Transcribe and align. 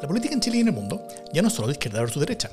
La 0.00 0.06
política 0.06 0.34
en 0.34 0.40
Chile 0.40 0.58
y 0.58 0.60
en 0.60 0.68
el 0.68 0.74
mundo 0.74 1.06
ya 1.32 1.40
no 1.40 1.48
es 1.48 1.54
solo 1.54 1.68
de 1.68 1.72
izquierda 1.72 2.00
versus 2.00 2.20
derecha. 2.20 2.50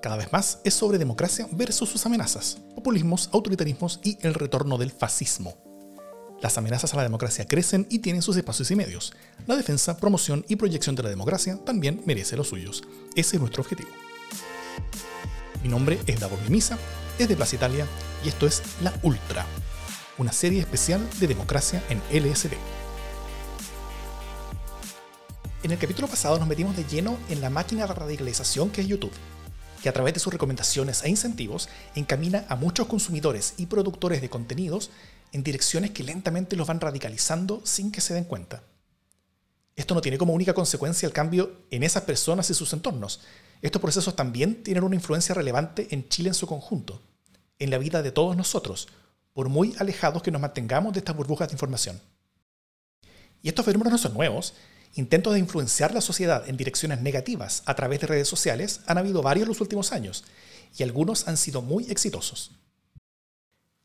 Cada 0.00 0.16
vez 0.16 0.32
más 0.32 0.60
es 0.62 0.74
sobre 0.74 0.96
democracia 0.96 1.48
versus 1.50 1.88
sus 1.88 2.06
amenazas, 2.06 2.58
populismos, 2.74 3.30
autoritarismos 3.32 3.98
y 4.04 4.16
el 4.22 4.34
retorno 4.34 4.78
del 4.78 4.92
fascismo. 4.92 5.56
Las 6.40 6.56
amenazas 6.56 6.92
a 6.94 6.98
la 6.98 7.02
democracia 7.02 7.48
crecen 7.48 7.86
y 7.90 7.98
tienen 7.98 8.22
sus 8.22 8.36
espacios 8.36 8.70
y 8.70 8.76
medios. 8.76 9.12
La 9.46 9.56
defensa, 9.56 9.96
promoción 9.96 10.44
y 10.48 10.54
proyección 10.54 10.94
de 10.94 11.02
la 11.02 11.08
democracia 11.08 11.58
también 11.64 12.00
merece 12.06 12.36
los 12.36 12.48
suyos. 12.48 12.84
Ese 13.16 13.36
es 13.36 13.40
nuestro 13.40 13.62
objetivo. 13.62 13.88
Mi 15.64 15.68
nombre 15.68 15.98
es 16.06 16.20
Davor 16.20 16.40
Mimisa, 16.42 16.78
es 17.18 17.28
de 17.28 17.34
Plaza 17.34 17.56
Italia 17.56 17.86
y 18.24 18.28
esto 18.28 18.46
es 18.46 18.62
La 18.82 18.92
Ultra, 19.02 19.46
una 20.18 20.30
serie 20.30 20.60
especial 20.60 21.00
de 21.18 21.26
democracia 21.26 21.82
en 21.88 21.98
LSD. 22.12 22.52
En 25.64 25.70
el 25.70 25.78
capítulo 25.78 26.08
pasado 26.08 26.38
nos 26.38 26.46
metimos 26.46 26.76
de 26.76 26.84
lleno 26.84 27.16
en 27.30 27.40
la 27.40 27.48
máquina 27.48 27.86
de 27.86 27.94
radicalización 27.94 28.68
que 28.68 28.82
es 28.82 28.86
YouTube, 28.86 29.14
que 29.82 29.88
a 29.88 29.94
través 29.94 30.12
de 30.12 30.20
sus 30.20 30.30
recomendaciones 30.30 31.02
e 31.02 31.08
incentivos 31.08 31.70
encamina 31.94 32.44
a 32.50 32.56
muchos 32.56 32.86
consumidores 32.86 33.54
y 33.56 33.64
productores 33.64 34.20
de 34.20 34.28
contenidos 34.28 34.90
en 35.32 35.42
direcciones 35.42 35.92
que 35.92 36.02
lentamente 36.02 36.54
los 36.54 36.66
van 36.66 36.80
radicalizando 36.80 37.62
sin 37.64 37.90
que 37.90 38.02
se 38.02 38.12
den 38.12 38.24
cuenta. 38.24 38.62
Esto 39.74 39.94
no 39.94 40.02
tiene 40.02 40.18
como 40.18 40.34
única 40.34 40.52
consecuencia 40.52 41.06
el 41.06 41.14
cambio 41.14 41.62
en 41.70 41.82
esas 41.82 42.02
personas 42.02 42.50
y 42.50 42.54
sus 42.54 42.70
entornos. 42.74 43.22
Estos 43.62 43.80
procesos 43.80 44.14
también 44.14 44.62
tienen 44.62 44.84
una 44.84 44.96
influencia 44.96 45.34
relevante 45.34 45.88
en 45.92 46.06
Chile 46.10 46.28
en 46.28 46.34
su 46.34 46.46
conjunto, 46.46 47.00
en 47.58 47.70
la 47.70 47.78
vida 47.78 48.02
de 48.02 48.12
todos 48.12 48.36
nosotros, 48.36 48.88
por 49.32 49.48
muy 49.48 49.74
alejados 49.78 50.22
que 50.22 50.30
nos 50.30 50.42
mantengamos 50.42 50.92
de 50.92 50.98
estas 50.98 51.16
burbujas 51.16 51.48
de 51.48 51.54
información. 51.54 51.98
Y 53.40 53.48
estos 53.48 53.64
fenómenos 53.64 53.92
no 53.92 53.98
son 53.98 54.12
nuevos, 54.12 54.52
Intentos 54.96 55.32
de 55.32 55.40
influenciar 55.40 55.92
la 55.92 56.00
sociedad 56.00 56.48
en 56.48 56.56
direcciones 56.56 57.00
negativas 57.00 57.64
a 57.66 57.74
través 57.74 58.00
de 58.00 58.06
redes 58.06 58.28
sociales 58.28 58.80
han 58.86 58.96
habido 58.96 59.22
varios 59.22 59.44
en 59.44 59.48
los 59.48 59.60
últimos 59.60 59.90
años, 59.90 60.22
y 60.78 60.84
algunos 60.84 61.26
han 61.26 61.36
sido 61.36 61.62
muy 61.62 61.90
exitosos. 61.90 62.52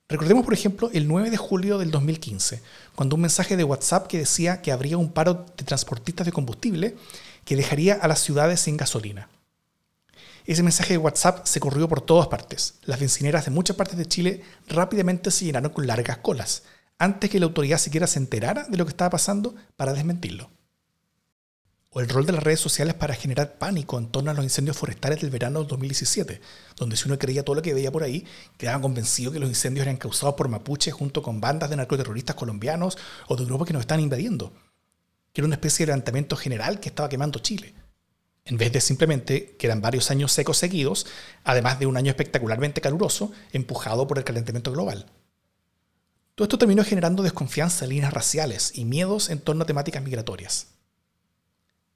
Recordemos, 0.08 0.46
por 0.46 0.54
ejemplo, 0.54 0.90
el 0.94 1.08
9 1.08 1.32
de 1.32 1.38
julio 1.38 1.80
del 1.80 1.90
2015, 1.90 2.62
cuando 2.96 3.16
un 3.16 3.22
mensaje 3.22 3.58
de 3.58 3.64
WhatsApp 3.64 4.06
que 4.06 4.20
decía 4.20 4.62
que 4.62 4.72
habría 4.72 4.98
un 5.00 5.12
paro 5.12 5.46
de 5.58 5.64
transportistas 5.64 6.26
de 6.26 6.32
combustible 6.32 6.96
que 7.44 7.56
dejaría 7.56 7.96
a 7.96 8.08
las 8.08 8.20
ciudades 8.20 8.60
sin 8.60 8.78
gasolina. 8.78 9.30
Ese 10.46 10.64
mensaje 10.64 10.94
de 10.94 10.98
WhatsApp 11.00 11.46
se 11.46 11.60
corrió 11.60 11.88
por 11.88 12.02
todas 12.02 12.28
partes. 12.28 12.76
Las 12.84 13.00
bencineras 13.00 13.46
de 13.46 13.52
muchas 13.52 13.76
partes 13.76 13.98
de 13.98 14.08
Chile 14.08 14.44
rápidamente 14.68 15.32
se 15.32 15.46
llenaron 15.46 15.72
con 15.72 15.88
largas 15.88 16.18
colas, 16.18 16.64
antes 17.00 17.32
que 17.32 17.40
la 17.40 17.46
autoridad 17.46 17.80
siquiera 17.80 18.06
se 18.06 18.20
enterara 18.20 18.66
de 18.68 18.78
lo 18.78 18.86
que 18.86 18.92
estaba 18.92 19.12
pasando 19.12 19.56
para 19.76 19.94
desmentirlo 19.94 20.50
o 21.92 22.00
el 22.00 22.09
rol 22.09 22.26
de 22.26 22.34
las 22.34 22.44
redes 22.44 22.59
sociales 22.59 22.94
para 22.94 23.16
generar 23.16 23.58
pánico 23.58 23.98
en 23.98 24.09
torno 24.09 24.30
a 24.30 24.34
los 24.36 24.44
incendios 24.44 24.78
forestales 24.78 25.22
del 25.22 25.32
verano 25.32 25.59
del 25.59 25.68
2017, 25.68 26.40
donde 26.76 26.95
si 26.95 27.08
uno 27.08 27.18
creía 27.18 27.44
todo 27.44 27.56
lo 27.56 27.62
que 27.64 27.73
veía 27.73 27.92
por 27.92 28.04
ahí, 28.04 28.26
quedaba 28.58 28.82
convencido 28.82 29.32
que 29.32 29.40
los 29.40 29.50
incendios 29.50 29.86
eran 29.86 29.98
causados 29.98 30.36
por 30.36 30.50
mapuches 30.50 30.94
junto 30.94 31.23
con 31.23 31.42
bandas 31.42 31.70
de 31.70 31.78
narcoterroristas 31.78 32.36
colombianos 32.36 32.98
o 33.28 33.36
de 33.36 33.45
grupos 33.45 33.66
que 33.66 33.73
nos 33.73 33.82
están 33.82 34.00
invadiendo, 34.00 34.54
que 35.34 35.42
era 35.42 35.48
una 35.48 35.56
especie 35.56 35.86
de 35.86 35.92
levantamiento 35.92 36.36
general 36.36 36.80
que 36.80 36.90
estaba 36.90 37.10
quemando 37.10 37.40
Chile, 37.40 37.73
en 38.45 38.58
vez 38.58 38.72
de 38.72 38.82
simplemente 38.82 39.56
que 39.58 39.66
eran 39.66 39.82
varios 39.82 40.12
años 40.12 40.32
secos 40.32 40.58
seguidos, 40.58 41.08
además 41.44 41.80
de 41.80 41.88
un 41.88 41.98
año 41.98 42.12
espectacularmente 42.12 42.82
caluroso, 42.82 43.32
empujado 43.52 44.06
por 44.08 44.20
el 44.20 44.23
calentamiento 44.23 44.72
global. 44.72 45.08
Todo 46.36 46.45
esto 46.45 46.60
terminó 46.60 46.84
generando 46.84 47.23
desconfianza 47.23 47.86
en 47.86 47.90
líneas 47.90 48.14
raciales 48.14 48.72
y 48.76 48.86
miedos 48.86 49.30
en 49.30 49.40
torno 49.40 49.64
a 49.64 49.66
temáticas 49.66 50.04
migratorias. 50.04 50.79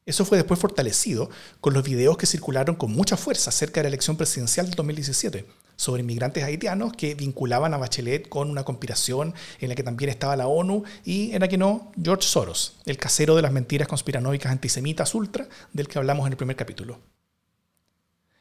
Eso 0.06 0.26
fue 0.26 0.38
después 0.38 0.60
fortalecido 0.60 1.30
con 1.62 1.74
los 1.74 1.84
videos 1.84 2.18
que 2.18 2.26
circularon 2.26 2.76
con 2.76 2.92
mucha 2.92 3.16
fuerza 3.16 3.50
acerca 3.50 3.80
de 3.80 3.84
la 3.84 3.88
elección 3.90 4.18
presidencial 4.18 4.66
del 4.66 4.76
2017 4.76 5.46
sobre 5.76 6.02
inmigrantes 6.02 6.44
haitianos 6.44 6.94
que 6.94 7.16
vinculaban 7.16 7.74
a 7.74 7.78
Bachelet 7.78 8.30
con 8.30 8.50
una 8.50 8.64
conspiración 8.64 9.34
en 9.60 9.70
la 9.70 9.76
que 9.76 9.84
también 9.84 10.10
estaba 10.10 10.36
la 10.36 10.48
ONU 10.48 10.84
y 11.04 11.32
en 11.34 11.40
la 11.40 11.48
que 11.48 11.58
no 11.58 11.92
George 12.02 12.28
Soros, 12.28 12.76
el 12.86 12.98
casero 12.98 13.36
de 13.36 13.42
las 13.42 13.52
mentiras 13.52 13.88
conspiranoicas 13.88 14.52
antisemitas 14.52 15.16
ultra 15.16 15.48
del 15.72 15.88
que 15.88 15.98
hablamos 15.98 16.28
en 16.28 16.34
el 16.34 16.38
primer 16.38 16.56
capítulo. 16.56 17.00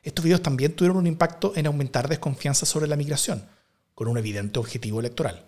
Estos 0.02 0.24
videos 0.24 0.42
también 0.42 0.74
tuvieron 0.74 0.98
un 0.98 1.06
impacto 1.06 1.52
en 1.54 1.66
aumentar 1.66 2.08
desconfianza 2.08 2.66
sobre 2.66 2.88
la 2.88 2.96
migración, 2.96 3.46
con 3.94 4.08
un 4.08 4.18
evidente 4.18 4.58
objetivo 4.58 4.98
electoral. 4.98 5.46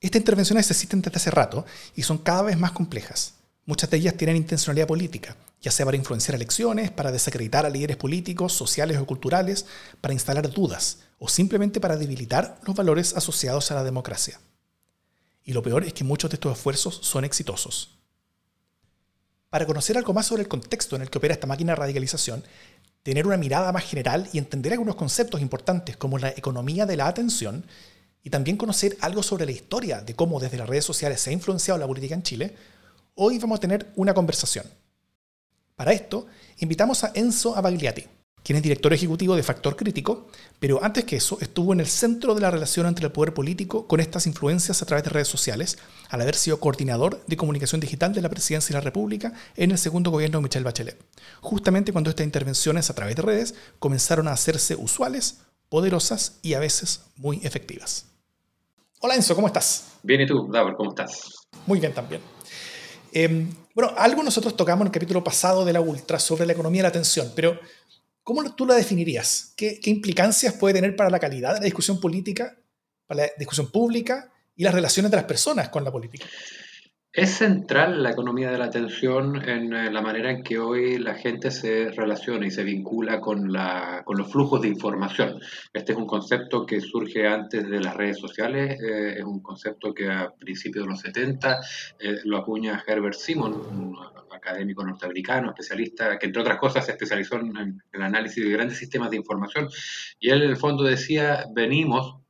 Estas 0.00 0.20
intervenciones 0.20 0.70
existen 0.70 1.02
desde 1.02 1.16
hace 1.16 1.30
rato 1.30 1.64
y 1.94 2.02
son 2.02 2.18
cada 2.18 2.42
vez 2.42 2.58
más 2.58 2.72
complejas. 2.72 3.35
Muchas 3.66 3.90
de 3.90 3.96
ellas 3.96 4.16
tienen 4.16 4.36
intencionalidad 4.36 4.86
política, 4.86 5.36
ya 5.60 5.72
sea 5.72 5.84
para 5.84 5.96
influenciar 5.96 6.36
elecciones, 6.36 6.92
para 6.92 7.10
desacreditar 7.10 7.66
a 7.66 7.68
líderes 7.68 7.96
políticos, 7.96 8.52
sociales 8.52 8.96
o 8.96 9.06
culturales, 9.06 9.66
para 10.00 10.14
instalar 10.14 10.48
dudas 10.48 10.98
o 11.18 11.28
simplemente 11.28 11.80
para 11.80 11.96
debilitar 11.96 12.60
los 12.64 12.76
valores 12.76 13.16
asociados 13.16 13.72
a 13.72 13.74
la 13.74 13.82
democracia. 13.82 14.38
Y 15.42 15.52
lo 15.52 15.62
peor 15.62 15.82
es 15.82 15.92
que 15.92 16.04
muchos 16.04 16.30
de 16.30 16.36
estos 16.36 16.56
esfuerzos 16.56 17.00
son 17.02 17.24
exitosos. 17.24 17.98
Para 19.50 19.66
conocer 19.66 19.96
algo 19.98 20.12
más 20.12 20.26
sobre 20.26 20.42
el 20.42 20.48
contexto 20.48 20.94
en 20.94 21.02
el 21.02 21.10
que 21.10 21.18
opera 21.18 21.34
esta 21.34 21.48
máquina 21.48 21.72
de 21.72 21.76
radicalización, 21.76 22.44
tener 23.02 23.26
una 23.26 23.36
mirada 23.36 23.72
más 23.72 23.84
general 23.84 24.28
y 24.32 24.38
entender 24.38 24.72
algunos 24.72 24.94
conceptos 24.94 25.40
importantes 25.40 25.96
como 25.96 26.18
la 26.18 26.30
economía 26.30 26.86
de 26.86 26.96
la 26.96 27.08
atención, 27.08 27.64
y 28.22 28.30
también 28.30 28.56
conocer 28.56 28.96
algo 29.02 29.22
sobre 29.22 29.46
la 29.46 29.52
historia 29.52 30.00
de 30.00 30.16
cómo 30.16 30.40
desde 30.40 30.58
las 30.58 30.68
redes 30.68 30.84
sociales 30.84 31.20
se 31.20 31.30
ha 31.30 31.32
influenciado 31.32 31.78
la 31.78 31.86
política 31.86 32.16
en 32.16 32.24
Chile, 32.24 32.56
hoy 33.16 33.38
vamos 33.38 33.56
a 33.56 33.60
tener 33.60 33.92
una 33.96 34.14
conversación. 34.14 34.66
Para 35.74 35.92
esto, 35.92 36.26
invitamos 36.58 37.02
a 37.02 37.12
Enzo 37.14 37.56
Abagliati, 37.56 38.04
quien 38.42 38.56
es 38.56 38.62
director 38.62 38.92
ejecutivo 38.92 39.34
de 39.34 39.42
Factor 39.42 39.74
Crítico, 39.74 40.28
pero 40.60 40.82
antes 40.82 41.04
que 41.04 41.16
eso 41.16 41.38
estuvo 41.40 41.72
en 41.72 41.80
el 41.80 41.86
centro 41.86 42.34
de 42.34 42.40
la 42.40 42.50
relación 42.50 42.86
entre 42.86 43.06
el 43.06 43.12
poder 43.12 43.34
político 43.34 43.86
con 43.86 44.00
estas 44.00 44.26
influencias 44.26 44.80
a 44.80 44.86
través 44.86 45.04
de 45.04 45.10
redes 45.10 45.28
sociales, 45.28 45.78
al 46.10 46.20
haber 46.20 46.36
sido 46.36 46.60
coordinador 46.60 47.24
de 47.26 47.36
comunicación 47.36 47.80
digital 47.80 48.14
de 48.14 48.22
la 48.22 48.28
Presidencia 48.28 48.74
de 48.74 48.80
la 48.80 48.84
República 48.84 49.32
en 49.56 49.70
el 49.70 49.78
segundo 49.78 50.10
gobierno 50.10 50.38
de 50.38 50.44
Michelle 50.44 50.64
Bachelet, 50.64 51.02
justamente 51.40 51.92
cuando 51.92 52.10
estas 52.10 52.24
intervenciones 52.24 52.88
a 52.90 52.94
través 52.94 53.16
de 53.16 53.22
redes 53.22 53.54
comenzaron 53.78 54.28
a 54.28 54.32
hacerse 54.32 54.76
usuales, 54.76 55.40
poderosas 55.68 56.38
y 56.42 56.54
a 56.54 56.60
veces 56.60 57.00
muy 57.16 57.40
efectivas. 57.42 58.06
Hola 59.00 59.14
Enzo, 59.16 59.34
¿cómo 59.34 59.46
estás? 59.46 59.84
Bien, 60.02 60.20
¿y 60.20 60.26
tú, 60.26 60.48
Davor, 60.50 60.76
cómo 60.76 60.90
estás? 60.90 61.46
Muy 61.66 61.80
bien 61.80 61.92
también. 61.92 62.35
Em, 63.12 63.50
bueno, 63.74 63.92
algo 63.96 64.22
nosotros 64.22 64.56
tocamos 64.56 64.82
en 64.82 64.88
el 64.88 64.92
capítulo 64.92 65.22
pasado 65.22 65.64
de 65.64 65.72
la 65.72 65.80
Ultra 65.80 66.18
sobre 66.18 66.46
la 66.46 66.52
economía 66.52 66.80
de 66.80 66.84
la 66.84 66.88
atención, 66.88 67.32
pero 67.34 67.58
¿cómo 68.22 68.54
tú 68.54 68.66
la 68.66 68.74
definirías? 68.74 69.52
¿Qué, 69.56 69.80
¿Qué, 69.80 69.90
implicancias 69.90 70.54
puede 70.54 70.74
tener 70.74 70.96
para 70.96 71.10
la 71.10 71.18
calidad 71.18 71.54
de 71.54 71.60
la 71.60 71.64
discusión 71.64 72.00
política, 72.00 72.56
para 73.06 73.22
la 73.22 73.30
discusión 73.38 73.70
pública 73.70 74.32
y 74.56 74.64
las 74.64 74.74
relaciones 74.74 75.10
de 75.10 75.16
las 75.16 75.26
personas 75.26 75.68
con 75.68 75.84
la 75.84 75.92
política? 75.92 76.26
Es 77.16 77.30
central 77.30 78.02
la 78.02 78.10
economía 78.10 78.50
de 78.50 78.58
la 78.58 78.66
atención 78.66 79.42
en 79.48 79.72
eh, 79.72 79.90
la 79.90 80.02
manera 80.02 80.30
en 80.30 80.42
que 80.42 80.58
hoy 80.58 80.98
la 80.98 81.14
gente 81.14 81.50
se 81.50 81.88
relaciona 81.88 82.46
y 82.46 82.50
se 82.50 82.62
vincula 82.62 83.22
con, 83.22 83.50
la, 83.50 84.02
con 84.04 84.18
los 84.18 84.30
flujos 84.30 84.60
de 84.60 84.68
información. 84.68 85.40
Este 85.72 85.92
es 85.92 85.98
un 85.98 86.06
concepto 86.06 86.66
que 86.66 86.78
surge 86.82 87.26
antes 87.26 87.66
de 87.70 87.80
las 87.80 87.96
redes 87.96 88.18
sociales, 88.18 88.78
eh, 88.82 89.14
es 89.16 89.24
un 89.24 89.40
concepto 89.40 89.94
que 89.94 90.10
a 90.10 90.30
principios 90.38 90.84
de 90.84 90.90
los 90.90 91.00
70 91.00 91.58
eh, 92.00 92.16
lo 92.24 92.36
acuña 92.36 92.84
Herbert 92.86 93.14
Simon, 93.14 93.54
un 93.54 93.96
académico 94.30 94.84
norteamericano, 94.84 95.48
especialista, 95.48 96.18
que 96.18 96.26
entre 96.26 96.42
otras 96.42 96.58
cosas 96.58 96.84
se 96.84 96.92
especializó 96.92 97.36
en 97.36 97.80
el 97.92 98.02
análisis 98.02 98.44
de 98.44 98.50
grandes 98.50 98.76
sistemas 98.76 99.08
de 99.08 99.16
información. 99.16 99.70
Y 100.20 100.28
él 100.28 100.42
en 100.42 100.50
el 100.50 100.56
fondo 100.58 100.84
decía, 100.84 101.46
venimos 101.54 102.25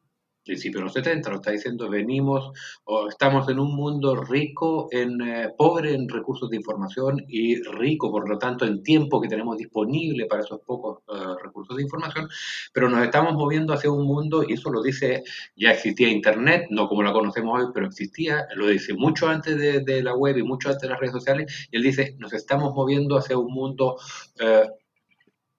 principio 0.46 0.80
de 0.80 0.84
los 0.84 0.92
70, 0.94 1.28
lo 1.28 1.36
está 1.36 1.50
diciendo, 1.50 1.90
venimos 1.90 2.52
o 2.84 3.08
estamos 3.08 3.48
en 3.48 3.58
un 3.58 3.74
mundo 3.74 4.16
rico, 4.16 4.88
en 4.90 5.20
eh, 5.20 5.50
pobre 5.56 5.94
en 5.94 6.08
recursos 6.08 6.48
de 6.48 6.56
información 6.56 7.24
y 7.28 7.60
rico, 7.62 8.10
por 8.10 8.28
lo 8.28 8.38
tanto, 8.38 8.64
en 8.64 8.82
tiempo 8.82 9.20
que 9.20 9.28
tenemos 9.28 9.58
disponible 9.58 10.26
para 10.26 10.42
esos 10.42 10.60
pocos 10.60 11.00
eh, 11.08 11.34
recursos 11.42 11.76
de 11.76 11.82
información, 11.82 12.28
pero 12.72 12.88
nos 12.88 13.02
estamos 13.02 13.34
moviendo 13.34 13.74
hacia 13.74 13.90
un 13.90 14.06
mundo, 14.06 14.44
y 14.48 14.54
eso 14.54 14.70
lo 14.70 14.82
dice, 14.82 15.24
ya 15.56 15.72
existía 15.72 16.08
Internet, 16.08 16.68
no 16.70 16.88
como 16.88 17.02
la 17.02 17.12
conocemos 17.12 17.60
hoy, 17.60 17.66
pero 17.74 17.86
existía, 17.86 18.46
lo 18.54 18.68
dice 18.68 18.94
mucho 18.94 19.28
antes 19.28 19.56
de, 19.58 20.02
la 20.02 20.14
web 20.14 20.38
y 20.38 20.42
mucho 20.42 20.68
antes 20.68 20.82
de 20.82 20.88
las 20.88 21.00
redes 21.00 21.12
sociales, 21.12 21.68
y 21.70 21.76
él 21.76 21.82
dice, 21.82 22.14
nos 22.18 22.32
estamos 22.32 22.72
moviendo 22.74 23.18
hacia 23.18 23.36
un 23.36 23.52
mundo 23.52 23.96
eh, 24.38 24.68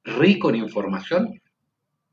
rico 0.04 0.50
en 0.50 0.56
información, 0.56 1.42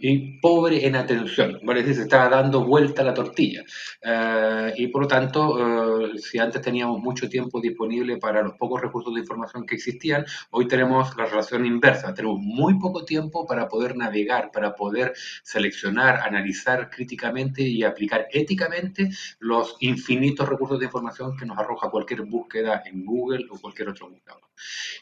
y 0.07 0.39
pobre 0.39 0.87
en 0.87 0.97
atención, 0.97 1.59
¿vale? 1.63 1.81
Es 1.81 1.87
decir, 1.87 2.03
se 2.03 2.03
estaba 2.03 2.29
dando 2.29 2.63
vuelta 2.63 3.03
la 3.03 3.15
tortilla. 3.15 3.63
Eh, 4.03 4.75
y 4.77 4.89
por 4.89 5.05
lo 5.05 5.09
tanto, 5.09 6.13
eh, 6.13 6.19
si 6.19 6.39
antes 6.39 6.61
teníamos 6.61 7.01
mucho 7.01 7.27
tiempo 7.27 7.59
disponible 7.59 8.19
para 8.19 8.43
los 8.43 8.53
pocos 8.59 8.83
recursos 8.83 9.15
de 9.15 9.21
información 9.21 9.65
que 9.65 9.77
existían, 9.77 10.27
hoy 10.51 10.69
tenemos 10.69 11.17
la 11.17 11.25
relación 11.25 11.65
inversa. 11.65 12.13
Tenemos 12.13 12.39
muy 12.39 12.79
poco 12.79 13.07
tiempo 13.07 13.47
para 13.47 13.67
poder 13.67 13.97
navegar, 13.97 14.51
para 14.53 14.75
poder 14.75 15.15
seleccionar, 15.43 16.17
analizar 16.17 16.91
críticamente 16.91 17.63
y 17.63 17.83
aplicar 17.83 18.29
éticamente 18.31 19.09
los 19.39 19.75
infinitos 19.81 20.47
recursos 20.47 20.79
de 20.79 20.85
información 20.85 21.35
que 21.35 21.47
nos 21.47 21.57
arroja 21.57 21.89
cualquier 21.89 22.25
búsqueda 22.25 22.83
en 22.85 23.07
Google 23.07 23.47
o 23.51 23.59
cualquier 23.59 23.89
otro 23.89 24.11
buscador. 24.11 24.43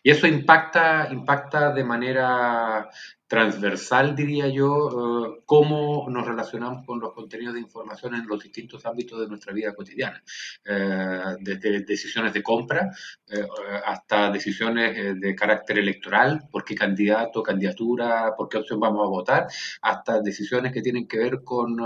Y 0.03 0.11
eso 0.11 0.29
impacta, 0.29 1.09
impacta 1.11 1.73
de 1.73 1.85
manera 1.85 2.89
transversal, 3.33 4.15
diría 4.15 4.47
yo, 4.49 4.91
eh, 4.91 5.43
cómo 5.47 6.07
nos 6.11 6.27
relacionamos 6.27 6.85
con 6.85 7.01
los 7.01 7.15
contenidos 7.15 7.55
de 7.55 7.61
información 7.61 8.15
en 8.15 8.27
los 8.27 8.43
distintos 8.43 8.85
ámbitos 8.85 9.19
de 9.19 9.27
nuestra 9.27 9.55
vida 9.55 9.75
cotidiana, 9.75 10.23
eh, 10.67 11.37
desde 11.41 11.81
decisiones 11.81 12.35
de 12.35 12.43
compra 12.43 12.91
eh, 13.31 13.47
hasta 13.87 14.31
decisiones 14.31 15.19
de 15.19 15.35
carácter 15.35 15.79
electoral, 15.79 16.43
por 16.51 16.63
qué 16.63 16.75
candidato, 16.75 17.43
candidatura, 17.43 18.35
por 18.37 18.51
qué 18.51 18.59
opción 18.59 18.79
vamos 18.79 19.07
a 19.07 19.09
votar, 19.09 19.47
hasta 19.81 20.21
decisiones 20.21 20.71
que 20.71 20.83
tienen 20.83 21.09
que 21.09 21.17
ver 21.19 21.43
con 21.43 21.79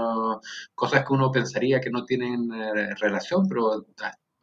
cosas 0.74 1.04
que 1.06 1.12
uno 1.12 1.30
pensaría 1.30 1.80
que 1.80 1.90
no 1.90 2.04
tienen 2.04 2.50
relación, 2.98 3.46
pero 3.48 3.86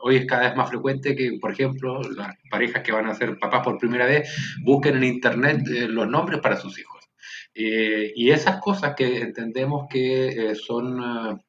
hoy 0.06 0.18
es 0.18 0.26
cada 0.26 0.48
vez 0.48 0.56
más 0.56 0.70
frecuente 0.70 1.16
que, 1.16 1.38
por 1.40 1.52
ejemplo, 1.52 2.02
las 2.02 2.36
parejas 2.50 2.84
que 2.84 2.92
van 2.92 3.08
a 3.08 3.16
ser 3.16 3.40
papás 3.40 3.62
por 3.64 3.78
primera 3.78 4.06
vez 4.06 4.30
busquen 4.62 4.98
en 4.98 5.06
Internet 5.06 5.66
eh, 5.68 5.88
los 5.88 6.08
nombres 6.08 6.42
para 6.42 6.58
sus 6.58 6.78
hijos. 6.78 7.10
Eh, 7.56 8.12
y 8.14 8.32
esas 8.32 8.60
cosas 8.60 8.96
que 8.96 9.22
entendemos 9.22 9.88
que 9.90 10.28
eh, 10.28 10.56
son... 10.56 11.42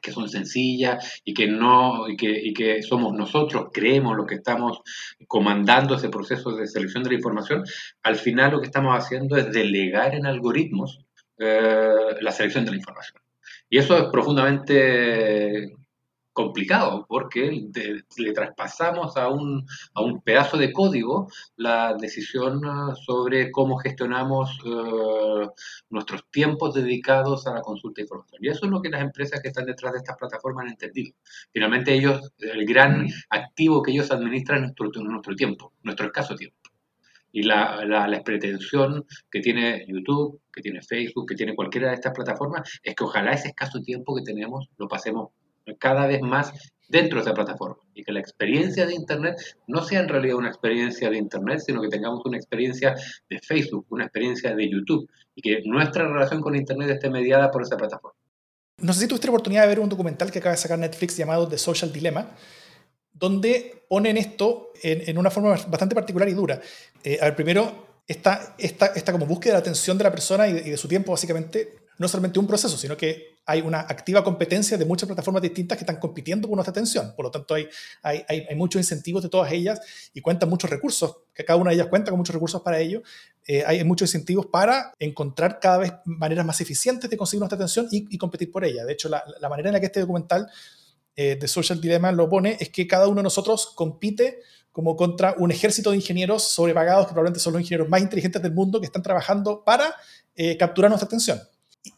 que 0.00 0.12
son 0.12 0.28
sencillas 0.28 1.20
y 1.24 1.34
que 1.34 1.48
no 1.48 2.08
y 2.08 2.16
que, 2.16 2.30
y 2.30 2.52
que 2.54 2.82
somos 2.82 3.12
nosotros 3.14 3.70
creemos 3.72 4.16
lo 4.16 4.26
que 4.26 4.36
estamos 4.36 4.80
comandando 5.26 5.96
ese 5.96 6.08
proceso 6.08 6.54
de 6.54 6.68
selección 6.68 7.02
de 7.02 7.10
la 7.10 7.16
información 7.16 7.64
al 8.04 8.14
final 8.14 8.52
lo 8.52 8.60
que 8.60 8.66
estamos 8.66 8.96
haciendo 8.96 9.36
es 9.36 9.50
delegar 9.50 10.14
en 10.14 10.24
algoritmos 10.24 11.00
la 11.36 12.30
selección 12.30 12.64
de 12.64 12.70
la 12.70 12.76
información 12.76 13.20
y 13.68 13.78
eso 13.78 13.98
es 13.98 14.04
profundamente 14.04 15.77
complicado 16.38 17.04
porque 17.08 17.68
le 18.16 18.32
traspasamos 18.32 19.16
a 19.16 19.26
un, 19.26 19.66
a 19.92 20.02
un, 20.02 20.22
pedazo 20.22 20.56
de 20.56 20.72
código 20.72 21.26
la 21.56 21.96
decisión 21.98 22.60
ah, 22.64 22.94
sobre 22.94 23.50
cómo 23.50 23.76
gestionamos 23.78 24.56
uh, 24.64 25.48
nuestros 25.90 26.30
tiempos 26.30 26.74
dedicados 26.74 27.48
a 27.48 27.54
la 27.54 27.60
consulta 27.60 27.96
de 27.96 28.04
información. 28.04 28.38
Y 28.40 28.48
eso 28.50 28.66
es 28.66 28.70
lo 28.70 28.80
que 28.80 28.88
las 28.88 29.02
empresas 29.02 29.40
que 29.40 29.48
están 29.48 29.66
detrás 29.66 29.92
de 29.92 29.98
estas 29.98 30.16
plataformas 30.16 30.66
han 30.66 30.70
entendido. 30.70 31.12
Finalmente 31.52 31.92
ellos, 31.92 32.30
el 32.38 32.64
gran 32.64 33.06
mm. 33.06 33.12
activo 33.30 33.82
que 33.82 33.90
ellos 33.90 34.12
administran 34.12 34.58
es 34.58 34.74
nuestro, 34.78 35.02
nuestro 35.02 35.34
tiempo, 35.34 35.72
nuestro 35.82 36.06
escaso 36.06 36.36
tiempo. 36.36 36.56
Y 37.32 37.42
la, 37.42 37.84
la, 37.84 38.06
la, 38.06 38.22
pretensión 38.22 39.04
que 39.28 39.40
tiene 39.40 39.84
YouTube, 39.88 40.40
que 40.52 40.62
tiene 40.62 40.82
Facebook, 40.82 41.26
que 41.28 41.34
tiene 41.34 41.56
cualquiera 41.56 41.88
de 41.88 41.94
estas 41.94 42.14
plataformas, 42.14 42.80
es 42.80 42.94
que 42.94 43.04
ojalá 43.04 43.32
ese 43.32 43.48
escaso 43.48 43.80
tiempo 43.80 44.14
que 44.14 44.22
tenemos 44.22 44.68
lo 44.78 44.86
pasemos 44.86 45.30
cada 45.76 46.06
vez 46.06 46.20
más 46.22 46.52
dentro 46.88 47.18
de 47.18 47.22
esa 47.22 47.34
plataforma 47.34 47.76
y 47.94 48.02
que 48.02 48.12
la 48.12 48.20
experiencia 48.20 48.86
de 48.86 48.94
Internet 48.94 49.36
no 49.66 49.82
sea 49.82 50.00
en 50.00 50.08
realidad 50.08 50.36
una 50.36 50.48
experiencia 50.48 51.10
de 51.10 51.18
Internet, 51.18 51.60
sino 51.64 51.82
que 51.82 51.88
tengamos 51.88 52.24
una 52.24 52.38
experiencia 52.38 52.94
de 53.28 53.38
Facebook, 53.40 53.86
una 53.90 54.04
experiencia 54.04 54.54
de 54.54 54.70
YouTube 54.70 55.08
y 55.34 55.42
que 55.42 55.60
nuestra 55.64 56.08
relación 56.08 56.40
con 56.40 56.56
Internet 56.56 56.90
esté 56.90 57.10
mediada 57.10 57.50
por 57.50 57.62
esa 57.62 57.76
plataforma. 57.76 58.18
No 58.80 58.92
sé 58.92 59.00
si 59.00 59.08
tuviste 59.08 59.26
la 59.26 59.32
oportunidad 59.32 59.62
de 59.62 59.68
ver 59.68 59.80
un 59.80 59.88
documental 59.88 60.30
que 60.30 60.38
acaba 60.38 60.54
de 60.54 60.60
sacar 60.60 60.78
Netflix 60.78 61.16
llamado 61.16 61.48
The 61.48 61.58
Social 61.58 61.92
Dilemma, 61.92 62.30
donde 63.12 63.84
ponen 63.88 64.16
esto 64.16 64.72
en, 64.82 65.18
una 65.18 65.30
forma 65.30 65.50
bastante 65.50 65.94
particular 65.94 66.28
y 66.28 66.32
dura. 66.32 66.60
Eh, 67.02 67.18
a 67.20 67.24
ver, 67.24 67.36
primero, 67.36 68.02
esta, 68.06 68.54
esta, 68.56 68.86
esta 68.86 69.10
como 69.10 69.26
búsqueda 69.26 69.54
de 69.54 69.56
la 69.56 69.60
atención 69.60 69.98
de 69.98 70.04
la 70.04 70.10
persona 70.12 70.46
y 70.46 70.70
de 70.70 70.76
su 70.76 70.86
tiempo, 70.86 71.10
básicamente, 71.10 71.87
no 71.98 72.08
solamente 72.08 72.38
un 72.38 72.46
proceso, 72.46 72.78
sino 72.78 72.96
que 72.96 73.38
hay 73.44 73.60
una 73.60 73.80
activa 73.80 74.22
competencia 74.22 74.78
de 74.78 74.84
muchas 74.84 75.06
plataformas 75.06 75.42
distintas 75.42 75.76
que 75.76 75.82
están 75.82 75.98
compitiendo 75.98 76.48
por 76.48 76.56
nuestra 76.56 76.70
atención. 76.70 77.12
Por 77.16 77.24
lo 77.24 77.30
tanto, 77.30 77.54
hay, 77.54 77.68
hay, 78.02 78.24
hay, 78.28 78.54
muchos 78.56 78.80
incentivos 78.80 79.22
de 79.22 79.28
todas 79.28 79.50
ellas 79.52 79.80
y 80.14 80.20
cuentan 80.20 80.48
muchos 80.48 80.70
recursos, 80.70 81.16
que 81.34 81.44
cada 81.44 81.58
una 81.58 81.70
de 81.70 81.76
ellas 81.76 81.88
cuenta 81.88 82.10
con 82.10 82.18
muchos 82.18 82.34
recursos 82.34 82.62
para 82.62 82.78
ello. 82.78 83.02
Eh, 83.46 83.64
hay 83.66 83.82
muchos 83.84 84.08
incentivos 84.08 84.46
para 84.46 84.92
encontrar 84.98 85.58
cada 85.60 85.78
vez 85.78 85.92
maneras 86.04 86.44
más 86.46 86.60
eficientes 86.60 87.08
de 87.10 87.16
conseguir 87.16 87.40
nuestra 87.40 87.56
atención 87.56 87.88
y, 87.90 88.16
competir 88.18 88.52
por 88.52 88.64
ella. 88.64 88.84
De 88.84 88.92
hecho, 88.92 89.08
la, 89.08 89.24
la, 89.40 89.48
manera 89.48 89.70
en 89.70 89.72
la 89.72 89.80
que 89.80 89.86
este 89.86 90.00
documental 90.00 90.48
eh, 91.16 91.36
de 91.40 91.48
Social 91.48 91.80
Dilemma 91.80 92.12
lo 92.12 92.28
pone 92.28 92.56
es 92.60 92.68
que 92.68 92.86
cada 92.86 93.08
uno 93.08 93.16
de 93.16 93.24
nosotros 93.24 93.72
compite 93.74 94.38
como 94.70 94.94
contra 94.94 95.34
un 95.38 95.50
ejército 95.50 95.90
de 95.90 95.96
ingenieros 95.96 96.44
sobrepagados 96.44 97.06
que 97.06 97.12
probablemente 97.12 97.40
son 97.40 97.54
los 97.54 97.62
ingenieros 97.62 97.88
más 97.88 98.00
inteligentes 98.00 98.40
del 98.40 98.52
mundo 98.52 98.78
que 98.78 98.86
están 98.86 99.02
trabajando 99.02 99.64
para 99.64 99.92
eh, 100.36 100.56
capturar 100.56 100.90
nuestra 100.90 101.06
atención. 101.06 101.40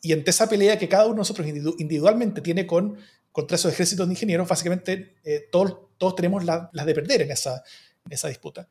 Y, 0.02 0.12
entre 0.12 0.30
esa 0.30 0.48
pelea 0.48 0.78
que 0.78 0.88
cada 0.88 1.04
uno 1.04 1.14
de 1.14 1.18
nosotros 1.18 1.46
individualmente 1.46 2.40
tiene 2.40 2.66
con, 2.66 2.98
contra 3.32 3.56
esos 3.56 3.72
ejércitos 3.72 4.06
de 4.06 4.14
ingenieros, 4.14 4.48
básicamente 4.48 5.16
eh, 5.24 5.48
todos, 5.50 5.76
todos 5.98 6.16
tenemos 6.16 6.44
las 6.44 6.86
de 6.86 6.94
perder 6.94 7.22
en 7.22 7.30
esa, 7.30 7.62
en 8.04 8.12
esa 8.12 8.28
disputa. 8.28 8.68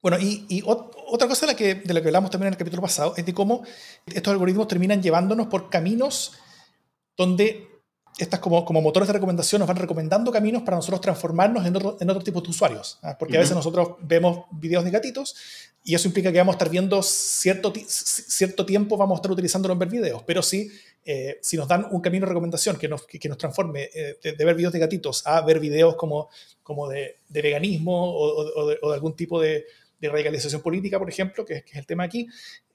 Bueno, 0.00 0.18
y, 0.20 0.62
otra 0.66 1.28
cosa 1.28 1.46
de 1.46 1.52
la, 1.52 1.56
que, 1.56 1.76
de 1.76 1.94
la 1.94 2.02
que 2.02 2.08
hablamos 2.08 2.30
también 2.30 2.48
en 2.48 2.54
el 2.54 2.58
capítulo 2.58 2.82
pasado 2.82 3.14
es 3.16 3.24
de 3.24 3.32
cómo 3.32 3.62
estos 4.06 4.32
algoritmos 4.32 4.66
terminan 4.66 5.00
llevándonos 5.00 5.46
por 5.46 5.70
caminos 5.70 6.32
donde 7.16 7.68
estas 8.18 8.40
como, 8.40 8.64
como 8.64 8.82
motores 8.82 9.06
de 9.06 9.14
recomendación 9.14 9.60
nos 9.60 9.68
van 9.68 9.76
recomendando 9.76 10.30
caminos 10.30 10.62
para 10.62 10.76
nosotros 10.76 11.00
transformarnos 11.00 11.64
en 11.66 11.76
otro, 11.76 11.96
en 11.98 12.10
otro 12.10 12.22
tipo 12.22 12.40
de 12.40 12.50
usuarios. 12.50 12.98
¿ah? 13.02 13.16
Porque 13.18 13.36
a 13.36 13.40
veces 13.40 13.54
nosotros 13.54 13.96
vemos 14.00 14.44
videos 14.50 14.84
de 14.84 14.90
gatitos 14.90 15.34
y 15.84 15.94
eso 15.94 16.08
implica 16.08 16.30
que 16.30 16.38
vamos 16.38 16.54
a 16.54 16.56
estar 16.56 16.70
viendo 16.70 17.02
cierto, 17.02 17.72
cierto 17.86 18.66
tiempo, 18.66 18.96
vamos 18.96 19.16
a 19.16 19.18
estar 19.18 19.32
utilizándolo 19.32 19.72
en 19.72 19.78
ver 19.78 19.88
videos. 19.88 20.22
Pero 20.24 20.42
si, 20.42 20.70
eh, 21.04 21.38
si 21.40 21.56
nos 21.56 21.66
dan 21.66 21.86
un 21.90 22.00
camino 22.00 22.26
de 22.26 22.30
recomendación 22.30 22.76
que 22.76 22.86
nos, 22.86 23.06
que, 23.06 23.28
nos 23.28 23.38
transforme 23.38 23.88
eh, 23.94 24.16
de, 24.22 24.44
ver 24.44 24.54
videos 24.54 24.72
de 24.72 24.78
gatitos 24.78 25.26
a 25.26 25.40
ver 25.40 25.58
videos 25.58 25.96
como, 25.96 26.28
como 26.62 26.88
de, 26.88 27.18
de 27.28 27.42
veganismo 27.42 28.14
o, 28.14 28.68
de, 28.68 28.78
algún 28.92 29.16
tipo 29.16 29.40
de, 29.40 29.64
radicalización 30.00 30.60
política, 30.62 30.98
por 30.98 31.08
ejemplo, 31.08 31.44
que, 31.44 31.58
es 31.58 31.76
el 31.76 31.86
tema 31.86 32.02
aquí, 32.02 32.26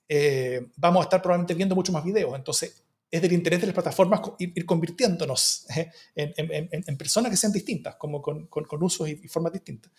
eh, 0.07 0.65
vamos 0.77 1.01
a 1.01 1.03
estar 1.03 1.21
probablemente 1.21 1.53
viendo 1.53 1.75
mucho 1.75 1.91
más 1.91 2.03
videos. 2.03 2.33
Entonces, 2.35 2.86
es 3.09 3.21
del 3.21 3.33
interés 3.33 3.61
de 3.61 3.67
las 3.67 3.73
plataformas 3.73 4.21
ir, 4.39 4.65
convirtiéndonos 4.65 5.65
¿eh? 5.75 5.91
en, 6.15 6.97
personas 6.97 7.31
que 7.31 7.37
sean 7.37 7.53
distintas, 7.53 7.95
como 7.95 8.21
con, 8.21 8.47
usos 8.81 9.09
y, 9.09 9.15
formas 9.27 9.53
distintas. 9.53 9.91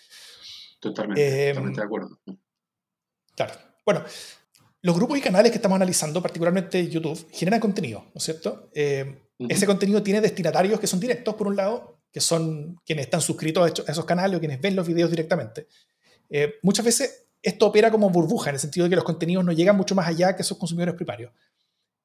Totalmente, 0.80 1.48
eh, 1.48 1.52
totalmente 1.52 1.80
de 1.80 1.86
acuerdo. 1.86 2.20
Claro. 3.34 3.54
Bueno, 3.84 4.04
los 4.82 4.96
grupos 4.96 5.18
y 5.18 5.20
canales 5.20 5.50
que 5.50 5.56
estamos 5.56 5.76
analizando, 5.76 6.22
particularmente 6.22 6.88
YouTube, 6.88 7.28
generan 7.32 7.60
contenido, 7.60 8.00
¿no 8.00 8.18
es 8.18 8.22
cierto? 8.22 8.70
Eh, 8.74 9.22
ese 9.48 9.66
contenido 9.66 10.02
tiene 10.02 10.20
destinatarios 10.20 10.78
que 10.80 10.86
son 10.86 11.00
directos, 11.00 11.34
por 11.34 11.46
un 11.46 11.56
lado, 11.56 12.00
que 12.12 12.20
son 12.20 12.76
quienes 12.84 13.04
están 13.04 13.20
suscritos 13.20 13.80
a 13.86 13.92
esos 13.92 14.04
canales 14.04 14.36
o 14.36 14.40
quienes 14.40 14.60
ven 14.60 14.74
los 14.74 14.86
videos 14.86 15.10
directamente. 15.10 15.68
muchas 16.62 16.84
veces 16.84 17.28
esto 17.42 17.66
opera 17.66 17.90
como 17.90 18.10
burbuja, 18.10 18.50
en 18.50 18.56
el 18.56 18.60
sentido 18.60 18.84
de 18.84 18.90
que 18.90 18.96
los 18.96 19.04
contenidos 19.04 19.44
no 19.44 19.52
llegan 19.52 19.76
mucho 19.76 19.94
más 19.94 20.08
allá 20.08 20.34
que 20.34 20.42
esos 20.42 20.58
consumidores 20.58 20.94
primarios. 20.94 21.32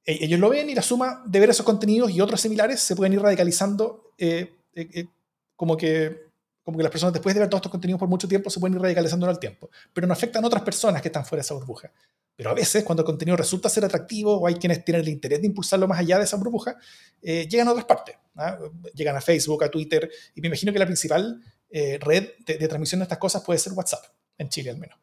E-, 0.05 0.25
ellos 0.25 0.39
lo 0.39 0.49
ven 0.49 0.69
y 0.69 0.75
la 0.75 0.81
suma 0.81 1.23
de 1.25 1.39
ver 1.39 1.49
esos 1.49 1.65
contenidos 1.65 2.11
y 2.11 2.21
otros 2.21 2.41
similares 2.41 2.79
se 2.81 2.95
pueden 2.95 3.13
ir 3.13 3.21
radicalizando 3.21 4.11
eh, 4.17 4.53
eh, 4.73 4.89
eh, 4.93 5.05
como, 5.55 5.77
que, 5.77 6.27
como 6.63 6.77
que 6.77 6.83
las 6.83 6.91
personas 6.91 7.13
después 7.13 7.33
de 7.33 7.41
ver 7.41 7.49
todos 7.49 7.59
estos 7.59 7.71
contenidos 7.71 7.99
por 7.99 8.09
mucho 8.09 8.27
tiempo 8.27 8.49
se 8.49 8.59
pueden 8.59 8.75
ir 8.75 8.81
radicalizando 8.81 9.27
al 9.27 9.39
tiempo, 9.39 9.69
pero 9.93 10.07
no 10.07 10.13
afectan 10.13 10.43
a 10.43 10.47
otras 10.47 10.63
personas 10.63 11.01
que 11.01 11.07
están 11.07 11.25
fuera 11.25 11.41
de 11.41 11.45
esa 11.45 11.53
burbuja. 11.53 11.91
Pero 12.35 12.49
a 12.49 12.55
veces, 12.55 12.83
cuando 12.83 13.03
el 13.03 13.05
contenido 13.05 13.37
resulta 13.37 13.69
ser 13.69 13.85
atractivo 13.85 14.35
o 14.35 14.47
hay 14.47 14.55
quienes 14.55 14.83
tienen 14.83 15.03
el 15.03 15.09
interés 15.09 15.39
de 15.39 15.45
impulsarlo 15.45 15.87
más 15.87 15.99
allá 15.99 16.17
de 16.17 16.23
esa 16.23 16.35
burbuja, 16.35 16.75
llegan 17.21 17.67
a 17.67 17.71
otras 17.71 17.85
partes. 17.85 18.15
¿ah? 18.37 18.57
Llegan 18.95 19.15
a 19.15 19.21
Facebook, 19.21 19.63
a 19.63 19.69
Twitter, 19.69 20.09
y 20.33 20.41
me 20.41 20.47
imagino 20.47 20.73
que 20.73 20.79
la 20.79 20.87
principal 20.87 21.43
red 21.69 22.29
de, 22.39 22.57
de, 22.57 22.67
transmisión 22.67 23.01
de 23.01 23.03
estas 23.03 23.19
cosas 23.19 23.43
puede 23.43 23.59
ser 23.59 23.73
WhatsApp, 23.73 24.03
en 24.39 24.49
Chile 24.49 24.71
al 24.71 24.79
menos. 24.79 24.97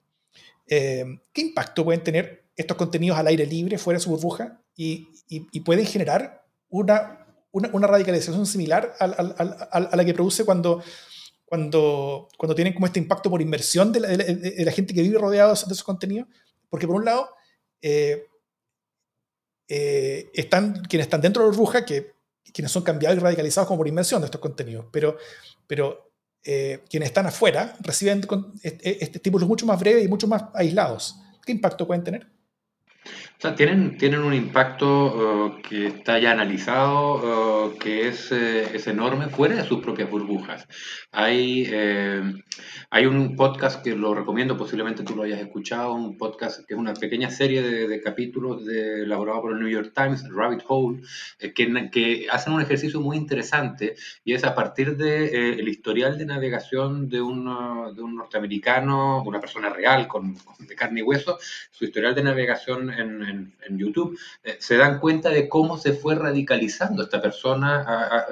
¿Qué 0.66 1.40
impacto 1.40 1.84
pueden 1.84 2.02
tener 2.02 2.46
estos 2.56 2.76
contenidos 2.76 3.16
al 3.16 3.28
aire 3.28 3.46
libre, 3.46 3.78
fuera 3.78 3.98
de 3.98 4.02
su 4.02 4.10
burbuja, 4.10 4.60
y, 4.82 5.60
pueden 5.60 5.84
generar 5.84 6.46
una, 6.70 7.26
una, 7.52 7.86
radicalización 7.86 8.46
similar 8.46 8.94
a, 8.98 9.96
la 9.96 10.04
que 10.04 10.14
produce 10.14 10.44
cuando, 10.44 10.82
cuando, 11.44 12.28
cuando 12.38 12.54
tienen 12.54 12.72
como 12.72 12.86
este 12.86 12.98
impacto 12.98 13.28
por 13.28 13.42
inversión 13.42 13.92
de 13.92 14.00
la, 14.00 14.72
gente 14.72 14.94
que 14.94 15.02
vive 15.02 15.18
rodeado 15.18 15.50
de 15.50 15.54
esos 15.54 15.82
contenidos. 15.82 16.28
Porque 16.70 16.86
por 16.86 16.96
un 16.96 17.04
lado, 17.04 17.28
eh, 17.82 18.24
eh, 19.68 20.30
están 20.32 20.82
quienes 20.84 21.06
están 21.06 21.20
dentro 21.20 21.42
de 21.42 21.48
la 21.48 21.56
burbuja, 21.56 21.84
que, 21.84 22.12
quienes 22.52 22.72
son 22.72 22.82
cambiados 22.82 23.18
y 23.18 23.20
radicalizados 23.20 23.68
como 23.68 23.78
por 23.78 23.88
inversión 23.88 24.22
de 24.22 24.26
estos 24.26 24.40
contenidos, 24.40 24.86
pero, 24.90 25.18
pero 25.66 26.10
eh, 26.42 26.82
quienes 26.88 27.10
están 27.10 27.26
afuera 27.26 27.76
reciben 27.80 28.26
este, 28.62 29.04
este 29.04 29.18
estímulos 29.18 29.46
mucho 29.46 29.66
más 29.66 29.78
breves 29.78 30.04
y 30.04 30.08
mucho 30.08 30.26
más 30.26 30.44
aislados. 30.54 31.16
¿Qué 31.44 31.52
impacto 31.52 31.86
pueden 31.86 32.02
tener? 32.02 32.39
O 33.40 33.42
sea, 33.42 33.54
tienen, 33.54 33.96
tienen 33.96 34.20
un 34.20 34.34
impacto 34.34 35.56
uh, 35.56 35.62
que 35.62 35.86
está 35.86 36.18
ya 36.18 36.32
analizado, 36.32 37.68
uh, 37.68 37.78
que 37.78 38.06
es, 38.06 38.30
eh, 38.32 38.68
es, 38.74 38.86
enorme 38.86 39.30
fuera 39.30 39.54
de 39.54 39.64
sus 39.64 39.80
propias 39.80 40.10
burbujas. 40.10 40.68
Hay, 41.10 41.66
eh, 41.72 42.20
hay 42.90 43.06
un 43.06 43.36
podcast 43.36 43.82
que 43.82 43.96
lo 43.96 44.12
recomiendo, 44.14 44.58
posiblemente 44.58 45.04
tú 45.04 45.16
lo 45.16 45.22
hayas 45.22 45.40
escuchado, 45.40 45.94
un 45.94 46.18
podcast 46.18 46.66
que 46.66 46.74
es 46.74 46.78
una 46.78 46.92
pequeña 46.92 47.30
serie 47.30 47.62
de, 47.62 47.88
de 47.88 48.02
capítulos 48.02 48.66
de, 48.66 49.04
elaborado 49.04 49.40
por 49.40 49.52
el 49.52 49.60
New 49.60 49.70
York 49.70 49.92
Times, 49.94 50.22
Rabbit 50.28 50.60
Hole, 50.68 51.00
eh, 51.38 51.54
que, 51.54 51.88
que, 51.90 52.26
hacen 52.30 52.52
un 52.52 52.60
ejercicio 52.60 53.00
muy 53.00 53.16
interesante 53.16 53.94
y 54.22 54.34
es 54.34 54.44
a 54.44 54.54
partir 54.54 54.98
del 54.98 55.30
de, 55.30 55.52
el 55.52 55.66
historial 55.66 56.18
de 56.18 56.26
navegación 56.26 57.08
de 57.08 57.22
un, 57.22 57.46
de 57.96 58.02
un 58.02 58.16
norteamericano, 58.16 59.22
una 59.22 59.40
persona 59.40 59.70
real 59.70 60.06
con, 60.08 60.34
con, 60.34 60.66
de 60.66 60.76
carne 60.76 61.00
y 61.00 61.04
hueso, 61.04 61.38
su 61.70 61.86
historial 61.86 62.14
de 62.14 62.22
navegación 62.22 62.90
en 62.90 63.29
en, 63.30 63.78
YouTube, 63.78 64.18
eh, 64.42 64.56
se 64.58 64.76
dan 64.76 64.98
cuenta 64.98 65.30
de 65.30 65.48
cómo 65.48 65.78
se 65.78 65.92
fue 65.92 66.16
radicalizando 66.16 67.04
esta 67.04 67.22
persona 67.22 67.84
a, 67.86 68.26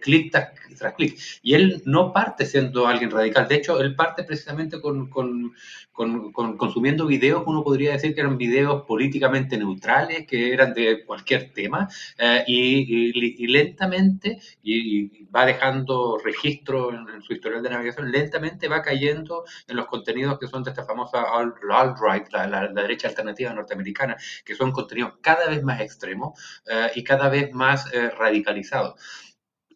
clic 0.00 0.32
tras, 0.32 0.94
clic. 0.94 1.18
Y 1.42 1.54
él 1.54 1.82
no 1.84 2.12
parte 2.12 2.46
siendo 2.46 2.86
alguien 2.86 3.10
radical, 3.10 3.46
de 3.46 3.56
hecho, 3.56 3.80
él 3.80 3.94
parte 3.94 4.24
precisamente 4.24 4.80
con, 4.80 5.08
con, 5.10 5.52
con, 5.98 6.56
consumiendo 6.56 7.06
videos, 7.06 7.42
uno 7.46 7.64
podría 7.64 7.92
decir 7.92 8.14
que 8.14 8.20
eran 8.20 8.38
videos 8.38 8.84
políticamente 8.86 9.58
neutrales, 9.58 10.26
que 10.28 10.52
eran 10.52 10.72
de 10.72 11.04
cualquier 11.04 11.52
tema, 11.52 11.88
eh, 12.16 12.44
y, 12.46 13.46
lentamente, 13.48 14.38
y, 14.62 15.26
va 15.26 15.44
dejando 15.44 16.18
registro 16.24 16.92
en, 16.92 17.20
su 17.22 17.32
historial 17.32 17.62
de 17.62 17.70
navegación, 17.70 18.12
lentamente 18.12 18.68
va 18.68 18.80
cayendo 18.80 19.44
en 19.66 19.76
los 19.76 19.86
contenidos 19.86 20.38
que 20.38 20.46
son 20.46 20.62
de 20.62 20.70
esta 20.70 20.84
famosa 20.84 21.24
alt-right, 21.32 22.28
la, 22.32 22.46
la 22.46 22.82
derecha 22.82 23.08
alternativa 23.08 23.52
norteamericana, 23.52 24.16
que 24.44 24.54
son 24.54 24.72
contenidos 24.72 25.14
cada 25.20 25.48
vez 25.48 25.62
más 25.62 25.80
extremos 25.80 26.38
eh, 26.66 26.90
y 26.94 27.04
cada 27.04 27.28
vez 27.28 27.52
más 27.52 27.92
eh, 27.92 28.10
radicalizados. 28.10 29.00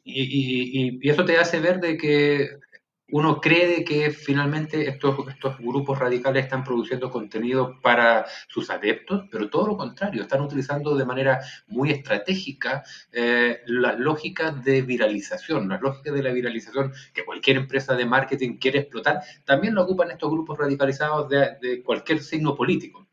Y, 0.05 0.99
y, 1.01 1.11
eso 1.11 1.25
te 1.25 1.39
hace 1.39 1.61
ver 1.61 1.81
de 1.81 1.97
que 1.97 2.59
uno 3.13 3.41
cree 3.41 3.85
que 3.85 4.11
finalmente 4.11 4.89
estos, 4.89 5.29
estos 5.29 5.59
grupos 5.59 5.99
radicales 5.99 6.45
están 6.45 6.65
produciendo 6.65 7.11
contenido 7.11 7.79
para 7.83 8.25
sus 8.49 8.71
adeptos, 8.71 9.25
pero 9.31 9.51
todo 9.51 9.67
lo 9.69 9.77
contrario, 9.77 10.23
están 10.23 10.41
utilizando 10.41 10.97
de 10.97 11.05
manera 11.05 11.41
muy 11.67 11.91
estratégica 11.91 12.83
eh, 13.13 13.61
las 13.67 13.99
lógicas 13.99 14.65
de 14.65 14.81
viralización, 14.81 15.69
las 15.69 15.83
lógicas 15.83 16.15
de 16.15 16.23
la 16.23 16.33
viralización 16.33 16.93
que 17.13 17.27
cualquier 17.27 17.59
empresa 17.59 17.95
de 17.95 18.07
marketing 18.07 18.57
quiere 18.57 18.79
explotar, 18.81 19.21
también 19.45 19.75
lo 19.75 19.83
ocupan 19.83 20.11
estos 20.11 20.31
grupos 20.31 20.59
radicalizados 20.59 21.29
de, 21.29 21.59
de 21.61 21.83
cualquier 21.83 22.21
signo 22.23 22.55
político. 22.55 23.12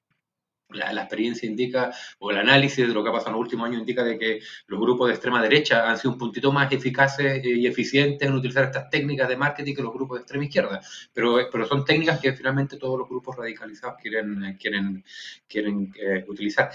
La, 0.70 0.94
la, 0.94 1.02
experiencia 1.02 1.50
indica, 1.50 1.92
o 2.20 2.30
el 2.30 2.38
análisis 2.38 2.88
de 2.88 2.94
lo 2.94 3.04
que 3.04 3.10
ha 3.10 3.14
pasado 3.14 3.32
en 3.32 3.34
los 3.38 3.42
últimos 3.42 3.68
años 3.68 3.80
indica 3.80 4.04
de 4.04 4.20
que 4.20 4.40
los 4.68 4.80
grupos 4.80 5.08
de 5.08 5.16
extrema 5.16 5.42
derecha 5.42 5.90
han 5.90 5.98
sido 5.98 6.12
un 6.14 6.20
puntito 6.20 6.52
más 6.52 6.72
eficaces 6.72 7.44
y 7.44 7.66
eficientes 7.66 8.28
en 8.28 8.36
utilizar 8.36 8.66
estas 8.66 8.90
técnicas 8.90 9.28
de 9.28 9.36
marketing 9.36 9.74
que 9.74 9.82
los 9.82 9.94
grupos 9.94 10.18
de 10.18 10.22
extrema 10.22 10.46
izquierda. 10.46 10.82
Pero, 11.12 11.38
pero 11.52 11.66
son 11.66 11.86
técnicas 11.86 12.20
que 12.20 12.34
finalmente 12.34 12.78
todos 12.78 13.00
los 13.00 13.10
grupos 13.10 13.36
radicalizados 13.36 13.98
quieren, 14.02 14.58
quieren, 14.60 15.04
quieren 15.48 15.92
eh, 16.00 16.24
utilizar. 16.28 16.72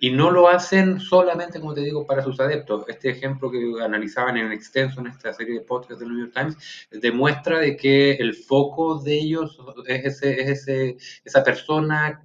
Y 0.00 0.10
no 0.10 0.30
lo 0.30 0.48
hacen 0.48 1.00
solamente, 1.00 1.58
como 1.58 1.74
te 1.74 1.80
digo, 1.80 2.06
para 2.06 2.22
sus 2.22 2.38
adeptos. 2.38 2.84
Este 2.86 3.10
ejemplo 3.10 3.50
que 3.50 3.58
analizaban 3.82 4.36
en 4.36 4.52
extenso 4.52 5.00
en 5.00 5.08
esta 5.08 5.32
serie 5.32 5.54
de 5.54 5.60
podcasts 5.62 5.98
del 5.98 6.10
New 6.10 6.20
York 6.20 6.32
Times 6.32 6.88
demuestra 6.92 7.58
de 7.58 7.76
que 7.76 8.12
el 8.12 8.34
foco 8.34 9.00
de 9.02 9.14
ellos 9.18 9.58
es, 9.88 10.04
ese, 10.04 10.40
es 10.40 10.48
ese, 10.48 10.96
esa 11.24 11.42
persona 11.42 12.22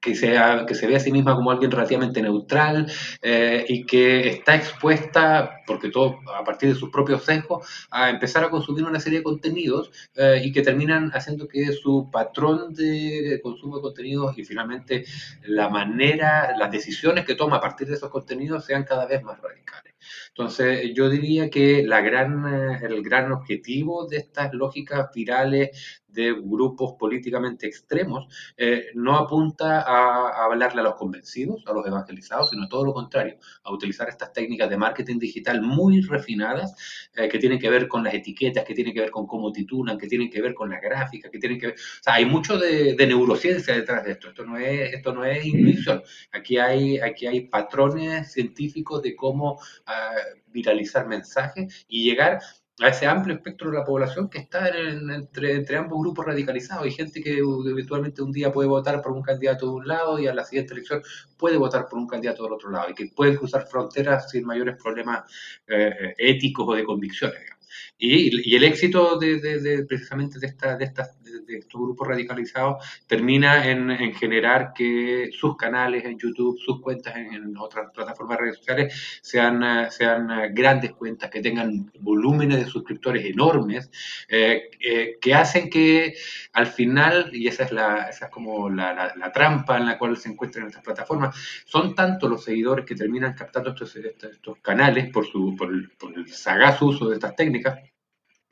que 0.00 0.14
se, 0.14 0.36
que 0.66 0.74
se 0.74 0.86
ve 0.86 0.96
a 0.96 1.00
sí 1.00 1.10
misma 1.10 1.34
como 1.34 1.50
alguien 1.50 1.70
relativamente 1.70 2.22
neutral 2.22 2.90
eh, 3.22 3.64
y 3.68 3.84
que 3.86 4.28
está 4.28 4.54
expuesta, 4.54 5.60
porque 5.66 5.90
todo 5.90 6.18
a 6.34 6.44
partir 6.44 6.68
de 6.68 6.74
sus 6.74 6.90
propios 6.90 7.24
sesgos, 7.24 7.66
a 7.90 8.10
empezar 8.10 8.44
a 8.44 8.50
consumir 8.50 8.84
una 8.84 9.00
serie 9.00 9.18
de 9.18 9.24
contenidos 9.24 9.90
eh, 10.14 10.42
y 10.44 10.52
que 10.52 10.62
terminan 10.62 11.10
haciendo 11.14 11.48
que 11.48 11.72
su 11.72 12.10
patrón 12.10 12.74
de 12.74 13.40
consumo 13.42 13.76
de 13.76 13.82
contenidos 13.82 14.36
y 14.38 14.44
finalmente 14.44 15.04
la 15.42 15.68
manera, 15.68 16.56
las 16.58 16.70
decisiones 16.70 17.24
que 17.24 17.34
toma 17.34 17.56
a 17.56 17.60
partir 17.60 17.88
de 17.88 17.94
esos 17.94 18.10
contenidos 18.10 18.64
sean 18.64 18.84
cada 18.84 19.06
vez 19.06 19.22
más 19.22 19.40
radicales. 19.40 19.93
Entonces, 20.28 20.92
yo 20.94 21.08
diría 21.08 21.50
que 21.50 21.82
la 21.84 22.00
gran, 22.00 22.44
eh, 22.46 22.80
el 22.82 23.02
gran 23.02 23.32
objetivo 23.32 24.06
de 24.06 24.18
estas 24.18 24.52
lógicas 24.52 25.08
virales 25.14 26.02
de 26.14 26.32
grupos 26.32 26.94
políticamente 26.98 27.66
extremos 27.66 28.32
eh, 28.56 28.86
no 28.94 29.16
apunta 29.16 29.80
a, 29.80 30.44
hablarle 30.44 30.80
a 30.80 30.84
los 30.84 30.94
convencidos, 30.94 31.64
a 31.66 31.72
los 31.72 31.84
evangelizados, 31.86 32.50
sino 32.50 32.68
todo 32.68 32.84
lo 32.84 32.94
contrario, 32.94 33.36
a 33.64 33.72
utilizar 33.72 34.08
estas 34.08 34.32
técnicas 34.32 34.70
de 34.70 34.76
marketing 34.76 35.18
digital 35.18 35.60
muy 35.60 36.00
refinadas 36.02 37.10
eh, 37.16 37.28
que 37.28 37.38
tienen 37.38 37.58
que 37.58 37.68
ver 37.68 37.88
con 37.88 38.04
las 38.04 38.14
etiquetas, 38.14 38.64
que 38.64 38.74
tienen 38.74 38.94
que 38.94 39.00
ver 39.00 39.10
con 39.10 39.26
cómo 39.26 39.52
titulan, 39.52 39.98
que 39.98 40.06
tienen 40.06 40.30
que 40.30 40.40
ver 40.40 40.54
con 40.54 40.70
la 40.70 40.80
gráfica, 40.80 41.28
que 41.30 41.38
tienen 41.38 41.58
que 41.58 41.66
ver... 41.68 41.74
O 41.74 42.02
sea, 42.02 42.14
hay 42.14 42.26
mucho 42.26 42.58
de, 42.58 42.94
de 42.94 43.06
neurociencia 43.06 43.74
detrás 43.74 44.04
de 44.04 44.12
esto. 44.12 44.28
Esto 44.28 44.44
no 44.44 44.56
es, 44.56 44.94
esto 44.94 45.12
no 45.12 45.24
es 45.24 45.44
intuición. 45.44 46.02
Aquí 46.30 46.58
hay, 46.58 46.98
aquí 46.98 47.26
hay 47.26 47.40
patrones 47.48 48.32
científicos 48.32 49.02
de 49.02 49.16
cómo 49.16 49.58
uh, 49.94 50.40
viralizar 50.52 51.06
mensajes 51.06 51.84
y 51.88 52.04
llegar 52.04 52.40
a 52.80 52.88
ese 52.88 53.06
amplio 53.06 53.36
espectro 53.36 53.70
de 53.70 53.78
la 53.78 53.84
población 53.84 54.28
que 54.28 54.38
está 54.38 54.68
en, 54.68 55.08
entre, 55.10 55.54
entre, 55.54 55.76
ambos 55.76 56.00
grupos 56.00 56.26
radicalizados. 56.26 56.84
Hay 56.84 56.90
gente 56.90 57.22
que 57.22 57.38
eventualmente 57.38 58.22
un 58.22 58.32
día 58.32 58.52
puede 58.52 58.68
votar 58.68 59.00
por 59.00 59.12
un 59.12 59.22
candidato 59.22 59.66
de 59.66 59.72
un 59.72 59.86
lado 59.86 60.18
y 60.18 60.26
a 60.26 60.34
la 60.34 60.44
siguiente 60.44 60.74
elección 60.74 61.02
puede 61.38 61.56
votar 61.56 61.86
por 61.88 61.98
un 61.98 62.08
candidato 62.08 62.42
del 62.42 62.52
otro 62.52 62.70
lado 62.70 62.90
y 62.90 62.94
que 62.94 63.06
pueden 63.14 63.36
cruzar 63.36 63.66
fronteras 63.68 64.30
sin 64.30 64.44
mayores 64.44 64.76
problemas 64.82 65.30
eh, 65.68 66.14
éticos 66.18 66.66
o 66.68 66.74
de 66.74 66.84
convicciones. 66.84 67.53
Y, 67.98 68.54
el 68.54 68.64
éxito 68.64 69.18
de, 69.18 69.84
precisamente 69.88 70.38
de, 70.38 70.46
esta, 70.46 70.76
de, 70.76 70.84
estas, 70.84 71.22
de, 71.22 71.58
estos 71.58 71.80
grupos 71.80 72.08
radicalizados 72.08 72.84
termina 73.06 73.66
en, 73.68 73.90
en, 73.90 74.14
generar 74.14 74.72
que 74.74 75.30
sus 75.32 75.56
canales 75.56 76.04
en 76.04 76.18
YouTube, 76.18 76.58
sus 76.58 76.80
cuentas 76.80 77.14
en, 77.16 77.56
otras 77.56 77.90
plataformas 77.92 78.38
de 78.38 78.42
redes 78.44 78.58
sociales 78.58 79.20
sean, 79.22 79.90
sean, 79.90 80.28
grandes 80.54 80.92
cuentas, 80.92 81.30
que 81.30 81.40
tengan 81.40 81.90
volúmenes 82.00 82.64
de 82.64 82.70
suscriptores 82.70 83.24
enormes, 83.24 83.90
eh, 84.28 84.70
eh, 84.80 85.16
que 85.20 85.34
hacen 85.34 85.70
que 85.70 86.14
al 86.52 86.66
final, 86.66 87.30
y 87.32 87.46
esa 87.46 87.64
es, 87.64 87.72
la, 87.72 88.08
esa 88.08 88.26
es 88.26 88.30
como 88.30 88.68
la, 88.68 89.14
trampa 89.32 89.78
en 89.78 89.86
la 89.86 89.98
cual 89.98 90.16
se 90.16 90.28
encuentran 90.28 90.66
estas 90.66 90.82
plataformas, 90.82 91.36
son 91.64 91.94
tantos 91.94 92.28
los 92.30 92.44
seguidores 92.44 92.84
que 92.84 92.94
terminan 92.94 93.34
captando 93.34 93.70
estos, 93.70 93.96
estos, 93.96 94.58
canales 94.60 95.10
por, 95.10 95.26
su, 95.26 95.54
por, 95.56 95.96
por 95.96 96.14
el 96.16 96.28
sagaz 96.28 96.80
uso 96.82 97.08
de 97.08 97.14
estas 97.14 97.34
técnicas 97.34 97.63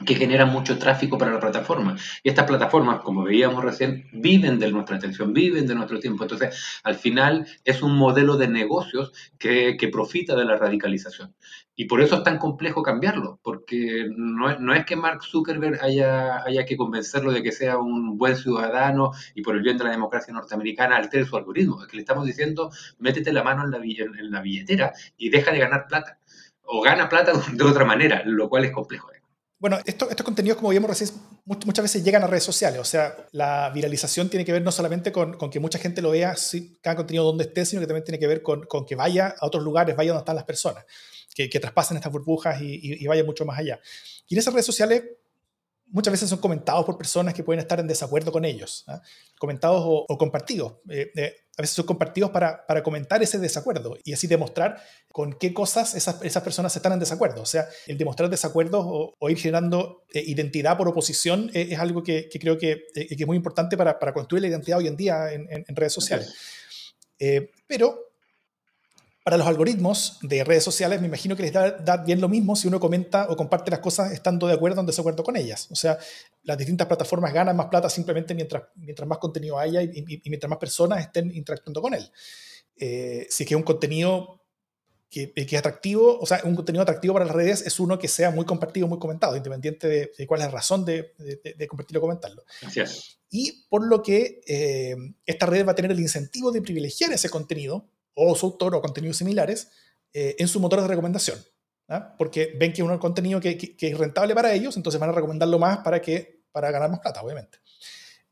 que 0.05 0.15
generan 0.15 0.51
mucho 0.51 0.79
tráfico 0.79 1.19
para 1.19 1.33
la 1.33 1.41
plataforma. 1.41 1.97
Y 2.23 2.29
estas 2.29 2.47
plataformas, 2.47 3.01
como 3.01 3.23
veíamos 3.23 3.65
recién, 3.65 4.09
viven 4.13 4.59
de 4.59 4.71
nuestra 4.71 4.97
atención, 4.97 5.33
viven 5.33 5.67
de 5.67 5.75
nuestro 5.75 5.99
tiempo. 6.01 6.25
Entonces, 6.25 6.81
al 6.83 6.97
final 6.97 7.47
es 7.65 7.83
un 7.83 7.97
modelo 7.97 8.37
de 8.37 8.49
negocios 8.49 9.13
que, 9.39 9.77
que 9.77 9.89
profita 9.89 10.35
de 10.35 10.45
la 10.45 10.57
radicalización. 10.57 11.35
Y 11.75 11.87
por 11.87 12.03
eso 12.03 12.17
es 12.17 12.23
tan 12.23 12.39
complejo 12.39 12.83
cambiarlo, 12.83 13.41
porque 13.43 14.07
no 14.15 14.51
es, 14.51 14.61
no 14.61 14.75
es 14.75 14.85
que 14.85 14.95
Mark 14.95 15.23
Zuckerberg 15.25 15.83
haya, 15.83 16.45
haya, 16.45 16.67
que 16.67 16.77
convencerlo 16.77 17.33
de 17.33 17.43
que 17.43 17.51
sea 17.51 17.79
un 17.79 18.19
buen 18.19 18.37
ciudadano 18.37 19.13
y 19.35 19.43
por 19.43 19.57
el 19.57 19.63
bien 19.63 19.79
de 19.79 19.85
la 19.85 19.91
democracia 19.91 20.35
norteamericana 20.35 20.97
altere 20.97 21.25
su 21.25 21.37
algoritmo. 21.37 21.81
Es 21.81 21.89
que 21.89 21.97
le 21.97 22.03
estamos 22.03 22.27
diciendo, 22.27 22.71
métete 22.99 23.33
la 23.33 23.43
mano 23.43 23.65
en 23.65 23.71
la, 23.71 23.79
en 23.79 24.31
la 24.31 24.43
billetera 24.43 24.93
y 25.17 25.31
deja 25.31 25.51
de 25.51 25.59
ganar 25.59 25.87
plata. 25.89 26.19
O 26.65 26.81
gana 26.83 27.09
plata 27.09 27.33
de 27.53 27.65
otra 27.65 27.85
manera, 27.85 28.23
lo 28.25 28.49
cual 28.49 28.65
es 28.65 28.73
complejo. 28.73 29.09
Bueno, 29.59 29.79
esto, 29.85 30.11
estos 30.11 30.25
contenidos, 30.25 30.59
como 30.59 30.71
vimos 30.71 30.91
recién, 30.91 31.11
muchas 31.45 31.85
veces 31.85 32.03
llegan 32.03 32.25
a 32.25 32.27
redes 32.27 32.43
sociales. 32.43 32.81
O 32.81 32.85
sea, 32.85 33.29
la 33.31 33.71
viralización 33.71 34.29
tiene 34.29 34.45
que 34.45 34.51
ver 34.51 34.63
no 34.63 34.73
solamente 34.73 35.13
con, 35.13 35.39
que 35.39 35.61
mucha 35.61 35.79
gente 35.79 36.03
lo 36.03 36.11
vea 36.11 36.35
cada 36.81 36.97
contenido 36.97 37.25
donde 37.25 37.45
esté, 37.45 37.65
sino 37.65 37.81
que 37.81 37.87
también 37.87 38.03
tiene 38.03 38.19
que 38.19 38.27
ver 38.27 38.43
con, 38.43 38.67
que 38.85 38.97
vaya 38.97 39.37
a 39.39 39.47
otros 39.47 39.63
lugares, 39.63 39.95
vaya 39.95 40.11
donde 40.11 40.23
están 40.23 40.35
las 40.35 40.45
personas, 40.45 40.85
que, 41.33 41.49
traspasen 41.49 41.97
estas 41.97 42.11
burbujas 42.11 42.61
y, 42.61 42.75
y, 42.75 43.05
y, 43.05 43.07
vaya 43.07 43.23
mucho 43.23 43.45
más 43.45 43.57
allá. 43.57 43.79
Y 44.27 44.35
en 44.35 44.41
esas 44.41 44.53
redes 44.53 44.67
sociales 44.67 45.05
muchas 45.93 46.11
veces 46.11 46.29
son 46.29 46.41
comentados 46.41 46.85
por 46.85 46.99
personas 46.99 47.35
que 47.35 47.45
pueden 47.45 47.61
estar 47.61 47.79
en 47.79 47.87
desacuerdo 47.87 48.33
con 48.33 48.45
ellos, 48.45 48.85
¿eh? 48.89 48.99
comentados 49.39 49.83
o, 49.85 50.05
o 50.09 50.19
compartidos. 50.19 50.75
Eh, 50.89 51.13
eh, 51.15 51.35
a 51.57 51.63
veces 51.63 51.77
son 51.77 51.85
compartidos 51.85 52.31
para, 52.31 52.67
para, 52.67 52.83
comentar 52.83 53.23
ese 53.23 53.39
desacuerdo 53.39 53.99
y 54.03 54.15
así 54.15 54.27
demostrar 54.27 54.83
con 55.13 55.35
qué 55.35 55.53
cosas 55.53 55.95
esas, 55.95 56.23
esas 56.23 56.43
personas 56.43 56.75
están 56.75 56.93
en 56.95 56.99
desacuerdo. 56.99 57.43
O 57.43 57.47
sea, 57.47 57.69
el 57.87 57.99
demostrar 57.99 58.31
desacuerdos 58.31 58.85
o, 58.87 59.15
o 59.19 59.31
ir 59.31 59.37
generando 59.37 60.05
eh, 60.15 60.25
identidad 60.27 60.79
por 60.79 60.89
oposición 60.89 61.51
es 61.53 61.79
algo 61.79 62.03
que, 62.03 62.31
que 62.31 62.39
creo 62.39 62.57
que, 62.57 62.85
que, 62.95 63.07
es 63.11 63.27
muy 63.27 63.37
importante 63.37 63.77
para, 63.77 63.99
para, 63.99 64.15
construir 64.15 64.41
la 64.41 64.49
identidad 64.49 64.79
hoy 64.79 64.87
en 64.87 64.97
día 64.97 65.31
en, 65.31 65.47
en, 65.51 65.65
en 65.69 65.77
redes 65.77 65.93
sociales. 65.93 66.35
pero 67.67 68.12
Para 69.25 69.37
los 69.37 69.47
algoritmos 69.47 70.19
de 70.23 70.43
redes 70.43 70.65
sociales, 70.65 71.01
me 71.01 71.07
imagino 71.07 71.37
que 71.37 71.43
les 71.43 71.53
da, 71.53 71.97
bien 72.05 72.21
lo 72.21 72.29
mismo 72.29 72.57
si 72.57 72.67
uno 72.67 72.81
comenta 72.81 73.29
o 73.31 73.37
comparte 73.37 73.71
las 73.71 73.79
cosas 73.79 74.11
estando 74.11 74.49
de 74.49 74.55
acuerdo 74.55 74.79
o 74.79 74.81
en 74.81 74.87
desacuerdo 74.87 75.23
con 75.23 75.37
ellas. 75.37 75.69
O 75.71 75.77
sea, 75.77 75.97
las 76.43 76.59
distintas 76.59 76.89
plataformas 76.89 77.33
ganan 77.33 77.57
más 77.57 77.67
plata 77.67 77.89
simplemente 77.89 78.35
mientras, 78.35 78.65
mientras 78.75 79.09
más 79.09 79.19
contenido 79.19 79.59
haya 79.59 79.81
y, 79.81 80.23
mientras 80.25 80.51
más 80.51 80.59
personas 80.59 81.01
estén 81.01 81.33
interactuando 81.35 81.81
con 81.81 81.95
él. 81.95 82.11
Eh, 82.77 83.29
si 83.31 83.45
es 83.45 83.49
que 83.49 83.55
un 83.55 83.63
contenido 83.63 84.43
que, 85.09 85.33
que, 85.33 85.43
es 85.43 85.55
atractivo, 85.55 86.19
o 86.19 86.27
sea, 86.27 86.41
un 86.43 86.57
contenido 86.57 86.83
atractivo 86.83 87.15
para 87.15 87.27
las 87.27 87.35
redes 87.35 87.65
es 87.65 87.79
uno 87.79 88.01
que 88.01 88.09
sea 88.09 88.33
muy 88.33 88.45
compartido, 88.45 88.89
muy 88.89 88.99
comentado, 88.99 89.37
independiente 89.37 89.87
de, 90.17 90.27
cuál 90.27 90.41
es 90.41 90.47
la 90.47 90.53
razón 90.53 90.85
de, 90.85 91.13
de, 91.57 91.67
compartirlo 91.69 92.01
o 92.01 92.03
comentarlo. 92.03 92.45
Gracias. 92.61 93.19
Y 93.31 93.67
por 93.69 93.87
lo 93.87 94.03
que 94.03 94.41
eh, 94.49 94.97
esta 95.27 95.47
red 95.47 95.65
va 95.65 95.73
a 95.73 95.75
tener 95.77 95.93
el 95.93 96.01
incentivo 96.01 96.51
de 96.51 96.61
privilegiar 96.61 97.13
ese 97.13 97.31
contenido 97.31 97.89
o 98.15 98.35
su 98.35 98.47
autor 98.47 98.75
o 98.75 98.83
contenidos 98.83 99.17
similares 99.17 99.69
eh, 100.15 100.37
en 100.39 100.49
su 100.49 100.61
motor 100.61 100.83
de 100.83 100.89
recomendación. 100.89 101.39
¿ah? 101.89 102.15
Porque 102.19 102.55
ven 102.59 102.73
que 102.73 102.83
es 102.83 102.89
un 102.89 102.99
contenido 102.99 103.41
que, 103.41 103.57
que, 103.57 103.89
es 103.89 103.99
rentable 103.99 104.35
para 104.35 104.53
ellos, 104.53 104.77
entonces 104.77 105.01
van 105.01 105.09
a 105.09 105.13
recomendarlo 105.13 105.59
más 105.59 105.79
para, 105.79 106.03
que, 106.03 106.45
para 106.53 106.71
ganar 106.71 106.91
más 106.91 107.01
plata, 107.01 107.23
obviamente. 107.23 107.59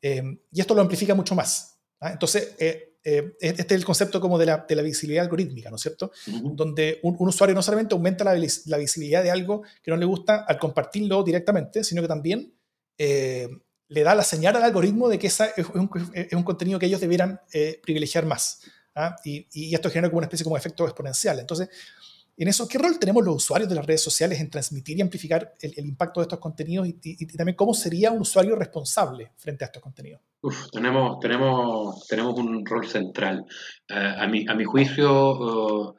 Eh, 0.02 0.22
y 0.52 0.60
esto 0.60 0.75
lo 0.75 0.82
amplifica 0.82 1.14
mucho 1.14 1.34
más. 1.34 1.78
¿ah? 2.00 2.12
Entonces, 2.12 2.54
eh, 2.58 2.99
este 3.02 3.62
es 3.62 3.70
el 3.70 3.84
concepto 3.87 4.20
como 4.20 4.38
de 4.38 4.44
la, 4.44 4.66
de 4.68 4.76
la 4.76 4.82
visibilidad 4.82 5.25
algorítmica, 5.25 5.70
¿no 5.70 5.76
es 5.76 5.82
cierto? 5.82 6.12
Donde 6.26 7.00
un, 7.02 7.16
usuario 7.18 7.54
no 7.54 7.62
solamente 7.62 7.94
aumenta 7.94 8.25
la, 8.25 8.34
la, 8.34 8.76
visibilidad 8.76 9.22
de 9.22 9.30
algo 9.30 9.62
que 9.82 9.90
no 9.90 9.96
le 9.96 10.04
gusta 10.04 10.44
al 10.46 10.58
compartirlo 10.58 11.22
directamente, 11.22 11.82
sino 11.82 12.02
que 12.02 12.08
también 12.08 12.54
le 12.99 14.02
da 14.02 14.14
la 14.14 14.22
señal 14.22 14.54
al 14.56 14.64
algoritmo 14.64 15.08
de 15.08 15.18
que 15.18 15.28
esa 15.28 15.46
es 15.46 15.66
un, 15.70 15.90
es 16.12 16.34
un 16.34 16.42
contenido 16.42 16.78
que 16.78 16.84
ellos 16.84 17.00
debieran 17.00 17.40
privilegiar 17.82 18.26
más. 18.26 18.60
¿Ah? 18.94 19.16
y, 19.25 19.75
esto 19.75 19.90
genera 19.90 20.09
como 20.09 20.18
una 20.18 20.26
especie 20.26 20.44
como 20.44 20.56
efecto 20.56 20.85
exponencial. 20.85 21.38
Entonces, 21.38 21.68
en 22.37 22.49
eso, 22.49 22.66
¿qué 22.66 22.78
rol 22.78 22.99
tenemos 22.99 23.23
los 23.25 23.37
usuarios 23.37 23.68
de 23.68 23.75
las 23.75 23.85
redes 23.85 24.02
sociales 24.02 24.40
en 24.40 24.49
transmitir 24.49 24.97
y 24.97 25.02
amplificar 25.02 25.54
el, 25.61 25.87
impacto 25.87 26.20
de 26.20 26.25
estos 26.25 26.38
contenidos 26.38 26.88
y, 26.88 27.26
también 27.37 27.54
cómo 27.54 27.75
sería 27.75 28.11
un 28.11 28.20
usuario 28.20 28.56
responsable 28.56 29.32
frente 29.37 29.64
a 29.64 29.66
estos 29.66 29.82
contenidos? 29.82 30.23
tenemos, 30.73 31.20
tenemos, 31.20 32.06
tenemos 32.06 32.35
un 32.38 32.64
rol 32.64 32.88
central. 32.88 33.44
Eh, 33.88 33.94
a, 33.94 34.26
mi, 34.26 34.47
a 34.49 34.54
mi 34.54 34.64
juicio, 34.64 35.97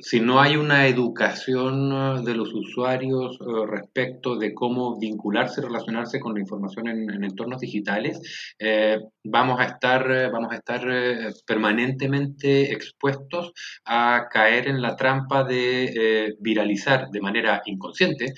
si 0.00 0.20
no 0.20 0.40
hay 0.40 0.56
una 0.56 0.86
educación 0.86 1.92
uh, 1.92 2.22
de 2.22 2.34
los 2.34 2.52
usuarios 2.54 3.40
uh, 3.40 3.66
respecto 3.66 4.36
de 4.36 4.54
cómo 4.54 4.98
vincularse 4.98 5.60
y 5.60 5.64
relacionarse 5.64 6.20
con 6.20 6.34
la 6.34 6.40
información 6.40 6.88
en, 6.88 7.24
entornos 7.24 7.60
digitales, 7.60 8.20
eh, 8.58 8.98
vamos 9.24 9.60
a 9.60 9.64
estar, 9.64 10.10
eh, 10.10 10.30
vamos 10.30 10.52
a 10.52 10.56
estar 10.56 10.82
eh, 10.88 11.32
permanentemente 11.46 12.72
expuestos 12.72 13.52
a 13.84 14.28
caer 14.30 14.68
en 14.68 14.80
la 14.80 14.96
trampa 14.96 15.44
de 15.44 16.36
viralizar 16.40 17.08
de 17.10 17.20
manera 17.20 17.62
inconsciente 17.64 18.34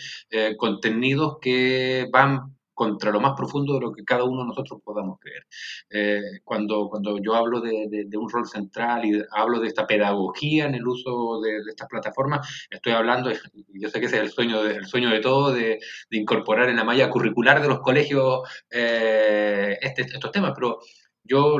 contenidos 0.57 1.39
que 1.41 2.07
van 2.13 2.57
contra 2.83 3.13
lo 3.13 3.21
más 3.21 3.35
profundo 3.37 3.75
de 3.75 3.81
lo 3.81 3.93
que 3.93 4.05
cada 4.05 4.25
uno 4.25 4.41
de 4.41 4.49
nosotros 4.49 4.81
podamos 4.83 5.21
creer. 5.21 5.47
Eh, 5.89 6.41
cuando, 6.43 6.89
cuando 6.89 7.17
yo 7.19 7.37
hablo 7.37 7.61
de, 7.61 8.09
un 8.17 8.29
rol 8.29 8.49
central 8.49 9.05
y 9.05 9.23
hablo 9.31 9.61
de 9.61 9.69
esta 9.69 9.87
pedagogía 9.87 10.67
en 10.67 10.75
el 10.75 10.85
uso 10.85 11.41
de, 11.41 11.59
estas 11.69 11.87
plataformas, 11.89 12.67
estoy 12.69 12.95
hablando, 12.95 13.31
yo 13.69 13.89
sé 13.89 14.01
que 14.01 14.07
ese 14.07 14.17
es 14.17 14.23
el 14.23 14.31
sueño 14.31 14.65
de, 14.65 14.85
sueño 14.85 15.11
de 15.11 15.21
todos, 15.21 15.55
de, 15.55 15.79
incorporar 16.11 16.69
en 16.69 16.77
la 16.77 16.83
malla 16.83 17.09
curricular 17.09 17.63
de 17.63 17.69
los 17.69 17.81
colegios 17.81 18.41
eh, 18.69 19.79
este, 19.81 20.03
estos 20.03 20.33
temas, 20.33 20.53
pero 20.57 20.81
yo 21.23 21.57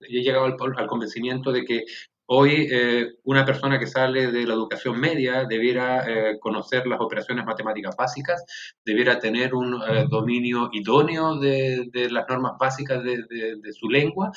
he 0.00 0.20
llegado 0.20 0.44
al, 0.44 0.86
convencimiento 0.86 1.52
de 1.52 1.64
que 1.64 1.84
Hoy 2.30 2.68
eh, 2.70 3.14
una 3.24 3.42
persona 3.42 3.78
que 3.78 3.86
sale 3.86 4.30
de 4.30 4.46
la 4.46 4.52
educación 4.52 5.00
media 5.00 5.46
debiera 5.46 6.04
eh, 6.06 6.38
conocer 6.38 6.86
las 6.86 7.00
operaciones 7.00 7.46
matemáticas 7.46 7.96
básicas, 7.96 8.44
debiera 8.84 9.18
tener 9.18 9.54
un 9.54 9.80
eh, 9.80 10.04
dominio 10.10 10.68
idóneo 10.70 11.38
de, 11.38 11.88
las 12.10 12.28
normas 12.28 12.52
básicas 12.60 13.02
de, 13.02 13.72
su 13.72 13.88
lengua 13.88 14.30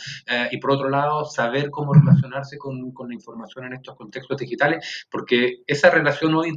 y 0.51 0.57
por 0.57 0.71
otro 0.71 0.89
lado 0.89 1.25
saber 1.25 1.69
cómo 1.69 1.93
relacionarse 1.93 2.57
con, 2.57 2.93
la 3.07 3.13
información 3.13 3.65
en 3.65 3.73
estos 3.73 3.95
contextos 3.95 4.37
digitales, 4.37 5.05
porque 5.11 5.57
esa 5.67 5.89
relación 5.89 6.33
hoy 6.35 6.53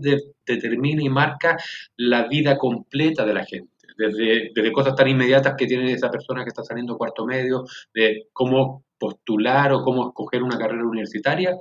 determina 0.46 1.02
y 1.02 1.08
marca 1.08 1.56
la 1.96 2.28
vida 2.28 2.56
completa 2.56 3.24
de 3.26 3.34
la 3.34 3.44
gente. 3.44 3.72
Desde, 3.96 4.50
desde, 4.54 4.72
cosas 4.72 4.94
tan 4.94 5.08
inmediatas 5.08 5.54
que 5.56 5.66
tiene 5.66 5.92
esa 5.92 6.10
persona 6.10 6.42
que 6.42 6.48
está 6.48 6.62
saliendo 6.62 6.96
cuarto 6.96 7.24
medio, 7.26 7.64
de 7.92 8.26
cómo 8.32 8.84
postular 9.04 9.70
o 9.72 9.82
cómo 9.82 10.08
escoger 10.08 10.42
una 10.42 10.56
carrera 10.56 10.86
universitaria, 10.86 11.54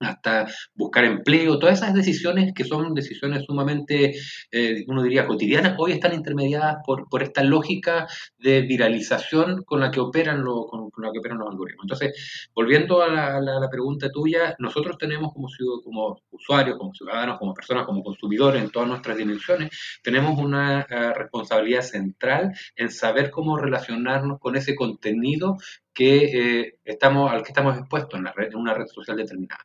hasta 0.00 0.46
buscar 0.74 1.04
empleo, 1.04 1.58
todas 1.58 1.78
esas 1.78 1.94
decisiones 1.94 2.52
que 2.54 2.64
son 2.64 2.94
decisiones 2.94 3.44
sumamente, 3.44 4.14
eh, 4.50 4.84
uno 4.88 5.02
diría, 5.02 5.26
cotidianas, 5.26 5.76
hoy 5.78 5.92
están 5.92 6.14
intermediadas 6.14 6.76
por, 6.84 7.08
por 7.08 7.22
esta 7.22 7.42
lógica 7.42 8.06
de 8.38 8.62
viralización 8.62 9.62
con 9.64 9.80
la 9.80 9.90
que 9.90 10.00
operan, 10.00 10.42
lo, 10.44 10.66
con, 10.66 10.90
la 10.98 11.12
que 11.12 11.18
operan 11.18 11.38
los 11.38 11.48
algoritmos. 11.48 11.84
Entonces, 11.84 12.48
volviendo 12.54 13.02
a 13.02 13.08
la, 13.08 13.40
la, 13.40 13.70
pregunta 13.70 14.10
tuya, 14.10 14.54
nosotros 14.58 14.96
tenemos 14.98 15.32
como, 15.32 15.48
como 15.82 16.20
usuarios, 16.30 16.78
como 16.78 16.94
ciudadanos, 16.94 17.38
como 17.38 17.54
personas, 17.54 17.86
como 17.86 18.02
consumidores 18.02 18.62
en 18.62 18.70
todas 18.70 18.88
nuestras 18.88 19.16
dimensiones, 19.16 19.70
tenemos 20.02 20.38
una 20.38 20.82
eh, 20.82 21.12
responsabilidad 21.14 21.82
central 21.82 22.52
en 22.76 22.90
saber 22.90 23.30
cómo 23.30 23.56
relacionarnos 23.56 24.38
con 24.38 24.56
ese 24.56 24.74
contenido 24.74 25.56
que, 25.92 26.60
eh, 26.60 26.78
estamos, 26.84 27.32
al 27.32 27.42
que 27.42 27.48
estamos 27.48 27.76
expuestos 27.78 28.18
en, 28.18 28.24
la 28.24 28.32
red, 28.32 28.48
en 28.48 28.56
una 28.56 28.74
red 28.74 28.86
social 28.86 29.16
determinada. 29.16 29.64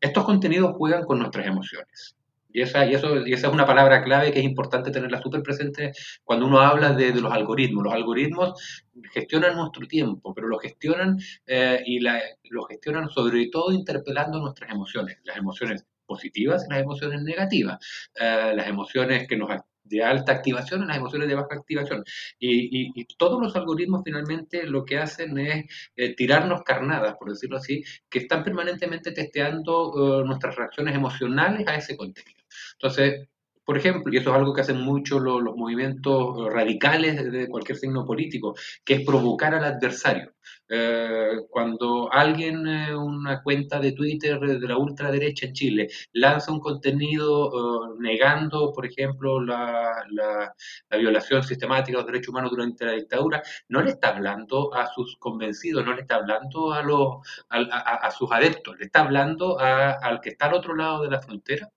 Estos 0.00 0.24
contenidos 0.24 0.76
juegan 0.76 1.04
con 1.04 1.18
nuestras 1.18 1.46
emociones. 1.46 2.16
Y 2.50 2.62
esa, 2.62 2.86
y, 2.86 2.94
eso, 2.94 3.26
y 3.26 3.32
esa 3.32 3.48
es 3.48 3.52
una 3.52 3.66
palabra 3.66 4.02
clave 4.02 4.32
que 4.32 4.38
es 4.38 4.44
importante 4.44 4.90
tenerla 4.90 5.20
súper 5.20 5.42
presente 5.42 5.92
cuando 6.24 6.46
uno 6.46 6.60
habla 6.60 6.92
de, 6.92 7.12
los 7.12 7.32
algoritmos. 7.32 7.84
Los 7.84 7.92
algoritmos 7.92 8.84
gestionan 9.12 9.56
nuestro 9.56 9.86
tiempo, 9.86 10.32
pero 10.34 10.48
lo 10.48 10.58
gestionan 10.58 11.18
eh, 11.46 11.82
y 11.84 12.00
lo 12.00 12.64
gestionan 12.64 13.08
sobre 13.10 13.48
todo 13.48 13.72
interpelando 13.72 14.40
nuestras 14.40 14.70
emociones, 14.70 15.18
las 15.24 15.36
emociones 15.36 15.84
positivas 16.06 16.64
y 16.66 16.72
las 16.72 16.80
emociones 16.80 17.22
negativas, 17.22 17.78
eh, 18.14 18.52
las 18.56 18.66
emociones 18.66 19.28
que 19.28 19.36
nos 19.36 19.50
de 19.88 20.02
alta 20.04 20.32
activación 20.32 20.82
en 20.82 20.88
las 20.88 20.96
emociones 20.98 21.28
de 21.28 21.34
baja 21.34 21.54
activación. 21.54 22.04
Y, 22.38 23.06
todos 23.16 23.40
los 23.40 23.56
algoritmos 23.56 24.02
finalmente 24.04 24.64
lo 24.64 24.84
que 24.84 24.98
hacen 24.98 25.38
es 25.38 25.66
eh, 25.96 26.14
tirarnos 26.14 26.62
carnadas, 26.62 27.16
por 27.18 27.30
decirlo 27.30 27.56
así, 27.56 27.82
que 28.08 28.20
están 28.20 28.44
permanentemente 28.44 29.12
testeando 29.12 30.20
eh, 30.22 30.24
nuestras 30.26 30.56
reacciones 30.56 30.94
emocionales 30.94 31.66
a 31.66 31.76
ese 31.76 31.96
contenido. 31.96 32.42
Entonces, 32.74 33.28
por 33.68 33.76
ejemplo, 33.76 34.10
y 34.10 34.16
eso 34.16 34.30
es 34.30 34.36
algo 34.36 34.54
que 34.54 34.62
hacen 34.62 34.80
mucho 34.80 35.20
los, 35.20 35.42
movimientos 35.54 36.50
radicales 36.50 37.30
de 37.30 37.48
cualquier 37.48 37.76
signo 37.76 38.06
político, 38.06 38.54
que 38.82 38.94
es 38.94 39.04
provocar 39.04 39.54
al 39.54 39.64
adversario. 39.64 40.32
Eh, 40.70 41.32
cuando 41.50 42.10
alguien, 42.10 42.66
eh, 42.66 42.96
una 42.96 43.42
cuenta 43.42 43.78
de 43.78 43.92
Twitter 43.92 44.40
de 44.40 44.66
la 44.66 44.78
ultraderecha 44.78 45.46
en 45.48 45.52
Chile, 45.52 45.88
lanza 46.14 46.50
un 46.50 46.60
contenido 46.60 47.90
eh, 47.90 47.96
negando, 47.98 48.72
por 48.72 48.86
ejemplo, 48.86 49.38
la, 49.38 50.02
violación 50.98 51.42
sistemática 51.42 51.98
de 51.98 52.02
los 52.02 52.06
derechos 52.06 52.30
humanos 52.30 52.50
durante 52.50 52.86
la 52.86 52.92
dictadura, 52.92 53.42
no 53.68 53.82
le 53.82 53.90
está 53.90 54.16
hablando 54.16 54.74
a 54.74 54.86
sus 54.86 55.18
convencidos, 55.18 55.84
no 55.84 55.92
le 55.92 56.00
está 56.02 56.16
hablando 56.16 56.72
a, 56.72 56.82
los, 56.82 57.18
a, 57.50 58.10
sus 58.12 58.32
adeptos, 58.32 58.78
le 58.78 58.86
está 58.86 59.00
hablando 59.00 59.58
al 59.58 60.20
que 60.22 60.30
está 60.30 60.46
al 60.46 60.54
otro 60.54 60.74
lado 60.74 61.02
de 61.02 61.10
la 61.10 61.20
frontera 61.20 61.68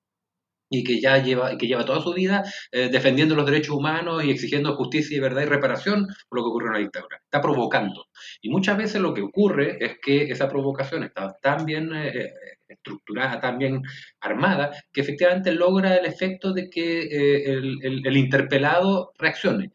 y 0.73 0.85
que 0.85 1.01
ya 1.01 1.21
lleva, 1.21 1.57
que 1.57 1.67
lleva 1.67 1.85
toda 1.85 2.01
su 2.01 2.13
vida 2.13 2.43
eh, 2.71 2.87
defendiendo 2.89 3.35
los 3.35 3.45
derechos 3.45 3.75
humanos 3.75 4.23
y 4.23 4.31
exigiendo 4.31 4.75
justicia 4.77 5.17
y 5.17 5.19
verdad 5.19 5.41
y 5.41 5.45
reparación 5.45 6.07
por 6.29 6.39
lo 6.39 6.43
que 6.43 6.49
ocurrió 6.49 6.67
en 6.69 6.73
la 6.73 6.79
dictadura. 6.79 7.19
Está 7.21 7.41
provocando. 7.41 8.07
Y 8.41 8.49
muchas 8.49 8.77
veces 8.77 9.01
lo 9.01 9.13
que 9.13 9.21
ocurre 9.21 9.77
es 9.83 9.97
que 10.01 10.31
esa 10.31 10.47
provocación 10.47 11.03
está 11.03 11.35
tan 11.41 11.65
bien 11.65 11.93
eh, 11.93 12.07
eh, 12.07 12.33
estructurada, 12.69 13.41
tan 13.41 13.57
bien 13.57 13.81
armada, 14.21 14.71
que 14.93 15.01
efectivamente 15.01 15.51
logra 15.51 15.97
el 15.97 16.05
efecto 16.05 16.53
de 16.53 16.69
que 16.69 17.01
el, 17.51 18.17
interpelado 18.17 19.11
reaccione. 19.19 19.73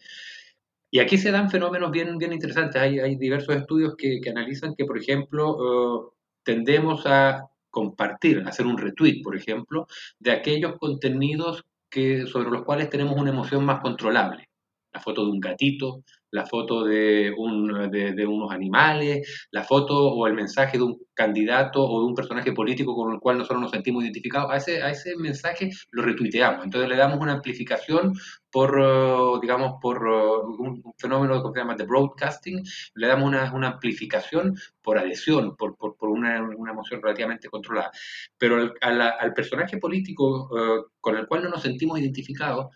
Y 0.90 1.00
aquí 1.00 1.18
se 1.18 1.30
dan 1.30 1.50
fenómenos 1.50 1.90
bien, 1.90 2.16
bien 2.16 2.32
interesantes. 2.32 2.80
Hay, 2.80 3.00
hay 3.00 3.16
diversos 3.16 3.54
estudios 3.54 3.94
que, 3.98 4.18
que 4.22 4.30
analizan 4.30 4.74
que, 4.74 4.86
por 4.86 4.96
ejemplo, 4.96 6.14
tendemos 6.42 7.04
a 7.04 7.50
compartir, 7.76 8.42
hacer 8.46 8.66
un 8.66 8.78
retweet, 8.78 9.20
por 9.22 9.36
ejemplo, 9.36 9.86
de 10.18 10.30
aquellos 10.30 10.78
contenidos 10.78 11.62
que, 11.90 12.26
sobre 12.26 12.50
los 12.50 12.64
cuales 12.64 12.88
tenemos 12.88 13.16
una 13.18 13.28
emoción 13.28 13.66
más 13.66 13.80
controlable. 13.82 14.48
La 14.94 15.00
foto 15.02 15.26
de 15.26 15.30
un 15.30 15.40
gatito, 15.40 16.02
la 16.30 16.46
foto 16.46 16.84
de, 16.84 17.32
un, 17.36 17.90
de, 17.90 18.26
unos 18.26 18.52
animales, 18.52 19.46
la 19.50 19.64
foto 19.64 20.08
o 20.08 20.26
el 20.26 20.34
mensaje 20.34 20.78
de 20.78 20.84
un 20.84 20.98
candidato 21.14 21.82
o 21.82 22.00
de 22.00 22.06
un 22.06 22.14
personaje 22.14 22.52
político 22.52 22.94
con 22.94 23.12
el 23.12 23.20
cual 23.20 23.38
nosotros 23.38 23.62
nos 23.62 23.70
sentimos 23.70 24.04
identificados, 24.04 24.50
a 24.50 24.56
ese, 24.56 24.82
a 24.82 24.90
ese 24.90 25.16
mensaje 25.16 25.70
lo 25.90 26.02
retuiteamos. 26.02 26.64
Entonces 26.64 26.88
le 26.88 26.96
damos 26.96 27.20
una 27.20 27.32
amplificación 27.34 28.14
por, 28.50 28.78
uh, 28.78 29.38
digamos, 29.40 29.74
por 29.82 30.02
uh, 30.06 30.62
un 30.62 30.82
fenómeno 30.98 31.42
que 31.42 31.52
se 31.52 31.58
llama 31.58 31.74
de 31.74 31.84
broadcasting, 31.84 32.62
le 32.94 33.06
damos 33.06 33.28
una, 33.28 33.52
una 33.52 33.68
amplificación 33.68 34.56
por 34.82 34.98
adhesión, 34.98 35.56
por, 35.56 35.76
por, 35.76 35.96
por 35.96 36.08
una, 36.08 36.42
una, 36.56 36.72
emoción 36.72 37.02
relativamente 37.02 37.48
controlada. 37.48 37.90
Pero 38.38 38.72
al, 38.80 39.00
al 39.00 39.34
personaje 39.34 39.78
político 39.78 40.48
uh, 40.50 40.90
con 41.00 41.16
el 41.16 41.26
cual 41.26 41.42
no 41.42 41.50
nos 41.50 41.62
sentimos 41.62 41.98
identificados, 41.98 42.74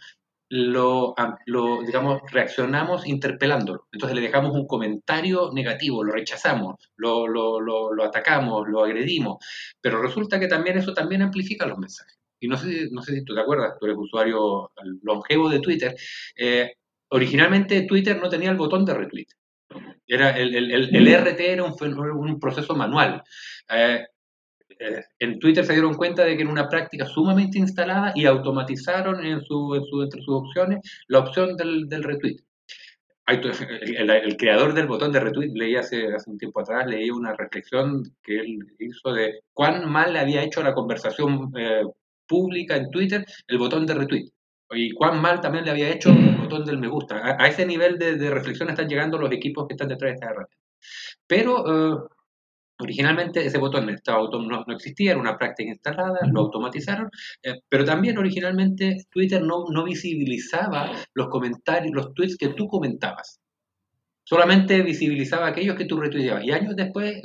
lo, 0.50 1.14
lo, 1.46 1.82
digamos, 1.82 2.20
reaccionamos 2.30 3.06
interpelándolo. 3.06 3.86
Entonces 3.92 4.16
le 4.16 4.22
dejamos 4.22 4.52
un 4.52 4.66
comentario 4.66 5.50
negativo, 5.52 6.02
lo 6.02 6.12
rechazamos, 6.12 6.90
lo, 6.96 7.28
lo, 7.28 7.60
lo, 7.60 8.04
atacamos, 8.04 8.68
lo 8.68 8.84
agredimos. 8.84 9.38
Pero 9.80 10.02
resulta 10.02 10.40
que 10.40 10.48
también 10.48 10.76
eso 10.76 10.92
también 10.92 11.22
amplifica 11.22 11.66
los 11.66 11.78
mensajes. 11.78 12.18
Y 12.40 12.48
no 12.48 12.56
sé, 12.56 12.88
no 12.90 13.00
sé 13.02 13.14
si 13.14 13.24
tú 13.24 13.34
te 13.34 13.40
acuerdas, 13.40 13.74
tú 13.78 13.86
eres 13.86 13.98
usuario 13.98 14.72
longevo 15.02 15.48
de 15.48 15.60
Twitter. 15.60 15.94
Eh, 16.36 16.72
originalmente 17.10 17.82
Twitter 17.82 18.20
no 18.20 18.28
tenía 18.28 18.50
el 18.50 18.56
botón 18.56 18.84
de 18.84 18.94
retweet. 18.94 19.28
Era 20.04 20.30
el, 20.36 20.52
el, 20.56 20.72
el, 20.72 21.14
RT 21.14 21.40
era 21.40 21.62
un, 21.62 21.74
un 21.94 22.40
proceso 22.40 22.74
manual. 22.74 23.22
Eh, 23.68 24.04
eh, 24.78 25.04
en 25.18 25.38
Twitter 25.38 25.64
se 25.64 25.72
dieron 25.72 25.94
cuenta 25.94 26.24
de 26.24 26.37
que 26.37 26.42
era 26.42 26.50
una 26.50 26.68
práctica 26.68 27.06
sumamente 27.06 27.59
instalada 27.59 28.12
y 28.14 28.26
automatizaron 28.26 29.24
en 29.24 29.40
su, 29.42 29.74
entre 29.74 30.22
sus 30.22 30.35
opciones 30.35 30.80
la 31.09 31.20
opción 31.20 31.56
del, 31.56 31.88
del 31.88 32.02
retweet. 32.02 32.38
El, 33.26 34.37
creador 34.37 34.74
del 34.74 34.88
botón 34.88 35.12
de 35.12 35.20
retweet 35.20 35.52
leí 35.54 35.76
hace, 35.76 36.12
hace 36.12 36.30
un 36.30 36.38
tiempo 36.38 36.61
atrás, 36.61 36.87
leí 36.87 37.11
una 37.11 37.35
reflexión 37.35 38.02
que 38.22 38.40
él 38.40 38.59
hizo 38.78 39.12
de 39.12 39.40
cuán 39.52 39.88
mal 39.88 40.12
le 40.12 40.18
había 40.18 40.42
hecho 40.42 40.61
a 40.61 40.64
la 40.64 40.74
conversación 40.74 41.52
eh, 41.56 41.83
pública 42.26 42.76
en 42.76 42.90
Twitter 42.90 43.24
el 43.46 43.59
botón 43.59 43.87
de 43.87 43.94
retweet. 43.94 44.30
Y 44.72 44.92
cuán 44.92 45.20
mal 45.20 45.40
también 45.40 45.64
le 45.64 45.70
había 45.70 45.90
hecho 45.90 46.11
el 46.11 46.37
botón 46.37 46.64
del 46.64 46.78
me 46.78 46.88
gusta. 46.88 47.37
A, 47.38 47.46
ese 47.46 47.66
nivel 47.66 47.98
de, 47.98 48.16
de, 48.16 48.30
reflexión 48.30 48.68
están 48.68 48.88
llegando 48.88 49.18
los 49.18 49.33
equipos 49.33 49.66
que 49.66 49.74
están 49.74 49.88
detrás 49.88 50.11
de 50.11 50.14
esta 50.14 50.26
herramienta. 50.26 50.56
Pero 51.26 51.64
eh, 51.66 51.98
Originalmente 52.81 53.45
ese 53.45 53.59
botón 53.59 53.88
estaba 53.90 54.23
no, 54.31 54.64
no, 54.66 54.75
existía, 54.75 55.12
era 55.12 55.21
una 55.21 55.37
práctica 55.37 55.71
instalada, 55.71 56.21
lo 56.33 56.40
automatizaron, 56.40 57.11
eh, 57.43 57.61
pero 57.69 57.85
también 57.85 58.19
originalmente 58.19 59.05
Twitter 59.11 59.43
no, 59.43 59.64
no 59.71 59.85
visibilizaba 59.85 60.93
los 61.14 61.29
comentarios, 61.29 61.93
los 61.95 62.14
tweets 62.14 62.37
que 62.37 62.49
tú 62.49 62.69
comentabas. 62.69 63.40
Solamente 64.25 64.83
visibilizaba 64.83 65.49
aquellos 65.49 65.77
que 65.77 65.87
tú 65.87 65.99
retuiteabas. 66.01 66.45
Y 66.45 66.53
años 66.53 66.77
después, 66.77 67.21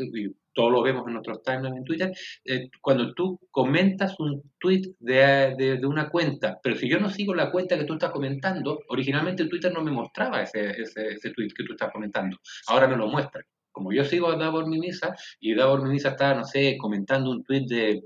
todo 0.54 0.72
lo 0.72 0.82
vemos 0.82 1.06
en 1.06 1.14
nuestros 1.14 1.44
timelines 1.44 1.78
en 1.78 1.84
Twitter, 1.84 2.12
eh, 2.46 2.70
cuando 2.82 3.14
tú 3.14 3.40
comentas 3.52 4.20
un 4.20 4.42
tweet 4.58 4.96
de, 5.00 5.56
de, 5.56 5.86
una 5.86 6.10
cuenta, 6.10 6.58
pero 6.64 6.76
si 6.76 6.90
yo 6.90 7.00
no 7.00 7.10
sigo 7.10 7.36
la 7.36 7.52
cuenta 7.52 7.78
que 7.78 7.84
tú 7.84 7.94
estás 7.94 8.12
comentando, 8.12 8.80
originalmente 8.88 9.46
Twitter 9.46 9.72
no 9.72 9.84
me 9.84 9.92
mostraba 9.92 10.42
ese, 10.42 10.82
ese, 10.82 11.10
ese 11.10 11.30
tweet 11.32 11.50
que 11.56 11.64
tú 11.64 11.74
estás 11.74 11.92
comentando. 11.92 12.38
Ahora 12.68 12.88
me 12.88 12.98
lo 12.98 13.08
muestra 13.08 13.46
como 13.76 13.92
yo 13.92 14.06
sigo 14.06 14.30
a 14.30 14.38
Davor 14.38 14.68
Mimisa 14.68 15.14
y 15.38 15.54
Davor 15.54 15.84
Mimisa 15.84 16.12
está, 16.12 16.34
no 16.34 16.46
sé, 16.46 16.78
comentando 16.78 17.30
un 17.30 17.44
tweet 17.44 17.66
de 17.68 18.04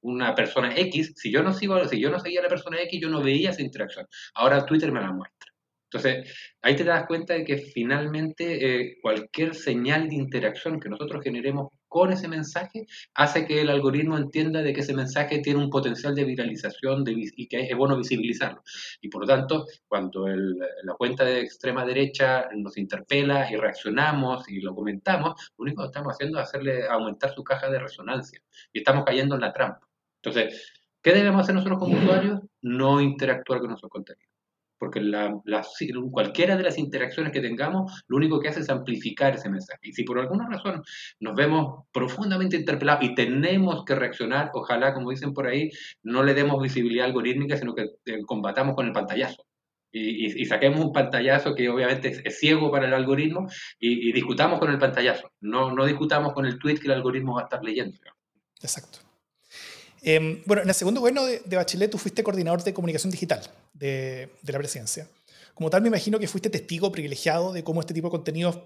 una 0.00 0.34
persona 0.34 0.74
X, 0.76 1.12
si 1.16 1.30
yo 1.30 1.44
no 1.44 1.52
sigo, 1.52 1.84
si 1.88 2.00
yo 2.00 2.10
no 2.10 2.18
seguía 2.18 2.40
a 2.40 2.42
la 2.42 2.48
persona 2.48 2.80
X, 2.82 3.00
yo 3.00 3.08
no 3.08 3.22
veía 3.22 3.50
esa 3.50 3.62
interacción. 3.62 4.06
Ahora 4.34 4.66
Twitter 4.66 4.90
me 4.90 5.00
la 5.00 5.12
muestra. 5.12 5.52
Entonces, 5.88 6.36
ahí 6.62 6.74
te 6.74 6.82
das 6.82 7.06
cuenta 7.06 7.34
de 7.34 7.44
que 7.44 7.58
finalmente 7.58 8.44
eh, 8.86 8.96
cualquier 9.00 9.54
señal 9.54 10.08
de 10.08 10.16
interacción 10.16 10.80
que 10.80 10.88
nosotros 10.88 11.22
generemos 11.22 11.68
con 11.92 12.10
ese 12.10 12.26
mensaje 12.26 12.86
hace 13.12 13.44
que 13.44 13.60
el 13.60 13.68
algoritmo 13.68 14.16
entienda 14.16 14.62
de 14.62 14.72
que 14.72 14.80
ese 14.80 14.94
mensaje 14.94 15.40
tiene 15.40 15.62
un 15.62 15.68
potencial 15.68 16.14
de 16.14 16.24
viralización 16.24 17.04
y 17.06 17.46
que 17.48 17.68
es 17.68 17.76
bueno 17.76 17.98
visibilizarlo. 17.98 18.62
Y 19.02 19.10
por 19.10 19.20
lo 19.20 19.26
tanto, 19.26 19.66
cuando 19.86 20.26
la 20.26 20.94
cuenta 20.96 21.22
de 21.22 21.40
extrema 21.42 21.84
derecha 21.84 22.48
nos 22.56 22.78
interpela 22.78 23.46
y 23.52 23.56
reaccionamos 23.56 24.48
y 24.48 24.62
lo 24.62 24.74
comentamos, 24.74 25.34
lo 25.58 25.64
único 25.64 25.82
que 25.82 25.88
estamos 25.88 26.14
haciendo 26.14 26.40
es 26.40 26.48
hacerle 26.48 26.88
aumentar 26.88 27.34
su 27.34 27.44
caja 27.44 27.68
de 27.68 27.80
resonancia 27.80 28.40
y 28.72 28.78
estamos 28.78 29.04
cayendo 29.04 29.34
en 29.34 29.42
la 29.42 29.52
trampa. 29.52 29.86
Entonces, 30.22 30.72
¿qué 31.02 31.12
debemos 31.12 31.42
hacer 31.42 31.54
nosotros 31.54 31.78
como 31.78 31.98
usuarios? 31.98 32.40
No 32.62 33.02
interactuar 33.02 33.58
con 33.60 33.68
nuestro 33.68 33.90
contenido 33.90 34.31
porque 34.82 35.00
la, 35.00 35.40
cualquiera 36.10 36.56
de 36.56 36.64
las 36.64 36.76
interacciones 36.76 37.32
que 37.32 37.40
tengamos, 37.40 38.02
lo 38.08 38.16
único 38.16 38.40
que 38.40 38.48
hace 38.48 38.58
es 38.58 38.68
amplificar 38.68 39.32
ese 39.32 39.48
mensaje. 39.48 39.78
Y 39.80 39.92
si 39.92 40.02
por 40.02 40.18
alguna 40.18 40.48
razón 40.48 40.82
nos 41.20 41.36
vemos 41.36 41.84
profundamente 41.92 42.56
interpelados 42.56 43.04
y 43.04 43.14
tenemos 43.14 43.84
que 43.84 43.94
reaccionar, 43.94 44.50
ojalá, 44.54 44.92
como 44.92 45.10
dicen 45.12 45.34
por 45.34 45.46
ahí, 45.46 45.70
no 46.02 46.24
le 46.24 46.34
demos 46.34 46.60
visibilidad 46.60 47.06
algorítmica, 47.06 47.56
sino 47.56 47.76
que 47.76 47.90
eh, 48.06 48.22
combatamos 48.26 48.74
con 48.74 48.86
el 48.86 48.92
pantallazo. 48.92 49.46
Y, 49.92 50.44
saquemos 50.46 50.80
un 50.80 50.92
pantallazo 50.92 51.54
que 51.54 51.68
obviamente 51.68 52.20
es, 52.24 52.40
ciego 52.40 52.72
para 52.72 52.88
el 52.88 52.94
algoritmo 52.94 53.46
y, 53.78 54.10
discutamos 54.12 54.58
con 54.58 54.68
el 54.68 54.80
pantallazo, 54.80 55.30
no, 55.42 55.72
no 55.72 55.86
discutamos 55.86 56.32
con 56.32 56.44
el 56.44 56.58
tweet 56.58 56.78
que 56.78 56.88
el 56.88 56.94
algoritmo 56.94 57.36
va 57.36 57.42
a 57.42 57.44
estar 57.44 57.62
leyendo. 57.62 57.96
Exacto. 58.60 59.11
Em, 60.04 60.42
bueno, 60.46 60.62
en 60.62 60.68
el 60.68 60.74
segundo 60.74 61.00
gobierno 61.00 61.24
de, 61.24 61.56
Bachelet 61.56 61.88
tú 61.88 61.96
fuiste 61.96 62.24
coordinador 62.24 62.64
de 62.64 62.74
comunicación 62.74 63.12
digital 63.12 63.40
de, 63.72 64.28
la 64.42 64.58
presidencia. 64.58 65.08
Como 65.54 65.70
tal, 65.70 65.80
me 65.80 65.88
imagino 65.88 66.18
que 66.18 66.26
fuiste 66.26 66.50
testigo 66.50 66.90
privilegiado 66.90 67.52
de 67.52 67.62
cómo 67.62 67.80
este 67.80 67.94
tipo 67.94 68.08
de 68.08 68.10
contenidos 68.10 68.58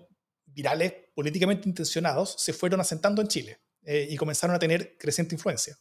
virales, 0.46 0.94
políticamente 1.14 1.68
intencionados, 1.68 2.36
se 2.38 2.54
fueron 2.54 2.80
asentando 2.80 3.20
en 3.20 3.28
Chile 3.28 3.58
eh, 3.84 4.08
y 4.10 4.16
comenzaron 4.16 4.56
a 4.56 4.58
tener 4.58 4.96
creciente 4.98 5.34
influencia. 5.34 5.76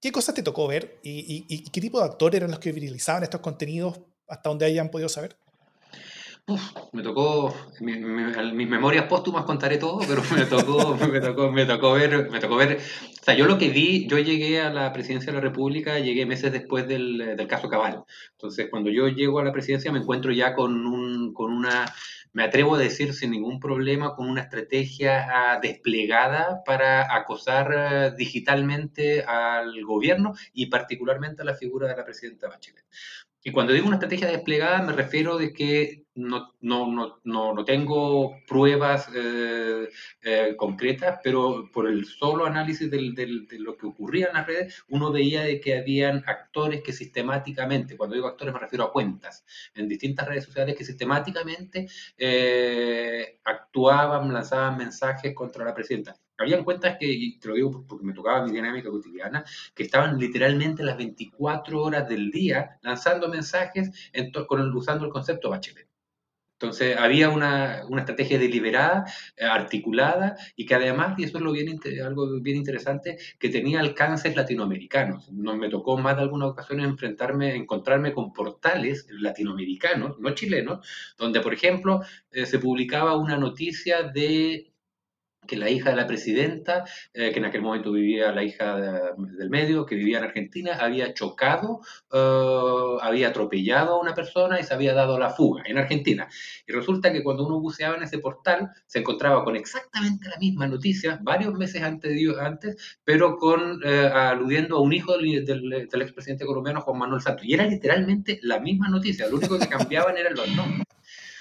¿Qué 0.00 0.10
cosas 0.10 0.34
te 0.34 0.42
tocó 0.42 0.66
ver 0.66 0.98
y, 1.02 1.44
y, 1.48 1.64
qué 1.70 1.80
tipo 1.80 2.00
de 2.00 2.06
actores 2.06 2.38
eran 2.38 2.50
los 2.50 2.58
que 2.58 2.72
viralizaban 2.72 3.22
estos 3.22 3.40
contenidos 3.40 4.00
hasta 4.26 4.48
donde 4.48 4.64
hayan 4.64 4.90
podido 4.90 5.08
saber? 5.08 5.36
Me 6.92 7.02
tocó, 7.02 7.54
mis 7.80 8.68
memorias 8.68 9.06
póstumas 9.06 9.44
contaré 9.44 9.78
todo, 9.78 10.00
pero 10.06 10.22
me 10.34 10.44
tocó, 10.46 10.96
me 11.50 11.64
tocó, 11.66 11.92
ver, 11.92 12.30
me 12.30 12.40
tocó 12.40 12.56
ver, 12.56 12.78
o 12.78 13.24
sea, 13.24 13.34
yo 13.34 13.46
lo 13.46 13.58
que 13.58 13.70
vi, 13.70 14.06
yo 14.06 14.18
llegué 14.18 14.60
a 14.60 14.70
la 14.70 14.92
presidencia 14.92 15.32
de 15.32 15.38
la 15.38 15.42
República, 15.42 15.98
llegué 15.98 16.26
meses 16.26 16.52
después 16.52 16.86
del, 16.86 17.36
del 17.36 17.46
caso 17.46 17.68
Cabal. 17.68 18.04
Entonces, 18.32 18.68
cuando 18.70 18.90
yo 18.90 19.08
llego 19.08 19.38
a 19.38 19.44
la 19.44 19.52
presidencia 19.52 19.92
me 19.92 19.98
encuentro 19.98 20.32
ya 20.32 20.54
con, 20.54 20.86
un, 20.86 21.32
con 21.34 21.52
una, 21.52 21.86
me 22.32 22.44
atrevo 22.44 22.76
a 22.76 22.78
decir 22.78 23.14
sin 23.14 23.30
ningún 23.32 23.60
problema, 23.60 24.14
con 24.14 24.28
una 24.28 24.42
estrategia 24.42 25.26
ah, 25.30 25.58
desplegada 25.60 26.62
para 26.64 27.14
acosar 27.14 27.72
ah, 27.72 28.10
digitalmente 28.10 29.22
al 29.24 29.84
gobierno 29.84 30.34
y 30.52 30.66
particularmente 30.66 31.42
a 31.42 31.44
la 31.44 31.54
figura 31.54 31.88
de 31.88 31.96
la 31.96 32.04
presidenta 32.04 32.48
Bachelet. 32.48 32.84
Y 33.42 33.52
cuando 33.52 33.72
digo 33.72 33.86
una 33.86 33.96
estrategia 33.96 34.28
desplegada 34.28 34.82
me 34.82 34.92
refiero 34.92 35.38
de 35.38 35.52
que 35.52 36.04
no, 36.14 36.52
no, 36.60 37.20
no, 37.24 37.54
no, 37.54 37.64
tengo 37.64 38.36
pruebas 38.46 39.08
eh, 39.14 39.88
eh, 40.22 40.54
concretas, 40.56 41.20
pero 41.22 41.70
por 41.72 41.88
el 41.88 42.04
solo 42.04 42.44
análisis 42.44 42.90
del, 42.90 43.14
del, 43.14 43.46
de 43.46 43.58
lo 43.58 43.76
que 43.76 43.86
ocurría 43.86 44.26
en 44.26 44.34
las 44.34 44.46
redes, 44.46 44.84
uno 44.88 45.12
veía 45.12 45.42
de 45.42 45.60
que 45.60 45.78
habían 45.78 46.22
actores 46.26 46.82
que 46.82 46.92
sistemáticamente, 46.92 47.96
cuando 47.96 48.16
digo 48.16 48.26
actores 48.28 48.52
me 48.52 48.60
refiero 48.60 48.84
a 48.84 48.92
cuentas, 48.92 49.44
en 49.74 49.88
distintas 49.88 50.28
redes 50.28 50.44
sociales 50.44 50.76
que 50.76 50.84
sistemáticamente 50.84 51.88
eh, 52.18 53.40
actuaban, 53.44 54.32
lanzaban 54.32 54.76
mensajes 54.76 55.34
contra 55.34 55.64
la 55.64 55.74
presidenta. 55.74 56.16
Habían 56.40 56.64
cuentas 56.64 56.96
que, 56.98 57.36
te 57.40 57.48
lo 57.48 57.54
digo 57.54 57.84
porque 57.86 58.04
me 58.04 58.14
tocaba 58.14 58.44
mi 58.44 58.52
dinámica 58.52 58.90
cotidiana, 58.90 59.44
que 59.74 59.82
estaban 59.82 60.18
literalmente 60.18 60.82
las 60.82 60.96
24 60.96 61.82
horas 61.82 62.08
del 62.08 62.30
día 62.30 62.78
lanzando 62.82 63.28
mensajes 63.28 63.90
con 64.48 64.74
usando 64.74 65.04
el 65.04 65.12
concepto 65.12 65.50
Bachelet. 65.50 65.90
Entonces 66.60 66.94
había 66.98 67.30
una, 67.30 67.84
una, 67.88 68.02
estrategia 68.02 68.38
deliberada, 68.38 69.06
eh, 69.34 69.46
articulada 69.46 70.36
y 70.56 70.66
que 70.66 70.74
además, 70.74 71.18
y 71.18 71.24
eso 71.24 71.38
es 71.38 71.42
lo 71.42 71.52
bien, 71.52 71.80
algo 72.04 72.38
bien 72.42 72.58
interesante, 72.58 73.16
que 73.38 73.48
tenía 73.48 73.80
alcances 73.80 74.36
latinoamericanos. 74.36 75.32
No, 75.32 75.56
me 75.56 75.70
tocó 75.70 75.96
más 75.96 76.16
de 76.16 76.22
alguna 76.22 76.48
ocasión 76.48 76.80
enfrentarme, 76.80 77.56
encontrarme 77.56 78.12
con 78.12 78.34
portales 78.34 79.06
latinoamericanos, 79.08 80.18
no 80.20 80.34
chilenos, 80.34 80.86
donde 81.16 81.40
por 81.40 81.54
ejemplo 81.54 82.02
eh, 82.30 82.44
se 82.44 82.58
publicaba 82.58 83.16
una 83.16 83.38
noticia 83.38 84.02
de 84.02 84.69
que 85.46 85.56
la 85.56 85.70
hija 85.70 85.90
de 85.90 85.96
la 85.96 86.06
presidenta, 86.06 86.84
eh, 87.14 87.32
que 87.32 87.38
en 87.38 87.44
aquel 87.44 87.62
momento 87.62 87.92
vivía 87.92 88.32
la 88.32 88.44
hija 88.44 88.76
del 88.76 89.50
medio, 89.50 89.86
que 89.86 89.94
vivía 89.96 90.18
en 90.18 90.24
Argentina, 90.24 90.76
había 90.78 91.12
chocado, 91.14 91.80
eh, 92.12 92.96
había 93.02 93.28
atropellado 93.28 93.94
a 93.94 94.00
una 94.00 94.14
persona 94.14 94.60
y 94.60 94.64
se 94.64 94.74
había 94.74 94.94
dado 94.94 95.18
la 95.18 95.30
fuga 95.30 95.62
en 95.66 95.78
Argentina. 95.78 96.28
Y 96.66 96.72
resulta 96.72 97.12
que 97.12 97.22
cuando 97.22 97.46
uno 97.46 97.60
buceaba 97.60 97.96
en 97.96 98.02
ese 98.02 98.18
portal, 98.18 98.70
se 98.86 99.00
encontraba 99.00 99.44
con 99.44 99.56
exactamente 99.56 100.28
la 100.28 100.38
misma 100.38 100.68
noticia, 100.68 101.18
varios 101.22 101.54
meses 101.54 101.82
antes, 101.82 102.98
pero 103.04 103.36
con, 103.36 103.80
eh, 103.84 104.10
aludiendo 104.12 104.76
a 104.76 104.80
un 104.80 104.92
hijo 104.92 105.16
del, 105.16 105.44
del 105.44 106.02
expresidente 106.02 106.44
colombiano 106.44 106.80
Juan 106.82 106.98
Manuel 106.98 107.20
Santos. 107.20 107.44
Y 107.44 107.54
era 107.54 107.66
literalmente 107.66 108.38
la 108.42 108.60
misma 108.60 108.88
noticia, 108.88 109.28
lo 109.28 109.36
único 109.36 109.58
que 109.58 109.68
cambiaban 109.68 110.16
eran 110.16 110.34
los 110.34 110.48
nombres. 110.54 110.86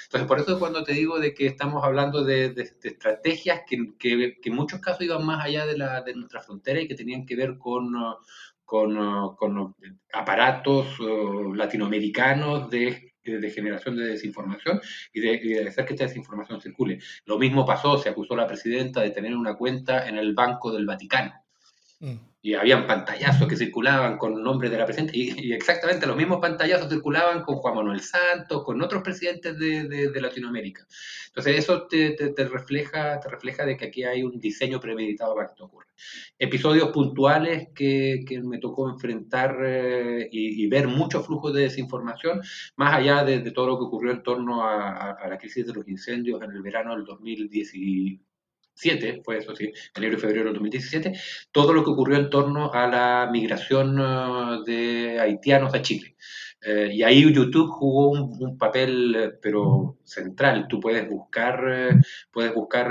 Entonces, 0.09 0.27
por 0.27 0.39
eso 0.39 0.57
cuando 0.57 0.83
te 0.83 0.93
digo 0.93 1.19
de 1.19 1.35
que 1.35 1.45
estamos 1.45 1.83
hablando 1.83 2.23
de, 2.23 2.45
estrategias 2.81 3.61
que, 3.67 3.93
que, 3.99 4.39
en 4.43 4.55
muchos 4.55 4.79
casos 4.79 5.03
iban 5.03 5.23
más 5.23 5.45
allá 5.45 5.67
de, 5.67 5.77
la, 5.77 6.01
de 6.01 6.15
nuestra 6.15 6.41
frontera 6.41 6.81
y 6.81 6.87
que 6.87 6.95
tenían 6.95 7.27
que 7.27 7.35
ver 7.35 7.59
con, 7.59 7.93
con, 8.65 9.35
con 9.35 9.75
aparatos 10.11 10.99
uh, 10.99 11.53
latinoamericanos 11.53 12.71
de 12.71 13.09
de 13.23 13.51
generación 13.51 13.95
de 13.95 14.05
desinformación 14.05 14.81
y 15.13 15.19
de, 15.19 15.67
hacer 15.67 15.85
que 15.85 15.93
esta 15.93 16.05
desinformación 16.05 16.59
circule. 16.59 16.99
Lo 17.25 17.37
mismo 17.37 17.63
pasó, 17.63 17.99
se 17.99 18.09
acusó 18.09 18.33
a 18.33 18.37
la 18.37 18.47
presidenta 18.47 19.01
de 19.01 19.11
tener 19.11 19.35
una 19.35 19.55
cuenta 19.55 20.07
en 20.07 20.17
el 20.17 20.33
Banco 20.33 20.71
del 20.71 20.87
Vaticano. 20.87 21.33
Mm 21.99 22.28
y 22.41 22.53
habían 22.53 22.87
pantallazos 22.87 23.47
que 23.49 23.57
circulaban 23.57 24.17
con 24.17 24.41
nombres 24.41 24.71
de 24.71 24.77
la 24.77 24.85
presidenta, 24.85 25.11
y, 25.15 25.51
exactamente 25.51 26.07
los 26.07 26.15
mismos 26.15 26.39
pantallazos 26.39 26.89
circulaban 26.89 27.43
con 27.43 27.55
Juan 27.55 27.75
Manuel 27.75 27.99
Santos, 27.99 28.63
con 28.63 28.81
otros 28.81 29.03
presidentes 29.03 29.57
de, 29.59 29.87
de, 29.87 30.21
Latinoamérica. 30.21 30.85
Entonces 31.27 31.57
eso 31.57 31.87
te, 31.87 32.11
te, 32.11 32.45
refleja, 32.45 33.19
te 33.19 33.29
refleja 33.29 33.65
de 33.65 33.75
que 33.75 33.85
aquí 33.85 34.03
hay 34.03 34.23
un 34.23 34.39
diseño 34.39 34.79
premeditado 34.79 35.35
para 35.35 35.47
que 35.47 35.53
esto 35.53 35.65
ocurra. 35.65 35.87
Episodios 36.37 36.89
puntuales 36.89 37.69
que, 37.75 38.23
que 38.25 38.41
me 38.41 38.57
tocó 38.57 38.89
enfrentar 38.89 39.57
eh, 39.65 40.29
y, 40.31 40.67
ver 40.67 40.87
muchos 40.87 41.25
flujos 41.25 41.53
de 41.53 41.63
desinformación, 41.63 42.41
más 42.77 42.93
allá 42.93 43.23
de, 43.25 43.51
todo 43.51 43.67
lo 43.67 43.77
que 43.77 43.85
ocurrió 43.85 44.11
en 44.11 44.23
torno 44.23 44.63
a, 44.63 45.11
a, 45.11 45.27
la 45.27 45.37
crisis 45.37 45.65
de 45.65 45.73
los 45.73 45.87
incendios 45.87 46.41
en 46.41 46.51
el 46.51 46.61
verano 46.61 46.95
del 46.95 47.05
2010 48.83 49.23
fue 49.23 49.37
eso 49.37 49.55
sí, 49.55 49.71
enero 49.95 50.15
y 50.15 50.19
febrero 50.19 50.45
del 50.45 50.53
2017, 50.53 51.13
todo 51.51 51.73
lo 51.73 51.83
que 51.83 51.91
ocurrió 51.91 52.17
en 52.17 52.29
torno 52.29 52.71
a 52.73 52.87
la 52.87 53.29
migración 53.31 53.99
uh, 53.99 54.63
de 54.63 55.19
haitianos 55.19 55.73
a 55.73 55.81
Chile. 55.81 56.15
Eh, 56.61 56.89
y 56.93 57.03
ahí 57.03 57.21
YouTube 57.33 57.69
jugó 57.69 58.09
un, 58.09 58.57
papel, 58.57 59.15
eh, 59.15 59.31
pero 59.41 59.97
central. 60.03 60.67
Tú 60.67 60.79
puedes 60.79 61.07
buscar, 61.09 61.63
eh, 61.69 61.91
puedes 62.31 62.53
buscar 62.53 62.89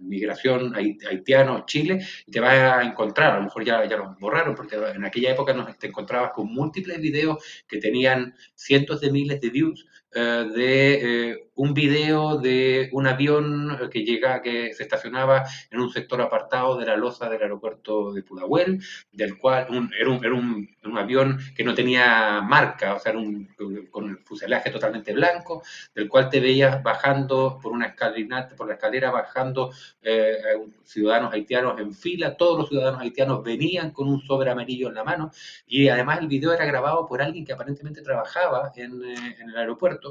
migración 0.00 0.74
haitiano 0.74 1.64
Chile 1.66 2.00
y 2.26 2.30
te 2.30 2.40
vas 2.40 2.54
a 2.54 2.82
encontrar, 2.82 3.34
a 3.34 3.36
lo 3.38 3.44
mejor 3.44 3.64
ya, 3.64 3.84
ya 3.86 3.96
lo 3.98 4.16
borraron, 4.18 4.54
porque 4.54 4.76
en 4.76 5.04
aquella 5.04 5.32
época 5.32 5.52
nos, 5.52 5.78
te 5.78 5.88
encontrabas 5.88 6.32
con 6.32 6.52
múltiples 6.52 6.98
videos 6.98 7.44
que 7.68 7.78
tenían 7.78 8.34
cientos 8.54 9.00
de 9.00 9.12
miles 9.12 9.40
de 9.40 9.50
views 9.50 9.84
eh, 9.84 10.01
de 10.14 11.30
eh, 11.30 11.48
un 11.54 11.74
video 11.74 12.38
de 12.38 12.88
un 12.92 13.06
avión 13.06 13.78
que 13.90 14.04
llega, 14.04 14.40
que 14.42 14.72
se 14.74 14.82
estacionaba 14.82 15.44
en 15.70 15.80
un 15.80 15.90
sector 15.90 16.20
apartado 16.20 16.76
de 16.76 16.86
la 16.86 16.96
losa 16.96 17.28
del 17.28 17.42
aeropuerto 17.42 18.12
de 18.12 18.22
Pudahuel, 18.22 18.82
del 19.12 19.38
cual 19.38 19.66
era, 19.98 20.10
un, 20.10 20.24
era 20.24 20.34
un, 20.34 20.68
un, 20.84 20.98
avión 20.98 21.38
que 21.54 21.64
no 21.64 21.74
tenía 21.74 22.40
marca, 22.42 22.94
o 22.94 22.98
sea, 22.98 23.12
un, 23.12 23.48
con 23.90 24.10
el 24.10 24.18
fuselaje 24.18 24.70
totalmente 24.70 25.12
blanco, 25.12 25.62
del 25.94 26.08
cual 26.08 26.30
te 26.30 26.40
veías 26.40 26.82
bajando 26.82 27.58
por 27.62 27.72
una 27.72 27.86
escalera, 27.88 28.48
por 28.56 28.68
la 28.68 28.74
escalera 28.74 29.10
bajando 29.10 29.72
eh, 30.02 30.36
ciudadanos 30.84 31.32
haitianos 31.32 31.78
en 31.80 31.94
fila, 31.94 32.36
todos 32.36 32.58
los 32.58 32.68
ciudadanos 32.68 33.00
haitianos 33.00 33.42
venían 33.42 33.90
con 33.90 34.08
un 34.08 34.20
sobre 34.22 34.50
amarillo 34.50 34.88
en 34.88 34.94
la 34.94 35.04
mano, 35.04 35.30
y 35.66 35.88
además 35.88 36.20
el 36.20 36.28
video 36.28 36.52
era 36.52 36.64
grabado 36.64 37.06
por 37.06 37.22
alguien 37.22 37.44
que 37.44 37.52
aparentemente 37.52 38.02
trabajaba 38.02 38.72
en, 38.76 39.02
en 39.04 39.50
el 39.50 39.56
aeropuerto 39.56 40.01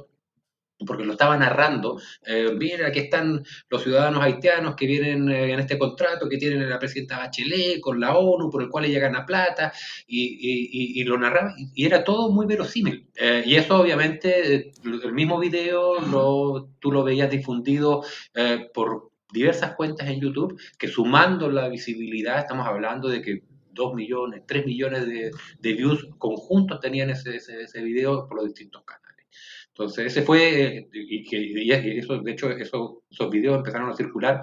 porque 0.85 1.05
lo 1.05 1.13
estaba 1.13 1.37
narrando, 1.37 1.99
eh, 2.25 2.49
mira, 2.57 2.87
aquí 2.87 2.99
están 2.99 3.43
los 3.69 3.83
ciudadanos 3.83 4.21
haitianos 4.23 4.75
que 4.75 4.87
vienen 4.87 5.29
eh, 5.29 5.53
en 5.53 5.59
este 5.59 5.77
contrato, 5.77 6.27
que 6.29 6.37
tienen 6.37 6.61
a 6.63 6.67
la 6.69 6.79
presidenta 6.79 7.17
Bachelet 7.17 7.79
con 7.79 7.99
la 7.99 8.17
ONU, 8.17 8.49
por 8.49 8.61
el 8.61 8.69
cual 8.69 8.85
ella 8.85 8.99
gana 8.99 9.25
plata, 9.25 9.71
y, 10.07 11.03
lo 11.03 11.17
narraba, 11.17 11.53
y 11.73 11.85
era 11.85 12.03
todo 12.03 12.31
muy 12.31 12.45
verosímil. 12.45 13.07
Eh, 13.15 13.43
y 13.45 13.55
eso 13.55 13.79
obviamente, 13.79 14.71
el 14.83 15.13
mismo 15.13 15.39
video, 15.39 15.97
tú 16.79 16.91
lo 16.91 17.03
veías 17.03 17.29
difundido 17.29 18.03
por 18.73 19.11
diversas 19.31 19.75
cuentas 19.75 20.07
en 20.09 20.19
YouTube, 20.19 20.59
que 20.77 20.87
sumando 20.87 21.49
la 21.49 21.69
visibilidad, 21.69 22.39
estamos 22.39 22.67
hablando 22.67 23.07
de 23.07 23.21
que 23.21 23.43
2 23.73 23.93
millones, 23.93 24.43
3 24.45 24.65
millones 24.65 25.05
de, 25.07 25.31
views 25.73 26.07
conjuntos 26.17 26.79
tenían 26.81 27.09
ese, 27.09 27.37
ese 27.37 27.81
video 27.81 28.27
por 28.27 28.37
los 28.37 28.47
distintos 28.47 28.83
canales. 28.83 29.10
Entonces, 29.81 30.07
ese 30.07 30.21
fue, 30.21 30.87
y, 30.93 31.23
que 31.23 31.97
eso, 31.97 32.19
de 32.19 32.31
hecho, 32.31 32.51
eso, 32.51 33.03
esos 33.09 33.29
videos 33.29 33.57
empezaron 33.57 33.89
a 33.89 33.95
circular 33.95 34.41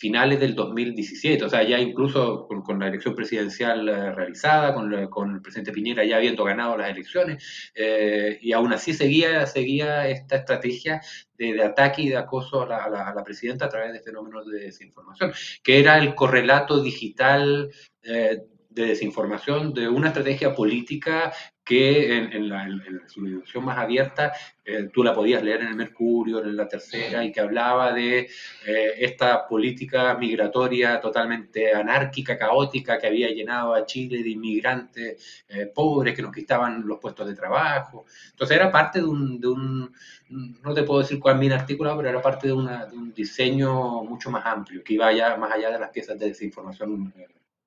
finales 0.00 0.40
del 0.40 0.54
2017, 0.54 1.44
o 1.44 1.48
sea, 1.50 1.62
ya 1.62 1.78
incluso 1.78 2.48
con, 2.48 2.78
la 2.78 2.88
elección 2.88 3.14
presidencial 3.14 3.86
eh, 3.86 4.12
realizada, 4.12 4.72
con, 4.72 5.08
con, 5.10 5.34
el 5.34 5.42
presidente 5.42 5.72
Piñera 5.72 6.04
ya 6.04 6.16
habiendo 6.16 6.42
ganado 6.42 6.74
las 6.78 6.88
elecciones, 6.88 7.70
eh, 7.74 8.38
y 8.40 8.52
aún 8.52 8.72
así 8.72 8.94
seguía, 8.94 9.46
seguía 9.46 10.08
esta 10.08 10.36
estrategia 10.36 11.02
de, 11.36 11.62
ataque 11.62 12.02
y 12.02 12.08
de 12.08 12.16
acoso 12.16 12.62
a 12.62 12.66
la, 12.66 12.84
a, 12.84 13.14
la, 13.14 13.22
presidenta 13.22 13.66
a 13.66 13.68
través 13.68 13.92
de 13.92 14.00
fenómenos 14.00 14.46
de 14.46 14.60
desinformación, 14.60 15.32
que 15.62 15.78
era 15.78 15.98
el 15.98 16.14
correlato 16.14 16.82
digital 16.82 17.70
eh, 18.02 18.38
de 18.70 18.86
desinformación 18.86 19.74
de 19.74 19.88
una 19.88 20.08
estrategia 20.08 20.54
política 20.54 21.30
que 21.70 22.16
en, 22.16 22.48
la, 22.48 22.66
su 23.06 23.24
dimensión 23.24 23.64
más 23.64 23.78
abierta 23.78 24.32
eh, 24.64 24.90
tú 24.92 25.04
la 25.04 25.14
podías 25.14 25.40
leer 25.40 25.60
en 25.60 25.68
el 25.68 25.76
Mercurio, 25.76 26.42
en 26.42 26.56
la 26.56 26.66
tercera, 26.66 27.24
y 27.24 27.30
que 27.30 27.38
hablaba 27.38 27.92
de 27.92 28.28
eh, 28.66 28.94
esta 28.98 29.46
política 29.46 30.16
migratoria 30.18 31.00
totalmente 31.00 31.72
anárquica, 31.72 32.36
caótica, 32.36 32.98
que 32.98 33.06
había 33.06 33.30
llenado 33.30 33.72
a 33.72 33.86
Chile 33.86 34.20
de 34.20 34.30
inmigrantes 34.30 35.44
eh, 35.48 35.70
pobres 35.72 36.16
que 36.16 36.22
nos 36.22 36.34
quitaban 36.34 36.84
los 36.84 36.98
puestos 36.98 37.28
de 37.28 37.36
trabajo. 37.36 38.04
Entonces 38.32 38.56
era 38.56 38.72
parte 38.72 38.98
de 38.98 39.04
un, 39.04 39.40
de 39.40 39.46
un 39.46 39.94
no 40.28 40.74
te 40.74 40.82
puedo 40.82 41.02
decir 41.02 41.20
cuál 41.20 41.38
bien 41.38 41.52
articulado, 41.52 41.98
pero 41.98 42.08
era 42.08 42.20
parte 42.20 42.48
de, 42.48 42.52
una, 42.52 42.86
de, 42.86 42.96
un 42.96 43.14
diseño 43.14 44.02
mucho 44.02 44.28
más 44.28 44.44
amplio, 44.44 44.82
que 44.82 44.94
iba 44.94 45.12
ya 45.12 45.36
más 45.36 45.52
allá 45.52 45.70
de 45.70 45.78
las 45.78 45.90
piezas 45.90 46.18
de 46.18 46.26
desinformación 46.26 47.14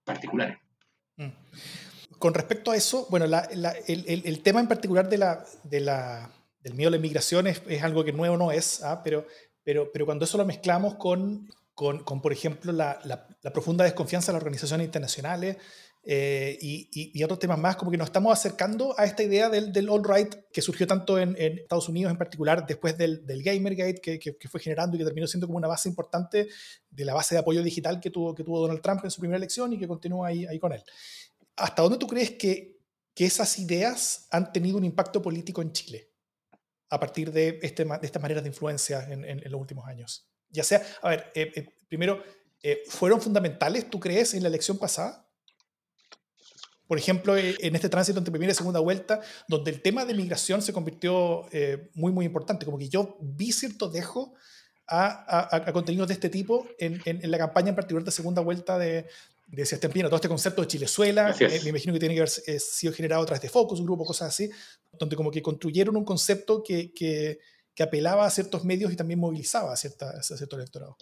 particulares. 0.03 0.57
Mm. 1.15 1.92
Con 2.19 2.33
respecto 2.33 2.71
a 2.71 2.75
eso, 2.75 3.07
bueno, 3.09 3.25
el, 3.25 4.43
tema 4.43 4.59
en 4.59 4.67
particular 4.67 5.09
de 5.09 5.17
la, 5.17 5.45
del 6.61 6.73
miedo 6.73 6.87
a 6.87 6.91
la 6.91 6.97
inmigración 6.97 7.47
es, 7.47 7.61
algo 7.83 8.03
que 8.03 8.13
nuevo 8.13 8.37
no 8.37 8.51
es, 8.51 8.83
¿ah? 8.83 9.01
pero, 9.03 9.25
cuando 10.05 10.25
eso 10.25 10.37
lo 10.37 10.45
mezclamos 10.45 10.95
con, 10.95 11.49
por 11.75 12.31
ejemplo, 12.31 12.71
la, 12.71 13.27
profunda 13.53 13.83
desconfianza 13.83 14.31
de 14.31 14.33
las 14.33 14.41
organizaciones 14.41 14.85
internacionales 14.85 15.57
eh, 16.05 16.57
y, 16.59 17.23
otros 17.23 17.39
temas 17.39 17.57
más, 17.57 17.77
como 17.77 17.89
que 17.89 17.97
nos 17.97 18.07
estamos 18.07 18.37
acercando 18.37 18.93
a 18.97 19.05
esta 19.05 19.23
idea 19.23 19.49
del, 19.49 19.71
del 19.71 19.89
all-right 19.89 20.35
que 20.51 20.61
surgió 20.61 20.85
tanto 20.85 21.17
en, 21.17 21.35
Estados 21.37 21.87
Unidos 21.87 22.11
en 22.11 22.17
particular 22.17 22.65
después 22.67 22.97
del, 22.97 23.23
Gamergate 23.25 24.01
que, 24.01 24.47
fue 24.49 24.59
generando 24.59 24.95
y 24.95 24.99
que 24.99 25.05
terminó 25.05 25.27
siendo 25.27 25.47
como 25.47 25.57
una 25.57 25.69
base 25.69 25.87
importante 25.87 26.49
de 26.89 27.05
la 27.05 27.13
base 27.13 27.35
de 27.35 27.39
apoyo 27.39 27.63
digital 27.63 28.01
que 28.01 28.09
tuvo, 28.09 28.35
que 28.35 28.43
tuvo 28.43 28.59
Donald 28.59 28.81
Trump 28.81 29.01
en 29.05 29.11
su 29.11 29.21
primera 29.21 29.37
elección 29.37 29.71
y 29.71 29.79
que 29.79 29.87
continúa 29.87 30.27
ahí, 30.27 30.45
ahí 30.45 30.59
con 30.59 30.73
él. 30.73 30.83
¿Hasta 31.55 31.81
dónde 31.81 31.97
tú 31.97 32.07
crees 32.07 32.31
que, 32.31 32.79
que, 33.13 33.25
esas 33.25 33.59
ideas 33.59 34.27
han 34.31 34.51
tenido 34.51 34.77
un 34.77 34.83
impacto 34.83 35.21
político 35.21 35.61
en 35.61 35.71
Chile 35.71 36.11
a 36.89 36.99
partir 36.99 37.31
de, 37.31 37.59
este, 37.61 37.85
de 37.85 37.99
estas 38.01 38.21
maneras 38.21 38.43
de 38.43 38.49
influencia 38.49 39.07
en, 39.09 39.25
en, 39.25 39.51
los 39.51 39.59
últimos 39.59 39.87
años? 39.87 40.29
Ya 40.49 40.63
sea, 40.63 40.83
a 41.01 41.09
ver, 41.09 41.31
eh, 41.33 41.51
eh, 41.55 41.67
primero, 41.87 42.23
eh, 42.61 42.83
¿fueron 42.87 43.21
fundamentales, 43.21 43.89
tú 43.89 43.99
crees, 43.99 44.33
en 44.33 44.43
la 44.43 44.49
elección 44.49 44.77
pasada? 44.77 45.27
Por 46.87 46.97
ejemplo, 46.97 47.35
en 47.37 47.75
este 47.75 47.89
tránsito 47.89 48.19
entre 48.19 48.31
primera 48.31 48.51
y 48.51 48.55
segunda 48.55 48.79
vuelta, 48.79 49.21
donde 49.47 49.71
el 49.71 49.81
tema 49.81 50.05
de 50.05 50.13
migración 50.13 50.61
se 50.61 50.73
convirtió 50.73 51.47
muy, 51.95 52.11
muy 52.11 52.25
importante. 52.25 52.65
Como 52.65 52.77
que 52.77 52.89
yo 52.89 53.17
vi 53.21 53.51
cierto 53.51 53.89
dejo 53.89 54.35
a, 54.85 55.07
a, 55.07 55.69
a 55.69 55.73
contenidos 55.73 56.09
de 56.09 56.15
este 56.15 56.29
tipo 56.29 56.67
en, 56.77 57.01
en, 57.05 57.31
la 57.31 57.37
campaña 57.37 57.69
en 57.69 57.75
particular 57.75 58.03
de 58.03 58.11
segunda 58.11 58.41
vuelta 58.41 58.77
de, 58.77 59.07
de 59.53 59.65
Sebastián 59.67 60.05
todo 60.07 60.15
este 60.15 60.27
concepto 60.27 60.61
de 60.61 60.67
Chilezuela, 60.67 61.35
eh, 61.39 61.59
me 61.63 61.69
imagino 61.69 61.93
que 61.93 61.99
tiene 61.99 62.15
que 62.15 62.21
haber 62.21 62.31
eh, 62.47 62.59
sido 62.59 62.91
generado 62.91 63.21
a 63.21 63.25
través 63.25 63.41
de 63.41 63.49
Focus, 63.49 63.79
un 63.79 63.85
grupo, 63.85 64.03
cosas 64.03 64.29
así, 64.29 64.49
donde 64.91 65.15
como 65.15 65.29
que 65.29 65.43
construyeron 65.43 65.95
un 65.95 66.03
concepto 66.03 66.63
que, 66.63 66.91
que, 66.91 67.37
que 67.75 67.83
apelaba 67.83 68.25
a 68.25 68.29
ciertos 68.29 68.63
medios 68.65 68.93
y 68.93 68.95
también 68.95 69.19
movilizaba 69.19 69.73
a, 69.73 69.75
cierta, 69.75 70.11
a 70.11 70.21
cierto 70.21 70.55
electorado. 70.55 70.97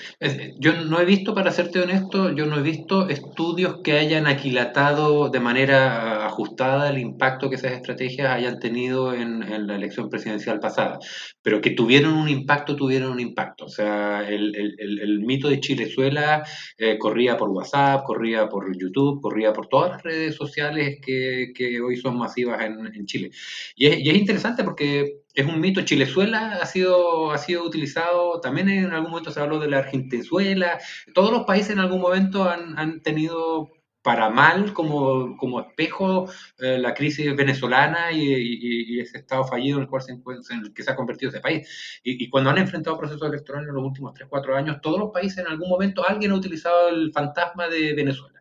Yo 0.59 0.73
no 0.83 0.99
he 0.99 1.05
visto, 1.05 1.33
para 1.35 1.51
serte 1.51 1.79
honesto, 1.79 2.33
yo 2.33 2.45
no 2.45 2.57
he 2.57 2.61
visto 2.61 3.09
estudios 3.09 3.81
que 3.83 3.93
hayan 3.93 4.27
aquilatado 4.27 5.29
de 5.29 5.39
manera 5.39 6.25
ajustada 6.25 6.89
el 6.89 6.99
impacto 6.99 7.49
que 7.49 7.55
esas 7.55 7.73
estrategias 7.73 8.31
hayan 8.31 8.59
tenido 8.59 9.13
en, 9.13 9.43
en 9.43 9.67
la 9.67 9.75
elección 9.75 10.09
presidencial 10.09 10.59
pasada, 10.59 10.99
pero 11.41 11.61
que 11.61 11.71
tuvieron 11.71 12.13
un 12.13 12.29
impacto, 12.29 12.75
tuvieron 12.75 13.11
un 13.11 13.19
impacto. 13.19 13.65
O 13.65 13.69
sea, 13.69 14.27
el, 14.27 14.55
el, 14.55 14.99
el 14.99 15.19
mito 15.21 15.49
de 15.49 15.59
Chilezuela 15.59 16.43
eh, 16.77 16.97
corría 16.97 17.37
por 17.37 17.49
WhatsApp, 17.49 18.03
corría 18.05 18.47
por 18.47 18.71
YouTube, 18.77 19.21
corría 19.21 19.51
por 19.53 19.67
todas 19.67 19.91
las 19.91 20.03
redes 20.03 20.35
sociales 20.35 20.99
que, 21.01 21.51
que 21.53 21.81
hoy 21.81 21.97
son 21.97 22.17
masivas 22.17 22.61
en, 22.63 22.93
en 22.93 23.05
Chile. 23.05 23.31
Y 23.75 23.87
es, 23.87 23.99
y 23.99 24.09
es 24.09 24.15
interesante 24.15 24.63
porque 24.63 25.20
es 25.33 25.45
un 25.45 25.59
mito. 25.59 25.81
Chilezuela 25.81 26.59
ha 26.61 26.65
sido, 26.65 27.31
ha 27.31 27.37
sido 27.37 27.63
utilizado, 27.63 28.39
también 28.41 28.69
en 28.69 28.91
algún 28.91 29.11
momento 29.11 29.31
se 29.31 29.39
habló 29.39 29.59
de 29.59 29.69
la 29.69 29.79
Argentinzuela. 29.79 30.79
Todos 31.13 31.31
los 31.31 31.45
países 31.45 31.71
en 31.71 31.79
algún 31.79 32.01
momento 32.01 32.49
han, 32.49 32.77
han 32.77 33.01
tenido 33.01 33.71
para 34.01 34.29
mal 34.29 34.73
como, 34.73 35.37
como 35.37 35.61
espejo 35.61 36.29
eh, 36.57 36.77
la 36.79 36.93
crisis 36.93 37.35
venezolana 37.35 38.11
y, 38.11 38.99
ese 38.99 39.19
estado 39.19 39.43
fallido 39.45 39.77
en 39.77 39.83
el 39.83 39.89
cual 39.89 40.01
se 40.01 40.11
en 40.13 40.59
el 40.63 40.73
que 40.73 40.83
se 40.83 40.91
ha 40.91 40.95
convertido 40.95 41.29
ese 41.29 41.39
país. 41.39 41.99
Y, 42.03 42.29
cuando 42.29 42.49
han 42.49 42.57
enfrentado 42.57 42.97
procesos 42.97 43.27
electorales 43.27 43.69
en 43.69 43.75
los 43.75 43.83
últimos 43.83 44.13
3, 44.13 44.27
4 44.29 44.55
años, 44.55 44.81
todos 44.81 44.99
los 44.99 45.11
países 45.11 45.39
en 45.39 45.47
algún 45.47 45.69
momento 45.69 46.07
alguien 46.07 46.31
ha 46.31 46.35
utilizado 46.35 46.89
el 46.89 47.11
fantasma 47.11 47.67
de 47.67 47.93
Venezuela. 47.93 48.40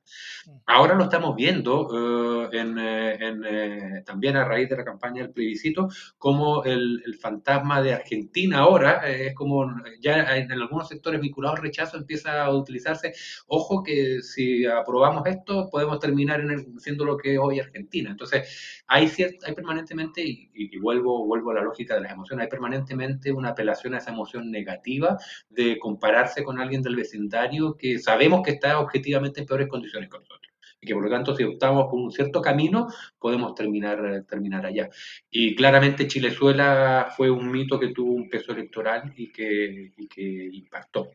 Ahora 0.66 0.94
lo 0.94 1.04
estamos 1.04 1.36
viendo 1.36 2.48
eh, 2.50 2.50
eh, 2.52 4.02
también 4.04 4.36
a 4.36 4.44
raíz 4.44 4.68
de 4.68 4.76
la 4.76 4.84
campaña 4.84 5.22
del 5.22 5.32
plebiscito, 5.32 5.88
como 6.18 6.64
el, 6.64 7.00
fantasma 7.20 7.82
de 7.82 7.92
Argentina 7.92 8.58
ahora 8.58 9.06
es 9.06 9.34
como 9.34 9.66
ya 10.00 10.36
en, 10.36 10.50
algunos 10.52 10.88
sectores 10.88 11.20
vinculados 11.20 11.58
al 11.58 11.62
rechazo 11.62 11.98
empieza 11.98 12.44
a 12.44 12.54
utilizarse. 12.54 13.12
Ojo 13.46 13.82
que 13.82 14.22
si 14.22 14.64
aprobamos 14.64 15.26
esto 15.26 15.68
podemos 15.70 15.98
terminar 15.98 16.40
en 16.40 16.78
siendo 16.80 17.04
lo 17.04 17.16
que 17.16 17.34
es 17.34 17.38
hoy 17.38 17.60
Argentina. 17.60 18.10
Entonces 18.10 18.82
hay, 18.86 19.10
hay 19.46 19.54
permanentemente, 19.54 20.22
y, 20.24 20.78
vuelvo, 20.78 21.26
vuelvo 21.26 21.50
a 21.50 21.54
la 21.54 21.62
lógica 21.62 21.94
de 21.94 22.02
las 22.02 22.12
emociones, 22.12 22.44
hay 22.44 22.50
permanentemente 22.50 23.32
una 23.32 23.50
apelación 23.50 23.94
a 23.94 23.98
esa 23.98 24.10
emoción 24.10 24.50
negativa 24.50 25.18
de 25.50 25.78
compararse 25.78 26.42
con 26.42 26.58
alguien 26.58 26.82
del 26.82 26.96
vecindario 26.96 27.76
que 27.76 27.98
sabemos 27.98 28.42
que 28.42 28.52
está 28.52 28.78
objetivamente 28.78 29.40
en 29.40 29.46
peores 29.46 29.68
condiciones 29.68 29.99
que 30.08 30.18
nosotros 30.18 30.50
y 30.80 30.86
que 30.86 30.94
por 30.94 31.04
lo 31.04 31.10
tanto 31.10 31.36
si 31.36 31.44
optamos 31.44 31.84
por 31.84 32.00
un 32.00 32.10
cierto 32.10 32.40
camino 32.40 32.88
podemos 33.18 33.54
terminar, 33.54 34.24
terminar 34.28 34.64
allá. 34.66 34.88
Y 35.30 35.54
claramente 35.54 36.08
Chilezuela 36.08 37.12
fue 37.16 37.30
un 37.30 37.50
mito 37.50 37.78
que 37.78 37.88
tuvo 37.88 38.12
un 38.12 38.28
peso 38.28 38.52
electoral 38.52 39.12
y 39.16 39.30
que, 39.30 39.92
y 39.96 40.08
que 40.08 40.22
impactó. 40.52 41.10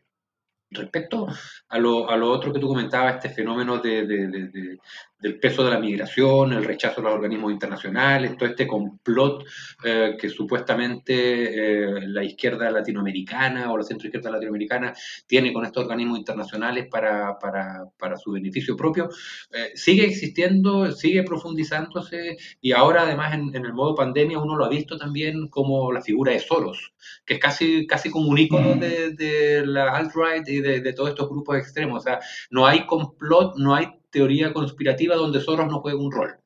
Respecto 0.68 1.28
a 1.68 1.78
lo, 1.78 2.10
a 2.10 2.16
lo 2.16 2.30
otro 2.30 2.52
que 2.52 2.58
tú 2.58 2.66
comentabas, 2.66 3.16
este 3.16 3.30
fenómeno 3.30 3.78
de, 3.78 4.78
del 5.18 5.38
peso 5.40 5.64
de 5.64 5.70
la 5.70 5.78
migración, 5.78 6.52
el 6.52 6.64
rechazo 6.64 7.00
a 7.00 7.04
los 7.04 7.14
organismos 7.14 7.50
internacionales, 7.50 8.36
todo 8.36 8.48
este 8.48 8.66
complot 8.66 9.44
eh, 9.82 10.16
que 10.20 10.28
supuestamente 10.28 11.14
eh, 11.14 12.08
la 12.08 12.22
izquierda 12.22 12.70
latinoamericana 12.70 13.72
o 13.72 13.78
la 13.78 13.84
centroizquierda 13.84 14.30
latinoamericana 14.30 14.92
tiene 15.26 15.52
con 15.52 15.64
estos 15.64 15.84
organismos 15.84 16.18
internacionales 16.18 16.88
para, 16.90 17.38
para, 17.38 17.84
para 17.98 18.16
su 18.18 18.32
beneficio 18.32 18.76
propio, 18.76 19.08
eh, 19.52 19.72
sigue 19.74 20.04
existiendo, 20.04 20.92
sigue 20.92 21.22
profundizándose 21.22 22.36
y 22.60 22.72
ahora 22.72 23.02
además 23.02 23.34
en, 23.34 23.54
el 23.54 23.72
modo 23.72 23.94
pandemia 23.94 24.38
uno 24.38 24.56
lo 24.56 24.66
ha 24.66 24.68
visto 24.68 24.98
también 24.98 25.48
como 25.48 25.92
la 25.92 26.02
figura 26.02 26.32
de 26.32 26.40
Soros, 26.40 26.92
que 27.24 27.34
es 27.34 27.40
casi, 27.40 27.86
casi 27.86 28.10
como 28.10 28.28
un 28.28 28.38
ícono 28.38 28.74
de, 28.74 29.12
de 29.12 29.66
la 29.66 29.96
alt-right 29.96 30.46
y 30.48 30.60
de, 30.60 30.80
de 30.80 30.92
todos 30.92 31.10
estos 31.10 31.28
grupos 31.28 31.56
extremos. 31.56 32.00
O 32.00 32.02
sea, 32.02 32.20
no 32.50 32.66
hay 32.66 32.84
complot, 32.86 33.56
no 33.56 33.74
hay 33.74 33.88
teoría 34.16 34.54
conspirativa 34.54 35.14
donde 35.14 35.42
Soros 35.42 35.66
no 35.66 35.80
juega 35.82 35.98
un 35.98 36.10
rol. 36.10 36.36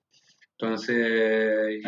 Entonces, 0.62 1.80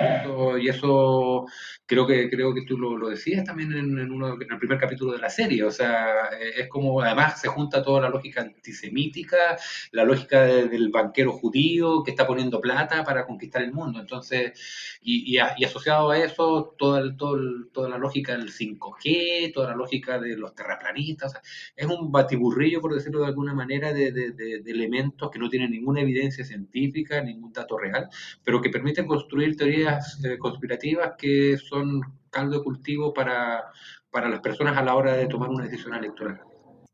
y 0.60 0.68
eso, 0.68 1.44
creo 1.84 2.06
que 2.06 2.30
creo 2.30 2.54
que 2.54 2.62
tú 2.62 2.78
lo, 2.78 3.08
decías 3.10 3.44
también 3.44 3.72
en, 3.72 4.10
uno, 4.10 4.34
en 4.40 4.50
el 4.50 4.58
primer 4.58 4.78
capítulo 4.78 5.12
de 5.12 5.18
la 5.18 5.28
serie. 5.28 5.62
O 5.62 5.70
sea, 5.70 6.30
es 6.56 6.68
como 6.68 7.02
además 7.02 7.38
se 7.38 7.48
junta 7.48 7.82
toda 7.82 8.00
la 8.00 8.08
lógica 8.08 8.40
antisemítica, 8.40 9.58
la 9.90 10.04
lógica 10.04 10.42
del 10.44 10.88
banquero 10.88 11.32
judío 11.32 12.02
que 12.02 12.12
está 12.12 12.26
poniendo 12.26 12.62
plata 12.62 13.04
para 13.04 13.26
conquistar 13.26 13.62
el 13.62 13.72
mundo. 13.72 14.00
Entonces, 14.00 14.98
y, 15.02 15.36
asociado 15.36 16.10
a 16.10 16.18
eso, 16.18 16.74
toda, 16.78 17.14
toda 17.14 17.88
la 17.90 17.98
lógica 17.98 18.36
del 18.38 18.50
5G, 18.50 19.52
toda 19.52 19.70
la 19.70 19.76
lógica 19.76 20.18
de 20.18 20.36
los 20.36 20.54
terraplanistas. 20.54 21.34
es 21.76 21.86
un 21.86 22.10
batiburrillo, 22.10 22.80
por 22.80 22.94
decirlo 22.94 23.20
de 23.20 23.26
alguna 23.26 23.52
manera, 23.52 23.92
de, 23.92 24.12
de 24.12 24.62
elementos 24.66 25.30
que 25.30 25.38
no 25.38 25.50
tienen 25.50 25.70
ninguna 25.70 26.00
evidencia 26.00 26.42
científica, 26.44 27.20
ningún 27.20 27.52
dato 27.52 27.76
real, 27.76 28.08
pero 28.42 28.61
que 28.62 28.70
permiten 28.70 29.06
construir 29.06 29.56
teorías 29.56 30.18
eh, 30.24 30.38
conspirativas 30.38 31.12
que 31.18 31.58
son 31.58 32.00
caldo 32.30 32.58
de 32.58 32.64
cultivo 32.64 33.12
para, 33.12 33.64
para 34.10 34.28
las 34.28 34.40
personas 34.40 34.76
a 34.76 34.82
la 34.82 34.94
hora 34.94 35.14
de 35.14 35.26
tomar 35.26 35.50
una 35.50 35.64
decisión 35.64 35.94
electoral. 35.94 36.40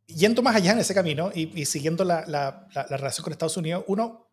Yendo 0.06 0.42
más 0.42 0.56
allá 0.56 0.72
en 0.72 0.78
ese 0.78 0.94
camino 0.94 1.30
y, 1.34 1.64
siguiendo 1.66 2.02
la, 2.02 2.24
la, 2.26 2.66
la, 2.74 2.96
relación 2.96 3.22
con 3.22 3.32
Estados 3.32 3.58
Unidos, 3.58 3.84
uno, 3.88 4.30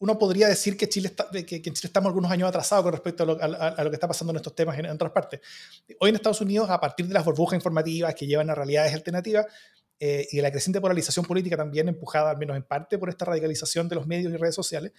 uno 0.00 0.18
podría 0.18 0.48
decir 0.48 0.76
que, 0.76 0.88
Chile 0.88 1.08
está, 1.08 1.30
que, 1.30 1.56
en 1.56 1.62
Chile 1.62 1.86
estamos 1.86 2.08
algunos 2.08 2.30
años 2.30 2.48
atrasados 2.48 2.82
con 2.82 2.92
respecto 2.92 3.22
a 3.22 3.26
lo, 3.26 3.38
a 3.40 3.84
lo, 3.84 3.90
que 3.90 3.96
está 3.96 4.08
pasando 4.08 4.32
en 4.32 4.38
estos 4.38 4.54
temas 4.54 4.76
en, 4.78 4.86
en 4.86 4.90
otras 4.90 5.12
partes. 5.12 5.40
Hoy 6.00 6.10
en 6.10 6.16
Estados 6.16 6.40
Unidos, 6.40 6.68
a 6.68 6.80
partir 6.80 7.06
de 7.06 7.14
las 7.14 7.24
burbujas 7.24 7.56
informativas 7.56 8.14
que 8.16 8.26
llevan 8.26 8.50
a 8.50 8.54
realidades 8.54 8.92
alternativas, 8.92 9.46
eh, 10.04 10.26
y 10.32 10.40
la 10.40 10.50
creciente 10.50 10.80
polarización 10.80 11.24
política 11.24 11.56
también 11.56 11.86
empujada, 11.86 12.30
al 12.30 12.36
menos 12.36 12.56
en 12.56 12.64
parte, 12.64 12.98
por 12.98 13.08
esta 13.08 13.24
radicalización 13.24 13.88
de 13.88 13.94
los 13.94 14.04
medios 14.04 14.32
y 14.32 14.36
redes 14.36 14.56
sociales, 14.56 14.90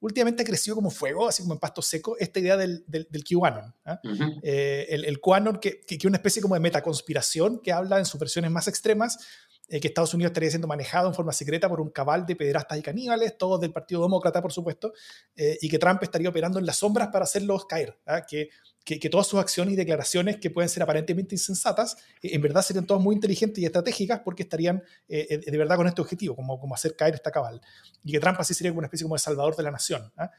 últimamente 0.00 0.42
ha 0.42 0.46
crecido 0.46 0.74
como 0.74 0.88
fuego, 0.88 1.28
así 1.28 1.42
como 1.42 1.52
en 1.52 1.60
pasto 1.60 1.82
seco, 1.82 2.16
esta 2.18 2.40
idea 2.40 2.56
del, 2.56 2.82
del, 2.86 3.06
del 3.10 3.22
QAnon. 3.22 3.74
¿ah? 3.84 4.00
Eh, 4.42 4.86
el, 4.88 5.04
el, 5.04 5.20
QAnon, 5.20 5.58
que, 5.58 5.82
es 5.86 6.04
una 6.06 6.16
especie 6.16 6.40
como 6.40 6.54
de 6.54 6.60
metaconspiración 6.60 7.60
que 7.60 7.70
habla 7.70 7.98
en 7.98 8.06
sus 8.06 8.18
versiones 8.18 8.50
más 8.50 8.66
extremas 8.66 9.18
eh, 9.68 9.80
que 9.80 9.88
Estados 9.88 10.14
Unidos 10.14 10.30
estaría 10.30 10.50
siendo 10.50 10.68
manejado 10.68 11.08
en 11.08 11.14
forma 11.14 11.32
secreta 11.32 11.68
por 11.68 11.80
un 11.80 11.90
cabal 11.90 12.26
de 12.26 12.36
pederastas 12.36 12.78
y 12.78 12.82
caníbales, 12.82 13.36
todos 13.36 13.60
del 13.60 13.72
Partido 13.72 14.02
Demócrata, 14.02 14.40
por 14.42 14.52
supuesto, 14.52 14.92
y 15.36 15.68
que 15.68 15.78
Trump 15.78 16.02
estaría 16.02 16.28
operando 16.28 16.58
en 16.58 16.66
las 16.66 16.76
sombras 16.76 17.08
para 17.08 17.24
hacerlos 17.24 17.66
caer, 17.66 17.98
¿ah? 18.06 18.22
que 18.22 18.48
que, 18.86 19.10
todas 19.10 19.26
sus 19.26 19.40
acciones 19.40 19.74
y 19.74 19.76
declaraciones 19.76 20.36
que 20.36 20.48
pueden 20.48 20.68
ser 20.68 20.84
aparentemente 20.84 21.34
insensatas, 21.34 21.96
eh, 22.22 22.30
en 22.34 22.40
verdad 22.40 22.62
serían 22.62 22.86
todas 22.86 23.02
muy 23.02 23.16
inteligentes 23.16 23.60
y 23.60 23.66
estratégicas 23.66 24.20
porque 24.24 24.44
estarían 24.44 24.80
eh, 25.08 25.26
eh, 25.28 25.50
de 25.50 25.58
verdad 25.58 25.76
con 25.76 25.88
este 25.88 26.00
objetivo, 26.00 26.36
como, 26.36 26.60
como 26.60 26.72
hacer 26.72 26.94
caer 26.94 27.14
esta 27.14 27.32
cabal. 27.32 27.60
Y 28.04 28.12
que 28.12 28.20
Trump 28.20 28.38
así 28.38 28.54
sería 28.54 28.70
como 28.70 28.78
una 28.78 28.86
especie 28.86 29.04
como 29.04 29.16
de 29.16 29.18
salvador 29.18 29.56
de 29.56 29.62
la 29.64 29.72
nación. 29.72 30.12
¿ah? 30.16 30.30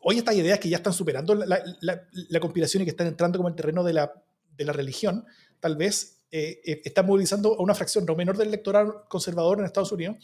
hoy 0.00 0.18
estas 0.18 0.36
ideas 0.36 0.58
que 0.58 0.68
ya 0.68 0.78
están 0.78 0.92
superando 0.92 1.34
la, 1.34 1.62
la, 1.80 2.40
conspiración 2.40 2.82
y 2.82 2.86
que 2.86 2.90
están 2.90 3.08
entrando 3.08 3.38
como 3.38 3.48
el 3.48 3.54
terreno 3.54 3.82
de 3.84 3.92
la, 3.92 4.12
de 4.56 4.64
la 4.64 4.72
religión, 4.72 5.26
tal 5.60 5.76
vez 5.76 6.22
están 6.34 7.06
movilizando 7.06 7.54
a 7.54 7.62
una 7.62 7.74
fracción 7.74 8.04
no 8.04 8.16
menor 8.16 8.36
del 8.36 8.48
electorado 8.48 9.06
conservador 9.08 9.60
en 9.60 9.66
Estados 9.66 9.92
Unidos 9.92 10.16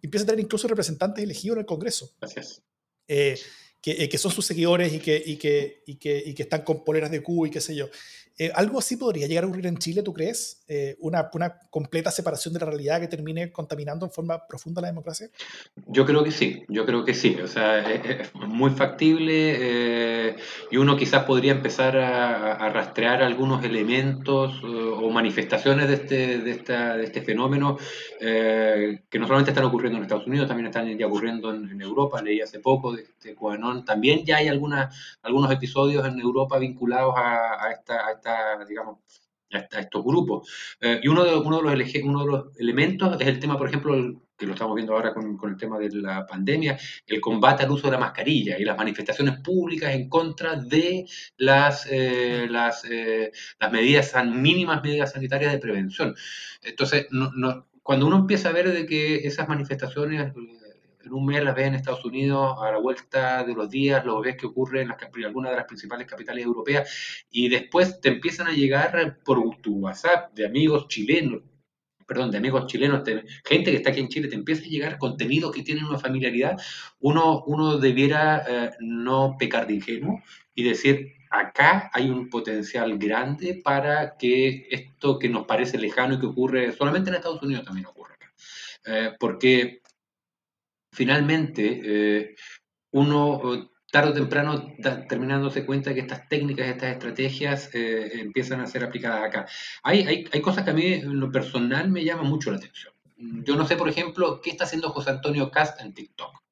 y 0.00 0.06
empieza 0.06 0.24
a 0.24 0.26
tener 0.26 0.40
incluso 0.40 0.68
representantes 0.68 1.22
elegidos 1.22 1.56
en 1.56 1.60
el 1.60 1.66
Congreso. 1.66 2.10
Gracias 2.20 2.62
que, 3.80 3.92
eh, 4.04 4.08
que, 4.08 4.18
son 4.18 4.30
sus 4.30 4.44
seguidores 4.44 4.92
y 4.92 4.98
que, 4.98 5.22
y, 5.24 5.36
que, 5.36 5.82
y, 5.86 5.96
que, 5.96 6.22
y 6.24 6.34
que 6.34 6.42
están 6.42 6.62
con 6.62 6.84
poleras 6.84 7.10
de 7.10 7.22
Q 7.22 7.46
y 7.46 7.50
qué 7.50 7.60
sé 7.60 7.74
yo. 7.74 7.88
Eh, 8.40 8.52
¿Algo 8.54 8.78
así 8.78 8.96
podría 8.96 9.26
llegar 9.26 9.42
a 9.42 9.46
ocurrir 9.48 9.66
en 9.66 9.78
Chile, 9.78 10.04
tú 10.04 10.14
crees? 10.14 10.62
Eh, 10.68 10.96
una, 11.00 11.28
una, 11.34 11.58
completa 11.70 12.12
separación 12.12 12.54
de 12.54 12.60
la 12.60 12.66
realidad 12.66 13.00
que 13.00 13.08
termine 13.08 13.50
contaminando 13.50 14.06
en 14.06 14.12
forma 14.12 14.46
profunda 14.46 14.80
la 14.80 14.86
democracia? 14.86 15.28
Yo 15.88 16.06
creo 16.06 16.22
que 16.22 16.30
sí, 16.30 16.64
yo 16.68 16.86
creo 16.86 17.04
que 17.04 17.14
sí. 17.14 17.36
O 17.42 17.48
sea, 17.48 17.80
es, 17.80 18.32
muy 18.34 18.70
factible 18.70 19.56
eh, 19.58 20.36
y 20.70 20.76
uno 20.76 20.96
quizás 20.96 21.24
podría 21.24 21.50
empezar 21.50 21.96
a, 21.96 22.68
rastrear 22.68 23.22
algunos 23.22 23.64
elementos 23.64 24.62
o 24.62 25.10
manifestaciones 25.10 25.88
de 25.88 25.94
este, 25.94 26.38
de 26.38 26.50
esta, 26.50 26.96
de 26.96 27.04
este 27.04 27.22
fenómeno 27.22 27.78
que 28.20 29.18
no 29.18 29.26
solamente 29.26 29.52
están 29.52 29.64
ocurriendo 29.64 29.96
en 29.96 30.02
Estados 30.02 30.26
Unidos, 30.26 30.46
también 30.46 30.66
están 30.66 30.98
ya 30.98 31.06
ocurriendo 31.06 31.52
en, 31.52 31.80
Europa. 31.80 32.20
Leí 32.20 32.40
hace 32.40 32.60
poco 32.60 32.92
de 32.92 33.02
este 33.02 33.34
También 33.86 34.24
ya 34.24 34.36
hay 34.36 34.48
algunas, 34.48 34.94
algunos 35.22 35.50
episodios 35.50 36.06
en 36.06 36.20
Europa 36.20 36.58
vinculados 36.58 37.14
a 37.16 37.72
esta 37.72 38.27
digamos, 38.68 38.98
a, 39.52 39.80
estos 39.80 40.04
grupos. 40.04 40.48
Eh, 40.80 41.00
y 41.02 41.08
uno 41.08 41.24
de, 41.24 41.36
uno, 41.36 41.62
de 41.70 41.80
los 41.86 42.56
elementos 42.58 43.20
es 43.20 43.26
el 43.26 43.38
tema, 43.38 43.56
por 43.56 43.68
ejemplo, 43.68 44.22
que 44.36 44.46
lo 44.46 44.52
estamos 44.52 44.74
viendo 44.76 44.94
ahora 44.94 45.12
con, 45.12 45.38
el 45.42 45.56
tema 45.56 45.78
de 45.78 45.90
la 45.90 46.26
pandemia, 46.26 46.78
el 47.06 47.20
combate 47.20 47.64
al 47.64 47.70
uso 47.70 47.86
de 47.86 47.92
la 47.92 47.98
mascarilla 47.98 48.56
y 48.58 48.64
las 48.64 48.76
manifestaciones 48.76 49.40
públicas 49.40 49.92
en 49.94 50.08
contra 50.08 50.56
de 50.56 51.06
las, 51.38 51.86
eh, 51.90 52.46
las, 52.48 52.84
eh, 52.84 53.32
las 53.58 53.72
medidas, 53.72 54.14
mínimas 54.26 54.82
medidas 54.82 55.12
sanitarias 55.12 55.52
de 55.52 55.58
prevención. 55.58 56.14
Entonces, 56.62 57.08
cuando 57.82 58.06
uno 58.06 58.16
empieza 58.16 58.50
a 58.50 58.52
ver 58.52 58.72
de 58.72 58.86
que 58.86 59.26
esas 59.26 59.48
manifestaciones 59.48 60.32
en 61.08 61.14
un 61.14 61.26
mes 61.26 61.42
las 61.42 61.54
ves 61.54 61.66
en 61.66 61.74
Estados 61.74 62.04
Unidos, 62.04 62.56
a 62.62 62.70
la 62.70 62.78
vuelta 62.78 63.42
de 63.44 63.54
los 63.54 63.68
días 63.70 64.04
lo 64.04 64.20
ves 64.20 64.36
que 64.36 64.46
ocurre 64.46 64.82
en, 64.82 64.88
las, 64.88 64.98
algunas 65.24 65.50
de 65.50 65.56
las 65.56 65.66
principales 65.66 66.06
capitales 66.06 66.44
europeas 66.44 67.24
y 67.30 67.48
después 67.48 68.00
te 68.00 68.08
empiezan 68.08 68.46
a 68.46 68.52
llegar 68.52 69.18
por 69.24 69.56
tu 69.60 69.78
WhatsApp 69.78 70.32
de 70.34 70.46
amigos 70.46 70.86
chilenos, 70.88 71.42
perdón, 72.06 72.30
de 72.30 72.38
amigos 72.38 72.66
chilenos, 72.66 73.02
gente 73.44 73.70
que 73.70 73.76
está 73.76 73.90
aquí 73.90 74.00
en 74.00 74.08
Chile, 74.08 74.28
te 74.28 74.34
empieza 74.34 74.62
a 74.62 74.68
llegar 74.68 74.98
contenido 74.98 75.50
que 75.50 75.62
tienen 75.62 75.84
una 75.84 75.98
familiaridad, 75.98 76.58
uno, 77.00 77.42
uno 77.46 77.78
debiera 77.78 78.44
eh, 78.48 78.70
no 78.80 79.36
pecar 79.38 79.66
de 79.66 79.74
ingenuo 79.74 80.22
y 80.54 80.62
decir, 80.62 81.12
acá 81.30 81.90
hay 81.92 82.10
un 82.10 82.28
potencial 82.28 82.98
grande 82.98 83.60
para 83.62 84.16
que 84.16 84.66
esto 84.70 85.18
que 85.18 85.28
nos 85.28 85.46
parece 85.46 85.78
lejano 85.78 86.14
y 86.14 86.20
que 86.20 86.26
ocurre 86.26 86.72
solamente 86.72 87.10
en 87.10 87.16
Estados 87.16 87.42
Unidos 87.42 87.64
también 87.64 87.86
ocurre 87.86 88.14
acá. 88.14 88.32
Eh, 88.86 89.12
porque 89.18 89.82
finalmente 90.98 91.62
eh, 91.84 92.34
uno 92.90 93.70
tarde 93.92 94.10
o 94.10 94.14
temprano 94.14 94.74
terminándose 95.08 95.64
cuenta 95.64 95.94
que 95.94 96.00
estas 96.00 96.28
técnicas, 96.28 96.66
estas 96.66 96.90
estrategias 96.90 97.70
eh, 97.72 98.20
empiezan 98.20 98.60
a 98.60 98.66
ser 98.66 98.82
aplicadas 98.82 99.22
acá. 99.22 99.46
Hay, 99.84 100.00
hay, 100.00 100.24
hay, 100.32 100.40
cosas 100.40 100.64
que 100.64 100.72
a 100.72 100.74
mí 100.74 100.86
en 100.94 101.20
lo 101.20 101.30
personal 101.30 101.88
me 101.88 102.04
llaman 102.04 102.26
mucho 102.26 102.50
la 102.50 102.56
atención. 102.56 102.92
Yo 103.16 103.54
no 103.54 103.64
sé, 103.64 103.76
por 103.76 103.88
ejemplo, 103.88 104.40
qué 104.42 104.50
está 104.50 104.64
haciendo 104.64 104.90
José 104.90 105.10
Antonio 105.10 105.52
Cast 105.52 105.80
en 105.80 105.94
TikTok. 105.94 106.42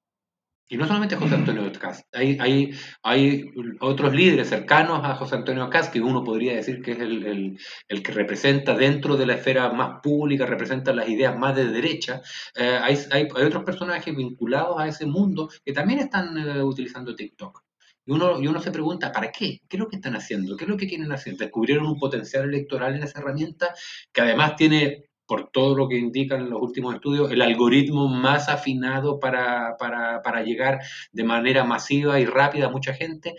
Y 0.68 0.76
no 0.76 0.86
solamente 0.86 1.14
José 1.14 1.36
Antonio 1.36 1.70
Cast, 1.78 2.04
hay, 2.12 2.36
hay, 2.40 2.72
hay 3.04 3.52
otros 3.80 4.12
líderes 4.12 4.48
cercanos 4.48 5.00
a 5.04 5.14
José 5.14 5.36
Antonio 5.36 5.70
Cast 5.70 5.92
que 5.92 6.00
uno 6.00 6.24
podría 6.24 6.56
decir 6.56 6.82
que 6.82 6.92
es 6.92 6.98
el, 6.98 7.56
el, 7.88 8.02
que 8.02 8.12
representa 8.12 8.74
dentro 8.74 9.16
de 9.16 9.26
la 9.26 9.34
esfera 9.34 9.72
más 9.72 10.00
pública, 10.02 10.44
representa 10.44 10.92
las 10.92 11.08
ideas 11.08 11.38
más 11.38 11.54
de 11.54 11.66
derecha. 11.66 12.20
Eh, 12.56 12.78
hay, 12.82 12.98
hay, 13.12 13.28
hay, 13.34 13.44
otros 13.44 13.62
personajes 13.62 14.16
vinculados 14.16 14.80
a 14.80 14.88
ese 14.88 15.06
mundo 15.06 15.48
que 15.64 15.72
también 15.72 16.00
están 16.00 16.36
eh, 16.36 16.62
utilizando 16.62 17.14
TikTok. 17.14 17.62
Y 18.04 18.12
uno, 18.12 18.40
y 18.40 18.48
uno 18.48 18.60
se 18.60 18.72
pregunta, 18.72 19.12
¿para 19.12 19.30
qué? 19.30 19.60
¿Qué 19.68 19.76
es 19.76 19.80
lo 19.80 19.88
que 19.88 19.96
están 19.96 20.16
haciendo? 20.16 20.56
¿Qué 20.56 20.64
es 20.64 20.70
lo 20.70 20.76
que 20.76 20.88
quieren 20.88 21.12
hacer? 21.12 21.36
Descubrieron 21.36 21.86
un 21.86 21.98
potencial 21.98 22.44
electoral 22.44 22.96
en 22.96 23.04
esa 23.04 23.20
herramienta 23.20 23.72
que 24.12 24.20
además 24.20 24.56
tiene 24.56 25.04
por 25.26 25.50
todo 25.50 25.76
lo 25.76 25.88
que 25.88 25.98
indican 25.98 26.48
los 26.48 26.62
últimos 26.62 26.94
estudios, 26.94 27.30
el 27.30 27.42
algoritmo 27.42 28.08
más 28.08 28.48
afinado 28.48 29.18
para, 29.18 29.76
llegar 30.44 30.80
de 31.12 31.24
manera 31.24 31.64
masiva 31.64 32.20
y 32.20 32.24
rápida 32.24 32.66
a 32.66 32.70
mucha 32.70 32.94
gente. 32.94 33.34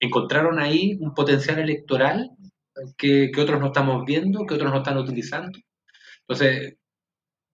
Encontraron 0.00 0.58
ahí 0.58 0.96
un 1.00 1.14
potencial 1.14 1.58
electoral 1.58 2.30
que, 2.96 3.30
otros 3.38 3.60
no 3.60 3.66
estamos 3.66 4.04
viendo, 4.04 4.46
que 4.46 4.54
otros 4.54 4.70
no 4.70 4.78
están 4.78 4.98
utilizando. 4.98 5.58
Entonces, 6.20 6.76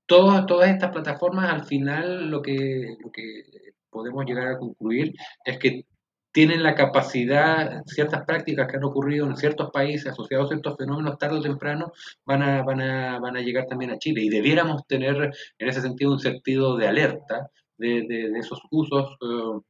todas, 0.07 0.47
todas 0.47 0.71
estas 0.71 0.91
plataformas 0.93 1.51
al 1.51 1.65
final 1.65 2.31
lo 2.31 2.43
que, 2.43 2.97
lo 3.03 3.11
que 3.11 3.43
podemos 3.91 4.25
llegar 4.27 4.49
a 4.49 4.59
concluir 4.59 5.15
es 5.45 5.59
que 5.59 5.87
tienen 6.39 6.63
la 6.63 6.77
capacidad, 6.77 7.83
ciertas 7.85 8.25
prácticas 8.25 8.69
que 8.69 8.77
han 8.77 8.85
ocurrido 8.85 9.27
en 9.27 9.37
ciertos 9.37 9.73
países 9.73 10.13
asociados 10.13 10.47
a 10.47 10.49
ciertos 10.51 10.77
fenómenos, 10.77 11.19
tarde 11.19 11.39
o 11.39 11.43
temprano 11.43 11.93
van 12.25 12.43
a, 12.43 12.63
van 12.63 12.81
a, 12.81 13.19
van 13.19 13.37
a 13.37 13.41
llegar 13.41 13.67
también 13.67 13.91
a 13.91 13.99
Chile. 13.99 14.23
Y 14.23 14.29
debiéramos 14.29 14.87
tener 14.87 15.33
en 15.59 15.69
ese 15.69 15.83
sentido 15.83 16.13
un 16.13 16.21
sentido 16.21 16.77
de 16.77 16.87
alerta 16.87 17.51
de, 17.77 18.07
de, 18.07 18.39
esos 18.39 18.61
usos, 18.71 19.17
eh, 19.21 19.61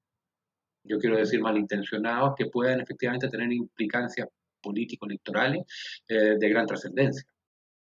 yo 0.84 0.98
quiero 0.98 1.16
decir 1.16 1.40
malintencionados, 1.40 2.34
que 2.36 2.50
puedan 2.50 2.82
efectivamente 2.82 3.30
tener 3.30 3.50
implicancias 3.50 4.28
político-electorales 4.60 5.64
eh, 6.06 6.36
de 6.38 6.48
gran 6.50 6.66
trascendencia. 6.66 7.26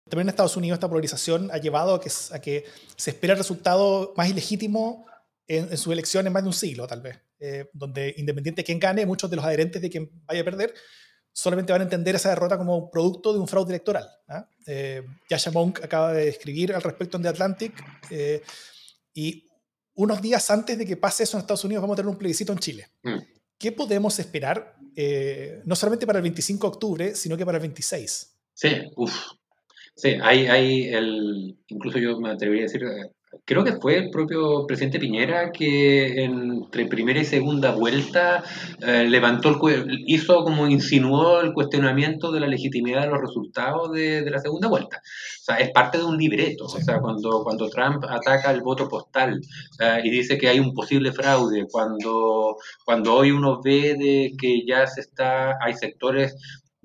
También 0.08 0.26
en 0.26 0.28
Estados 0.28 0.56
Unidos 0.56 0.76
esta 0.76 0.88
polarización 0.88 1.50
ha 1.50 1.58
llevado 1.58 1.96
a 1.96 2.00
que, 2.00 2.10
a 2.32 2.40
que 2.40 2.64
se 2.94 3.10
espera 3.10 3.32
el 3.32 3.38
resultado 3.38 4.14
más 4.16 4.30
ilegítimo 4.30 5.04
en, 5.48 5.76
su 5.78 5.90
elección 5.92 6.26
en 6.26 6.32
más 6.32 6.42
de 6.42 6.48
un 6.48 6.54
siglo, 6.54 6.86
tal 6.86 7.00
vez, 7.00 7.18
eh, 7.40 7.70
donde 7.72 8.14
independiente 8.18 8.60
de 8.60 8.64
quién 8.64 8.78
gane, 8.78 9.06
muchos 9.06 9.30
de 9.30 9.36
los 9.36 9.44
adherentes 9.44 9.80
de 9.80 9.90
quien 9.90 10.10
vaya 10.26 10.42
a 10.42 10.44
perder 10.44 10.74
solamente 11.32 11.72
van 11.72 11.82
a 11.82 11.84
entender 11.84 12.16
esa 12.16 12.30
derrota 12.30 12.58
como 12.58 12.90
producto 12.90 13.32
de 13.32 13.38
un 13.38 13.48
fraude 13.48 13.70
electoral. 13.70 14.08
¿ah? 14.28 14.48
Eh, 14.66 15.02
Yasha 15.30 15.50
Monk 15.52 15.82
acaba 15.84 16.12
de 16.12 16.28
escribir 16.28 16.74
al 16.74 16.82
respecto 16.82 17.16
en 17.16 17.22
The 17.22 17.28
Atlantic 17.28 17.72
eh, 18.10 18.42
y 19.14 19.46
unos 19.94 20.20
días 20.20 20.50
antes 20.50 20.76
de 20.76 20.84
que 20.84 20.96
pase 20.96 21.22
eso 21.22 21.36
en 21.36 21.42
Estados 21.42 21.64
Unidos 21.64 21.82
vamos 21.82 21.94
a 21.94 21.98
tener 21.98 22.10
un 22.10 22.18
plebiscito 22.18 22.52
en 22.52 22.58
Chile. 22.58 22.88
Mm. 23.02 23.18
¿Qué 23.56 23.72
podemos 23.72 24.16
esperar, 24.20 24.76
no 25.64 25.74
solamente 25.74 26.06
para 26.06 26.20
el 26.20 26.22
25 26.22 26.64
de 26.64 26.68
octubre, 26.68 27.14
sino 27.16 27.36
que 27.36 27.44
para 27.44 27.58
el 27.58 27.62
26? 27.62 28.36
Sí, 28.54 28.68
uff. 28.94 29.16
Sí, 29.96 30.16
hay, 30.22 30.46
hay 30.46 30.88
el, 30.94 31.58
incluso 31.66 31.98
yo 31.98 32.20
me 32.20 32.30
atrevería 32.30 32.66
a 32.66 32.68
decir, 32.68 32.84
Creo 33.44 33.62
que 33.62 33.76
fue 33.76 33.96
el 33.96 34.10
propio 34.10 34.66
presidente 34.66 34.98
Piñera 34.98 35.52
que 35.52 36.24
entre 36.24 36.86
primera 36.86 37.20
y 37.20 37.26
segunda 37.26 37.72
vuelta 37.72 38.42
eh, 38.80 39.06
levantó 39.06 39.50
el 39.50 40.04
hizo 40.06 40.44
como 40.44 40.66
insinuó 40.66 41.40
el 41.40 41.52
cuestionamiento 41.52 42.32
de 42.32 42.40
la 42.40 42.46
legitimidad 42.46 43.02
de 43.02 43.08
los 43.08 43.20
resultados 43.20 43.92
de, 43.92 44.30
la 44.30 44.38
segunda 44.38 44.68
vuelta. 44.68 44.96
O 44.98 45.44
sea, 45.44 45.56
es 45.56 45.70
parte 45.72 45.98
de 45.98 46.04
un 46.04 46.16
libreto. 46.16 46.64
O 46.64 46.68
sea, 46.68 47.00
cuando, 47.00 47.42
cuando 47.44 47.68
Trump 47.68 48.02
ataca 48.08 48.50
el 48.50 48.62
voto 48.62 48.88
postal 48.88 49.40
eh, 49.80 50.00
y 50.04 50.10
dice 50.10 50.38
que 50.38 50.48
hay 50.48 50.58
un 50.58 50.72
posible 50.72 51.12
fraude, 51.12 51.66
cuando, 51.70 52.56
cuando 52.84 53.14
hoy 53.14 53.30
uno 53.30 53.60
ve 53.62 53.94
de 53.98 54.32
que 54.38 54.64
ya 54.66 54.86
se 54.86 55.02
está, 55.02 55.58
hay 55.60 55.74
sectores 55.74 56.34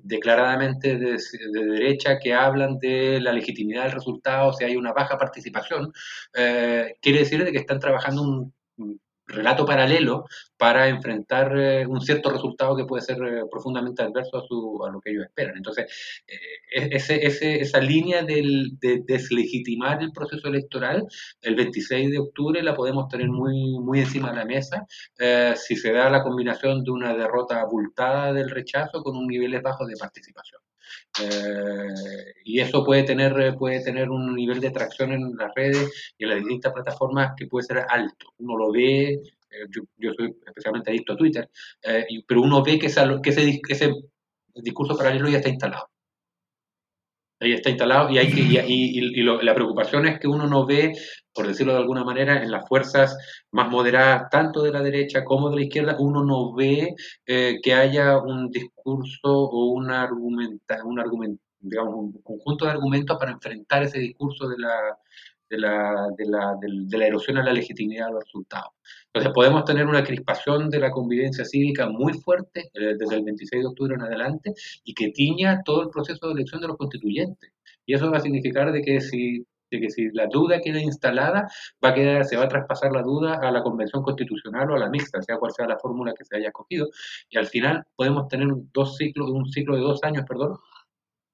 declaradamente 0.04 0.98
de, 0.98 1.18
derecha 1.50 2.18
que 2.18 2.34
hablan 2.34 2.78
de 2.78 3.20
la 3.20 3.32
legitimidad 3.32 3.84
del 3.84 3.92
resultado, 3.92 4.52
si 4.52 4.64
hay 4.64 4.76
una 4.76 4.92
baja 4.92 5.16
participación, 5.16 5.92
eh, 6.34 6.94
quiere 7.00 7.20
decir 7.20 7.42
de 7.42 7.50
que 7.50 7.58
están 7.58 7.80
trabajando 7.80 8.22
un, 8.22 9.00
relato 9.26 9.64
paralelo 9.64 10.24
para 10.56 10.88
enfrentar 10.88 11.56
eh, 11.58 11.86
un 11.86 12.00
cierto 12.00 12.30
resultado 12.30 12.76
que 12.76 12.84
puede 12.84 13.02
ser 13.02 13.16
eh, 13.22 13.42
profundamente 13.50 14.02
adverso 14.02 14.38
a, 14.38 14.46
su, 14.46 14.82
a, 14.86 14.90
lo 14.90 15.00
que 15.00 15.10
ellos 15.10 15.24
esperan. 15.24 15.56
Entonces, 15.56 15.86
eh, 16.26 16.88
ese, 16.92 17.26
ese, 17.26 17.60
esa 17.60 17.80
línea 17.80 18.22
del, 18.22 18.78
de 18.78 19.02
deslegitimar 19.06 20.02
el 20.02 20.12
proceso 20.12 20.48
electoral, 20.48 21.06
el 21.42 21.54
26 21.54 22.10
de 22.10 22.18
octubre 22.18 22.62
la 22.62 22.74
podemos 22.74 23.08
tener 23.08 23.28
muy, 23.28 23.78
muy 23.80 24.00
encima 24.00 24.30
de 24.30 24.36
la 24.36 24.44
mesa 24.44 24.86
si 25.56 25.76
se 25.76 25.92
da 25.92 26.10
la 26.10 26.22
combinación 26.22 26.84
de 26.84 26.90
una 26.90 27.14
derrota 27.14 27.60
abultada 27.60 28.32
del 28.32 28.50
rechazo 28.50 29.02
con 29.02 29.16
un 29.16 29.26
nivel 29.26 29.60
bajo 29.60 29.86
de 29.86 29.96
participación. 29.96 30.63
Y 32.44 32.60
eso 32.60 32.84
puede 32.84 33.04
tener, 33.04 33.54
puede 33.56 33.82
tener 33.82 34.10
un 34.10 34.34
nivel 34.34 34.60
de 34.60 34.68
atracción 34.68 35.12
en 35.12 35.36
las 35.36 35.52
redes 35.54 36.14
y 36.18 36.24
en 36.24 36.30
las 36.30 36.38
distintas 36.38 36.72
plataformas 36.72 37.32
que 37.36 37.46
puede 37.46 37.66
ser 37.66 37.84
alto. 37.88 38.32
Uno 38.38 38.56
lo 38.56 38.72
ve 38.72 39.22
eh, 39.54 39.66
yo, 39.70 40.12
soy 40.14 40.34
especialmente 40.46 40.90
adicto 40.90 41.12
a 41.12 41.16
Twitter, 41.16 41.48
eh, 41.82 42.06
pero 42.26 42.42
uno 42.42 42.62
ve 42.62 42.78
que, 42.78 42.88
que 43.22 43.30
ese, 43.30 43.60
ese 43.68 43.92
discurso 44.54 44.96
paralelo 44.96 45.28
ya 45.28 45.38
está 45.38 45.48
instalado. 45.48 45.88
Ahí 47.44 47.52
está 47.52 47.68
instalado 47.70 48.10
y, 48.10 48.18
hay 48.18 48.30
que, 48.30 48.40
y, 48.40 49.22
la 49.22 49.54
preocupación 49.54 50.06
es 50.06 50.18
que 50.18 50.26
uno 50.26 50.46
no 50.46 50.64
ve, 50.64 50.94
por 51.32 51.46
decirlo 51.46 51.74
de 51.74 51.80
alguna 51.80 52.04
manera, 52.04 52.42
en 52.42 52.50
las 52.50 52.66
fuerzas 52.66 53.16
más 53.52 53.68
moderadas, 53.68 54.30
tanto 54.30 54.62
de 54.62 54.72
la 54.72 54.82
derecha 54.82 55.24
como 55.24 55.50
de 55.50 55.56
la 55.56 55.62
izquierda, 55.62 55.96
uno 55.98 56.24
no 56.24 56.54
ve 56.54 56.94
eh, 57.26 57.58
que 57.62 57.74
haya 57.74 58.18
un 58.18 58.50
discurso 58.50 59.28
o 59.28 59.72
una 59.72 60.02
argumenta, 60.02 60.82
un 60.84 60.98
argumento, 60.98 61.42
digamos, 61.58 61.94
un 61.96 62.22
conjunto 62.22 62.64
de 62.64 62.70
argumentos 62.70 63.18
para 63.18 63.32
enfrentar 63.32 63.82
ese 63.82 63.98
discurso 63.98 64.48
de 64.48 64.56
la, 64.58 64.98
de 65.50 65.58
la, 65.58 66.08
de 66.16 66.26
la, 66.26 66.56
de 66.60 66.98
la 66.98 67.06
erosión 67.06 67.36
a 67.38 67.44
la 67.44 67.52
legitimidad 67.52 68.06
de 68.06 68.12
los 68.12 68.24
resultados. 68.24 68.72
Entonces 69.14 69.32
podemos 69.32 69.64
tener 69.64 69.86
una 69.86 70.02
crispación 70.02 70.68
de 70.68 70.80
la 70.80 70.90
convivencia 70.90 71.44
cívica 71.44 71.88
muy 71.88 72.14
fuerte 72.14 72.70
eh, 72.74 72.96
desde 72.98 73.14
el 73.14 73.22
26 73.22 73.62
de 73.62 73.68
octubre 73.68 73.94
en 73.94 74.02
adelante 74.02 74.54
y 74.82 74.92
que 74.92 75.10
tiña 75.10 75.62
todo 75.64 75.82
el 75.82 75.88
proceso 75.88 76.26
de 76.26 76.32
elección 76.32 76.60
de 76.60 76.66
los 76.66 76.76
constituyentes. 76.76 77.52
Y 77.86 77.94
eso 77.94 78.10
va 78.10 78.16
a 78.16 78.20
significar 78.20 78.72
de 78.72 78.82
que 78.82 79.00
si, 79.00 79.46
de 79.70 79.80
que 79.80 79.88
si 79.88 80.08
la 80.10 80.26
duda 80.26 80.60
queda 80.60 80.80
instalada, 80.80 81.48
va 81.84 81.90
a 81.90 81.94
quedar, 81.94 82.24
se 82.24 82.36
va 82.36 82.46
a 82.46 82.48
traspasar 82.48 82.90
la 82.90 83.02
duda 83.02 83.38
a 83.40 83.52
la 83.52 83.62
convención 83.62 84.02
constitucional 84.02 84.68
o 84.72 84.74
a 84.74 84.78
la 84.80 84.90
mixta, 84.90 85.22
sea 85.22 85.36
cual 85.36 85.52
sea 85.52 85.68
la 85.68 85.78
fórmula 85.78 86.12
que 86.12 86.24
se 86.24 86.36
haya 86.36 86.48
escogido. 86.48 86.88
Y 87.30 87.38
al 87.38 87.46
final 87.46 87.84
podemos 87.94 88.26
tener 88.26 88.48
dos 88.72 88.96
ciclos, 88.96 89.30
un 89.30 89.48
ciclo 89.48 89.76
de 89.76 89.82
dos 89.82 90.02
años, 90.02 90.24
perdón, 90.28 90.58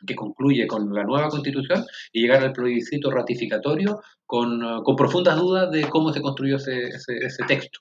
que 0.06 0.14
concluye 0.14 0.66
con 0.66 0.92
la 0.94 1.04
nueva 1.04 1.28
constitución 1.28 1.84
y 2.12 2.22
llegar 2.22 2.42
al 2.42 2.52
plebiscito 2.52 3.10
ratificatorio 3.10 4.00
con, 4.26 4.62
uh, 4.62 4.82
con 4.82 4.96
profundas 4.96 5.36
dudas 5.36 5.70
de 5.70 5.82
cómo 5.88 6.12
se 6.12 6.22
construyó 6.22 6.56
ese, 6.56 6.88
ese, 6.88 7.44
texto. 7.46 7.80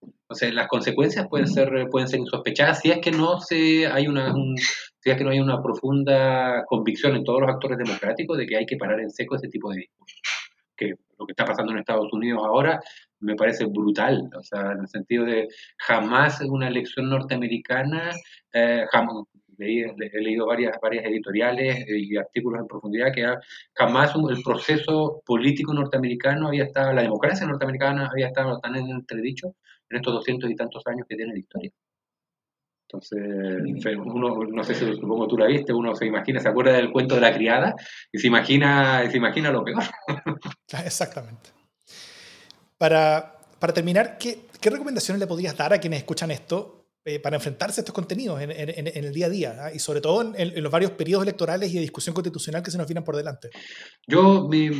Entonces, 0.00 0.54
las 0.54 0.68
consecuencias 0.68 1.28
pueden 1.28 1.48
ser, 1.48 1.88
pueden 1.90 2.08
ser 2.08 2.20
insospechadas 2.20 2.80
si 2.80 2.90
es 2.90 2.98
que 2.98 3.10
no 3.10 3.38
se 3.40 3.86
hay 3.86 4.06
una 4.08 4.34
si 5.02 5.10
es 5.10 5.16
que 5.16 5.24
no 5.24 5.30
hay 5.30 5.40
una 5.40 5.60
profunda 5.60 6.64
convicción 6.66 7.16
en 7.16 7.24
todos 7.24 7.40
los 7.40 7.50
actores 7.50 7.76
democráticos 7.76 8.38
de 8.38 8.46
que 8.46 8.56
hay 8.56 8.66
que 8.66 8.76
parar 8.76 9.00
en 9.00 9.10
seco 9.10 9.34
ese 9.34 9.48
tipo 9.48 9.70
de 9.70 9.78
discursos. 9.78 10.20
Que 10.76 10.94
lo 11.18 11.26
que 11.26 11.32
está 11.32 11.44
pasando 11.44 11.72
en 11.72 11.78
Estados 11.78 12.12
Unidos 12.12 12.42
ahora 12.44 12.80
me 13.22 13.34
parece 13.36 13.66
brutal, 13.66 14.28
o 14.36 14.42
sea, 14.42 14.72
en 14.72 14.80
el 14.80 14.88
sentido 14.88 15.24
de 15.24 15.48
jamás 15.78 16.40
una 16.40 16.68
elección 16.68 17.08
norteamericana, 17.08 18.10
eh, 18.52 18.84
jamás, 18.90 19.24
he 19.62 20.20
leído 20.20 20.46
varias, 20.46 20.76
varias 20.80 21.04
editoriales 21.04 21.84
y 21.88 22.16
artículos 22.16 22.60
en 22.60 22.66
profundidad 22.66 23.12
que 23.12 23.26
jamás 23.74 24.14
el 24.30 24.42
proceso 24.42 25.22
político 25.24 25.72
norteamericano 25.72 26.48
había 26.48 26.64
estado, 26.64 26.92
la 26.92 27.02
democracia 27.02 27.46
norteamericana 27.46 28.08
había 28.10 28.28
estado 28.28 28.58
tan 28.58 28.76
en 28.76 28.88
entredicho 28.90 29.54
en 29.88 29.96
estos 29.96 30.14
doscientos 30.14 30.50
y 30.50 30.56
tantos 30.56 30.82
años 30.86 31.06
que 31.08 31.16
tiene 31.16 31.32
la 31.32 31.38
historia. 31.38 31.70
Entonces, 32.88 33.96
uno, 33.96 34.44
no 34.44 34.64
sé 34.64 34.74
si 34.74 34.84
supongo 34.94 35.26
tú 35.26 35.38
la 35.38 35.46
viste, 35.46 35.72
uno 35.72 35.94
se 35.94 36.06
imagina, 36.06 36.40
se 36.40 36.48
acuerda 36.48 36.72
del 36.72 36.92
cuento 36.92 37.14
de 37.14 37.22
la 37.22 37.32
criada 37.32 37.74
y 38.12 38.18
se 38.18 38.26
imagina, 38.26 39.10
se 39.10 39.16
imagina 39.16 39.50
lo 39.50 39.64
peor. 39.64 39.82
Exactamente. 40.84 41.50
Para, 42.76 43.38
para 43.58 43.72
terminar, 43.72 44.18
¿qué, 44.18 44.40
¿qué 44.60 44.68
recomendaciones 44.68 45.20
le 45.20 45.26
podrías 45.26 45.56
dar 45.56 45.72
a 45.72 45.78
quienes 45.78 46.00
escuchan 46.00 46.30
esto 46.30 46.81
eh, 47.04 47.18
para 47.18 47.36
enfrentarse 47.36 47.80
a 47.80 47.82
estos 47.82 47.94
contenidos 47.94 48.40
en, 48.40 48.50
el 48.50 49.12
día 49.12 49.26
a 49.26 49.30
día 49.30 49.56
¿ah? 49.58 49.74
y 49.74 49.78
sobre 49.78 50.00
todo 50.00 50.34
en, 50.36 50.62
los 50.62 50.72
varios 50.72 50.92
periodos 50.92 51.24
electorales 51.24 51.70
y 51.70 51.74
de 51.74 51.80
discusión 51.80 52.14
constitucional 52.14 52.62
que 52.62 52.70
se 52.70 52.78
nos 52.78 52.86
vienen 52.86 53.04
por 53.04 53.16
delante? 53.16 53.50
Yo, 54.06 54.48
mi, 54.48 54.70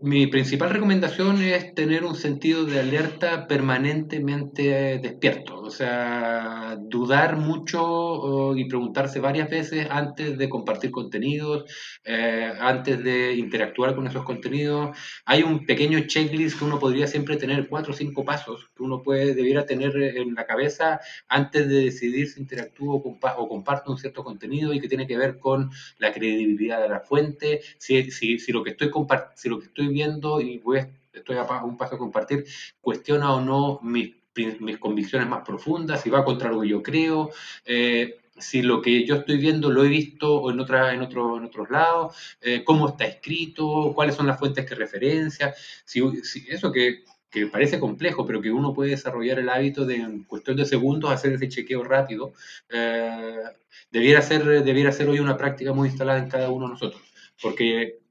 mi 0.00 0.26
principal 0.26 0.70
recomendación 0.70 1.42
es 1.42 1.74
tener 1.74 2.04
un 2.04 2.16
sentido 2.16 2.64
de 2.64 2.80
alerta 2.80 3.46
permanentemente 3.46 4.98
despierto, 4.98 5.60
o 5.60 5.70
sea, 5.70 6.76
dudar 6.80 7.36
mucho 7.36 8.56
y 8.56 8.64
preguntarse 8.64 9.20
varias 9.20 9.48
veces 9.50 9.86
antes 9.90 10.38
de 10.38 10.48
compartir 10.48 10.90
contenidos, 10.90 11.70
eh, 12.04 12.52
antes 12.58 13.04
de 13.04 13.34
interactuar 13.34 13.94
con 13.94 14.06
esos 14.06 14.24
contenidos. 14.24 14.96
Hay 15.24 15.42
un 15.42 15.66
pequeño 15.66 16.00
checklist 16.06 16.58
que 16.58 16.64
uno 16.64 16.80
podría 16.80 17.06
siempre 17.06 17.36
tener, 17.36 17.68
cuatro 17.68 17.92
o 17.92 17.96
cinco 17.96 18.24
pasos 18.24 18.70
que 18.74 18.82
uno 18.82 19.02
puede, 19.02 19.34
debiera 19.34 19.66
tener 19.66 19.94
en 19.96 20.34
la 20.34 20.46
cabeza 20.46 21.00
antes 21.28 21.68
de 21.68 21.84
decidir 21.84 22.28
si 22.28 22.40
interactúo 22.40 22.94
o 22.94 23.48
comparto 23.48 23.92
un 23.92 23.98
cierto 23.98 24.24
contenido 24.24 24.72
y 24.72 24.80
que 24.80 24.88
tiene 24.88 25.06
que 25.06 25.18
ver 25.18 25.38
con 25.38 25.70
la 25.98 26.12
credibilidad 26.12 26.82
de 26.82 26.88
la 26.88 27.00
fuente, 27.00 27.60
si, 27.78 28.10
si, 28.10 28.38
si 28.38 28.52
lo 28.52 28.64
que 28.64 28.70
estoy 28.70 28.90
compartiendo, 28.90 29.60
que 29.60 29.66
estoy 29.66 29.81
viendo 29.88 30.40
y 30.40 30.58
voy 30.58 30.80
estoy 31.12 31.36
a 31.36 31.64
un 31.64 31.76
paso 31.76 31.96
a 31.96 31.98
compartir, 31.98 32.44
cuestiona 32.80 33.32
o 33.34 33.40
no 33.40 33.80
mis, 33.82 34.14
mis 34.60 34.78
convicciones 34.78 35.28
más 35.28 35.44
profundas, 35.44 36.02
si 36.02 36.10
va 36.10 36.24
contra 36.24 36.50
lo 36.50 36.62
que 36.62 36.68
yo 36.68 36.82
creo, 36.82 37.30
eh, 37.64 38.18
si 38.36 38.62
lo 38.62 38.80
que 38.80 39.06
yo 39.06 39.16
estoy 39.16 39.36
viendo 39.36 39.70
lo 39.70 39.84
he 39.84 39.88
visto 39.88 40.50
en, 40.50 40.58
otra, 40.58 40.94
en, 40.94 41.02
otro, 41.02 41.36
en 41.36 41.44
otros 41.44 41.70
lados, 41.70 42.16
eh, 42.40 42.64
cómo 42.64 42.88
está 42.88 43.04
escrito, 43.04 43.92
cuáles 43.94 44.14
son 44.14 44.26
las 44.26 44.38
fuentes 44.38 44.66
que 44.66 44.74
referencia, 44.74 45.54
si, 45.84 46.02
eso 46.48 46.72
que, 46.72 47.04
que, 47.30 47.46
parece 47.46 47.78
complejo, 47.78 48.24
pero 48.26 48.40
que 48.40 48.50
uno 48.50 48.72
puede 48.72 48.90
desarrollar 48.90 49.38
el 49.38 49.50
hábito 49.50 49.84
de 49.84 49.96
en 49.96 50.24
cuestión 50.24 50.56
de 50.56 50.64
segundos 50.64 51.12
hacer 51.12 51.34
ese 51.34 51.48
chequeo 51.48 51.84
rápido, 51.84 52.32
eh, 52.70 53.42
debiera, 53.90 54.22
ser, 54.22 54.64
debiera 54.64 54.92
ser 54.92 55.08
hoy 55.08 55.20
una 55.20 55.36
práctica 55.36 55.72
muy 55.74 55.88
instalada 55.88 56.18
en 56.18 56.30
cada 56.30 56.50
uno 56.50 56.66
de 56.66 56.72
nosotros, 56.72 57.02
porque 57.40 58.01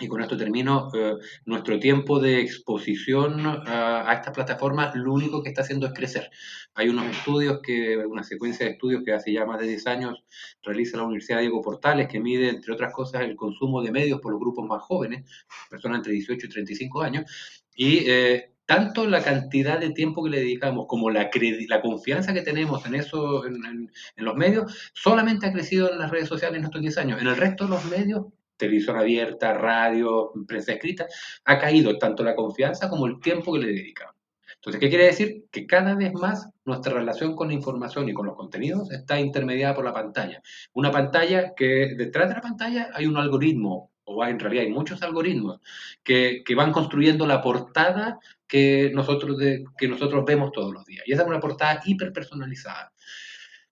y 0.00 0.08
con 0.08 0.22
esto 0.22 0.36
termino, 0.36 0.90
eh, 0.94 1.14
nuestro 1.44 1.78
tiempo 1.78 2.18
de 2.18 2.40
exposición 2.40 3.42
a, 3.46 4.12
estas 4.14 4.34
plataformas 4.34 4.94
lo 4.94 5.12
único 5.12 5.42
que 5.42 5.50
está 5.50 5.62
haciendo 5.62 5.86
es 5.86 5.92
crecer. 5.92 6.30
Hay 6.74 6.88
unos 6.88 7.06
estudios, 7.06 7.60
que 7.62 7.98
una 7.98 8.22
secuencia 8.22 8.66
de 8.66 8.72
estudios 8.72 9.02
que 9.04 9.12
hace 9.12 9.32
ya 9.32 9.44
más 9.44 9.60
de 9.60 9.66
10 9.66 9.86
años 9.86 10.24
realiza 10.62 10.96
la 10.96 11.04
Universidad 11.04 11.40
Diego 11.40 11.60
Portales, 11.60 12.08
que 12.08 12.20
mide, 12.20 12.48
entre 12.48 12.72
otras 12.72 12.92
cosas, 12.92 13.22
el 13.22 13.36
consumo 13.36 13.82
de 13.82 13.92
medios 13.92 14.20
por 14.20 14.32
los 14.32 14.40
grupos 14.40 14.66
más 14.66 14.82
jóvenes, 14.82 15.28
personas 15.68 15.98
entre 15.98 16.14
18 16.14 16.46
y 16.46 16.48
35 16.48 17.02
años, 17.02 17.60
y 17.74 18.08
eh, 18.08 18.52
tanto 18.64 19.06
la 19.06 19.22
cantidad 19.22 19.80
de 19.80 19.90
tiempo 19.90 20.22
que 20.22 20.30
le 20.30 20.38
dedicamos 20.38 20.86
como 20.88 21.10
la, 21.10 21.28
la 21.68 21.80
confianza 21.82 22.32
que 22.32 22.42
tenemos 22.42 22.86
en 22.86 22.94
eso, 22.94 23.44
en, 23.44 23.56
en, 23.64 24.24
los 24.24 24.36
medios, 24.36 24.90
solamente 24.94 25.46
ha 25.46 25.52
crecido 25.52 25.90
en 25.92 25.98
las 25.98 26.10
redes 26.10 26.28
sociales 26.28 26.58
en 26.58 26.64
estos 26.64 26.80
10 26.80 26.98
años. 26.98 27.20
En 27.20 27.26
el 27.26 27.36
resto 27.36 27.64
de 27.64 27.70
los 27.70 27.84
medios 27.86 28.26
televisión 28.60 28.96
abierta, 28.96 29.54
radio, 29.54 30.32
prensa 30.46 30.72
escrita, 30.72 31.06
ha 31.44 31.58
caído 31.58 31.98
tanto 31.98 32.22
la 32.22 32.36
confianza 32.36 32.88
como 32.88 33.06
el 33.06 33.18
tiempo 33.20 33.52
que 33.54 33.60
le 33.60 33.72
dedicamos. 33.72 34.14
Entonces, 34.54 34.78
¿qué 34.78 34.90
quiere 34.90 35.06
decir? 35.06 35.46
Que 35.50 35.66
cada 35.66 35.94
vez 35.94 36.12
más 36.12 36.46
nuestra 36.66 36.92
relación 36.92 37.34
con 37.34 37.48
la 37.48 37.54
información 37.54 38.08
y 38.08 38.12
con 38.12 38.26
los 38.26 38.36
contenidos 38.36 38.92
está 38.92 39.18
intermediada 39.18 39.74
por 39.74 39.86
la 39.86 39.94
pantalla. 39.94 40.42
Una 40.74 40.90
pantalla 40.90 41.54
que 41.54 41.94
detrás 41.96 42.28
de 42.28 42.34
la 42.34 42.42
pantalla 42.42 42.90
hay 42.92 43.06
un 43.06 43.16
algoritmo, 43.16 43.90
o 44.04 44.24
en 44.26 44.38
realidad 44.38 44.64
hay 44.64 44.70
muchos 44.70 45.02
algoritmos, 45.02 45.60
que, 46.02 46.42
que 46.44 46.54
van 46.54 46.72
construyendo 46.72 47.26
la 47.26 47.40
portada 47.40 48.18
que 48.46 48.90
nosotros, 48.92 49.38
de, 49.38 49.64
que 49.78 49.88
nosotros 49.88 50.24
vemos 50.26 50.52
todos 50.52 50.74
los 50.74 50.84
días. 50.84 51.04
Y 51.06 51.12
esa 51.12 51.22
es 51.22 51.28
una 51.28 51.40
portada 51.40 51.80
hiperpersonalizada. 51.86 52.92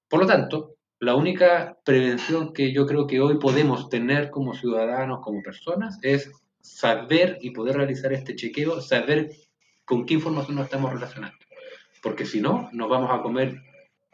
Por 0.08 0.20
lo 0.20 0.26
tanto, 0.26 0.77
la 1.00 1.14
única 1.14 1.78
prevención 1.84 2.52
que 2.52 2.72
yo 2.72 2.86
creo 2.86 3.06
que 3.06 3.20
hoy 3.20 3.38
podemos 3.38 3.88
tener 3.88 4.30
como 4.30 4.54
ciudadanos, 4.54 5.20
como 5.22 5.42
personas, 5.42 5.98
es 6.02 6.30
saber 6.60 7.38
y 7.40 7.50
poder 7.50 7.76
realizar 7.76 8.12
este 8.12 8.34
chequeo, 8.34 8.80
saber 8.80 9.30
con 9.84 10.04
qué 10.06 10.14
información 10.14 10.56
nos 10.56 10.64
estamos 10.64 10.92
relacionando. 10.92 11.38
Porque 12.02 12.26
si 12.26 12.40
no, 12.40 12.68
nos 12.72 12.88
vamos 12.88 13.10
a 13.12 13.22
comer 13.22 13.62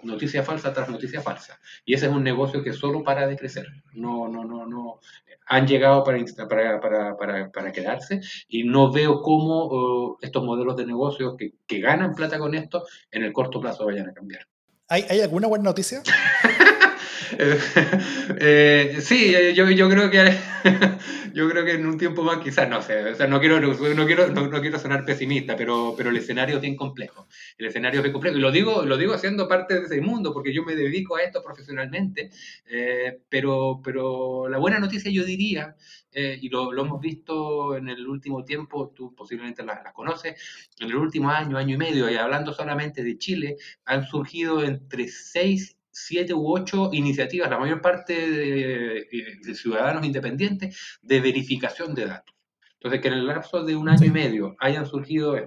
noticia 0.03 0.43
falsa 0.43 0.72
tras 0.72 0.89
noticia 0.89 1.22
falsa. 1.22 1.59
Y 1.85 1.95
ese 1.95 2.07
es 2.07 2.12
un 2.12 2.22
negocio 2.22 2.62
que 2.62 2.72
solo 2.72 3.03
para 3.03 3.26
de 3.26 3.37
crecer. 3.37 3.66
No, 3.95 4.28
no, 4.28 4.45
no, 4.45 4.66
no. 4.66 5.01
Han 5.47 5.66
llegado 5.66 6.05
para, 6.05 6.18
para, 6.49 7.16
para, 7.16 7.51
para, 7.51 7.72
quedarse 7.72 8.20
y 8.49 8.64
no 8.64 8.93
veo 8.93 9.20
cómo 9.20 9.66
uh, 9.66 10.18
estos 10.20 10.45
modelos 10.45 10.76
de 10.76 10.87
negocio 10.87 11.37
que, 11.37 11.55
que 11.66 11.80
ganan 11.80 12.14
plata 12.14 12.39
con 12.39 12.55
esto 12.55 12.85
en 13.11 13.24
el 13.24 13.32
corto 13.32 13.61
plazo 13.61 13.87
vayan 13.87 14.09
a 14.09 14.14
cambiar. 14.14 14.47
¿Hay, 14.89 15.05
¿Hay, 15.09 15.20
alguna 15.20 15.49
buena 15.49 15.64
noticia? 15.64 16.03
eh, 17.39 18.99
sí, 19.01 19.35
eh, 19.35 19.55
yo, 19.55 19.70
yo, 19.70 19.89
creo 19.89 20.11
que 20.11 20.37
yo 21.35 21.49
creo 21.49 21.64
que 21.64 21.72
en 21.72 21.87
un 21.87 21.97
tiempo 21.97 22.22
más 22.22 22.39
quizás, 22.39 22.68
no 22.68 22.82
sé, 22.82 23.03
o 23.05 23.14
sea, 23.14 23.26
no 23.26 23.41
quiero, 23.41 23.61
no 23.61 24.07
quiero, 24.07 24.28
no, 24.28 24.61
quiero 24.61 24.78
sonar 24.78 25.07
pesimista, 25.07 25.57
pero, 25.57 25.95
pero 25.97 26.11
el 26.11 26.16
escenario 26.18 26.57
es 26.57 26.62
bien 26.62 26.76
complejo. 26.76 27.28
El 27.57 27.66
escenario 27.66 28.01
es 28.01 28.05
bien 28.05 28.12
complejo. 28.12 28.37
Y 28.37 28.41
lo 28.41 28.53
digo, 28.53 28.82
lo 28.85 28.99
digo 28.99 29.16
siendo 29.16 29.49
parte 29.49 29.74
de 29.74 29.87
ese 29.87 30.01
mundo, 30.03 30.35
porque 30.35 30.53
yo 30.53 30.64
me 30.64 30.76
dedico 30.76 31.16
a 31.16 31.22
esto 31.22 31.43
profesionalmente. 31.43 32.30
Eh, 32.66 33.20
pero, 33.28 33.80
pero 33.82 34.49
la 34.49 34.59
buena 34.59 34.78
noticia 34.78 35.11
yo 35.11 35.24
diría, 35.24 35.76
eh, 36.14 36.38
y 36.40 36.48
lo, 36.48 36.72
lo, 36.72 36.82
hemos 36.82 37.00
visto 37.00 37.76
en 37.76 37.88
el 37.88 38.06
último 38.06 38.44
tiempo, 38.44 38.92
tú 38.94 39.14
posiblemente 39.14 39.64
las 39.64 39.82
la 39.82 39.92
conoces, 39.92 40.40
en 40.78 40.88
el 40.88 40.96
último 40.96 41.30
año, 41.30 41.58
año 41.58 41.74
y 41.74 41.78
medio, 41.78 42.08
y 42.10 42.14
hablando 42.16 42.52
solamente 42.52 43.02
de 43.02 43.18
Chile, 43.18 43.56
han 43.84 44.04
surgido 44.04 44.62
entre 44.62 45.08
seis 45.08 45.76
siete 45.94 46.34
u 46.34 46.52
ocho 46.52 46.90
iniciativas, 46.92 47.48
la 47.48 47.58
mayor 47.58 47.80
parte 47.80 48.14
de, 48.14 49.54
ciudadanos 49.54 50.04
independientes, 50.04 50.98
de 51.02 51.20
verificación 51.20 51.94
de 51.94 52.06
datos. 52.06 52.34
Entonces, 52.74 53.00
que 53.00 53.08
en 53.08 53.14
el 53.14 53.26
lapso 53.26 53.64
de 53.64 53.76
un 53.76 53.88
año 53.88 54.04
y 54.04 54.10
medio 54.10 54.56
hayan 54.58 54.84
surgido, 54.86 55.38
eh, 55.38 55.46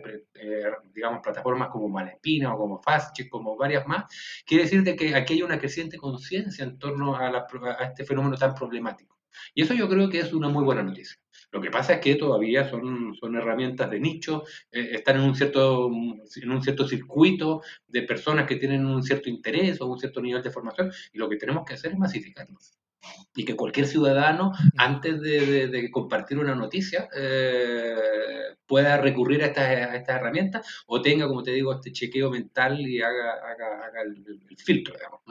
digamos, 0.94 1.20
plataformas 1.22 1.70
como 1.70 1.88
Malespina 1.88 2.54
o 2.56 2.58
como 2.58 2.82
Fastcheck, 2.82 3.30
como 3.30 3.56
varias 3.56 3.86
más, 3.86 4.06
quiere 4.46 4.64
decir 4.64 4.82
de 4.84 4.96
que 4.96 5.14
aquí 5.16 5.34
hay 5.34 5.44
una 5.44 5.60
creciente 5.60 5.98
conciencia 5.98 6.64
en 6.64 6.80
torno 6.80 7.16
a, 7.16 7.28
a 7.28 7.84
este 7.84 8.06
fenómeno 8.06 8.38
tan 8.38 8.56
problemático. 8.56 9.17
Y 9.54 9.64
eso 9.64 9.74
yo 9.74 9.88
creo 9.90 10.10
que 10.10 10.20
es 10.20 10.34
una 10.34 10.50
muy 10.50 10.64
buena 10.64 10.84
noticia. 10.84 11.18
Lo 11.52 11.62
que 11.62 11.72
pasa 11.72 11.94
es 11.94 12.00
que 12.02 12.16
todavía 12.16 12.70
son, 12.70 13.16
son 13.16 13.36
herramientas 13.36 13.90
de 13.90 14.00
nicho, 14.00 14.44
eh, 14.72 14.90
están 14.94 15.18
en 15.18 15.24
un, 15.24 15.36
cierto, 15.36 15.88
en 15.88 16.52
un 16.52 16.62
cierto 16.62 16.88
circuito 16.88 17.62
de 17.88 18.04
personas 18.04 18.46
que 18.48 18.58
tienen 18.58 18.86
un 18.86 19.02
cierto 19.02 19.30
interés 19.30 19.80
o 19.80 19.88
un 19.88 20.00
cierto 20.00 20.22
nivel 20.22 20.44
de 20.44 20.52
formación, 20.52 20.92
y 21.14 21.18
lo 21.18 21.30
que 21.30 21.38
tenemos 21.38 21.64
que 21.66 21.76
hacer 21.76 21.92
es 21.94 21.98
masificarlos. 21.98 22.74
Y 23.36 23.46
que 23.46 23.56
cualquier 23.56 23.88
ciudadano, 23.88 24.52
antes 24.76 25.22
de, 25.22 25.90
compartir 25.92 26.38
una 26.38 26.56
noticia, 26.56 27.08
eh, 27.16 27.96
pueda 28.66 28.98
recurrir 28.98 29.44
a 29.44 29.48
estas, 29.48 29.96
esta 29.96 30.18
herramientas 30.18 30.84
o 30.88 31.02
tenga, 31.02 31.28
como 31.28 31.44
te 31.44 31.52
digo, 31.52 31.74
este 31.74 31.94
chequeo 31.94 32.30
mental 32.30 32.82
y 32.82 33.02
haga, 33.02 33.36
haga, 33.36 34.02
el, 34.02 34.42
filtro, 34.58 34.96
digamos. 34.96 35.22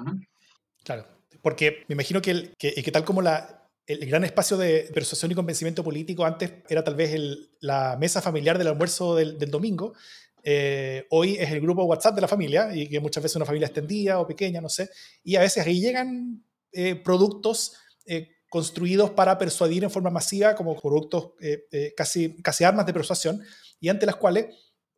Claro, 0.82 1.06
porque 1.42 1.84
me 1.88 1.92
imagino 1.92 2.22
que, 2.22 2.54
que, 2.58 2.72
que 2.82 2.92
tal 2.92 3.04
como 3.04 3.20
la, 3.20 3.65
el 3.86 4.04
gran 4.06 4.24
espacio 4.24 4.56
de 4.56 4.90
persuasión 4.92 5.30
y 5.30 5.34
convencimiento 5.34 5.84
político 5.84 6.24
antes 6.24 6.52
era 6.68 6.82
tal 6.82 6.96
vez 6.96 7.18
la 7.60 7.96
mesa 7.98 8.20
familiar 8.20 8.58
del 8.58 8.68
almuerzo 8.68 9.14
del, 9.14 9.38
domingo. 9.50 9.94
Eh, 10.42 11.06
hoy 11.10 11.36
es 11.36 11.50
el 11.50 11.60
grupo 11.60 11.84
WhatsApp 11.84 12.16
de 12.16 12.20
la 12.20 12.28
familia 12.28 12.74
y 12.74 12.88
que 12.88 13.00
muchas 13.00 13.22
veces 13.22 13.36
una 13.36 13.44
familia 13.44 13.66
extendida 13.66 14.18
o 14.18 14.26
pequeña, 14.26 14.60
no 14.60 14.68
sé. 14.68 14.90
Y 15.22 15.36
a 15.36 15.40
veces 15.40 15.64
ahí 15.64 15.80
llegan 15.80 16.44
eh, 16.72 16.96
productos 16.96 17.74
eh, 18.06 18.28
construidos 18.48 19.10
para 19.10 19.38
persuadir 19.38 19.84
en 19.84 19.90
forma 19.90 20.10
masiva 20.10 20.54
como 20.56 20.80
productos 20.80 21.32
casi, 21.96 22.42
casi 22.42 22.64
armas 22.64 22.86
de 22.86 22.92
persuasión 22.92 23.42
y 23.80 23.88
ante 23.88 24.06
las 24.06 24.16
cuales 24.16 24.46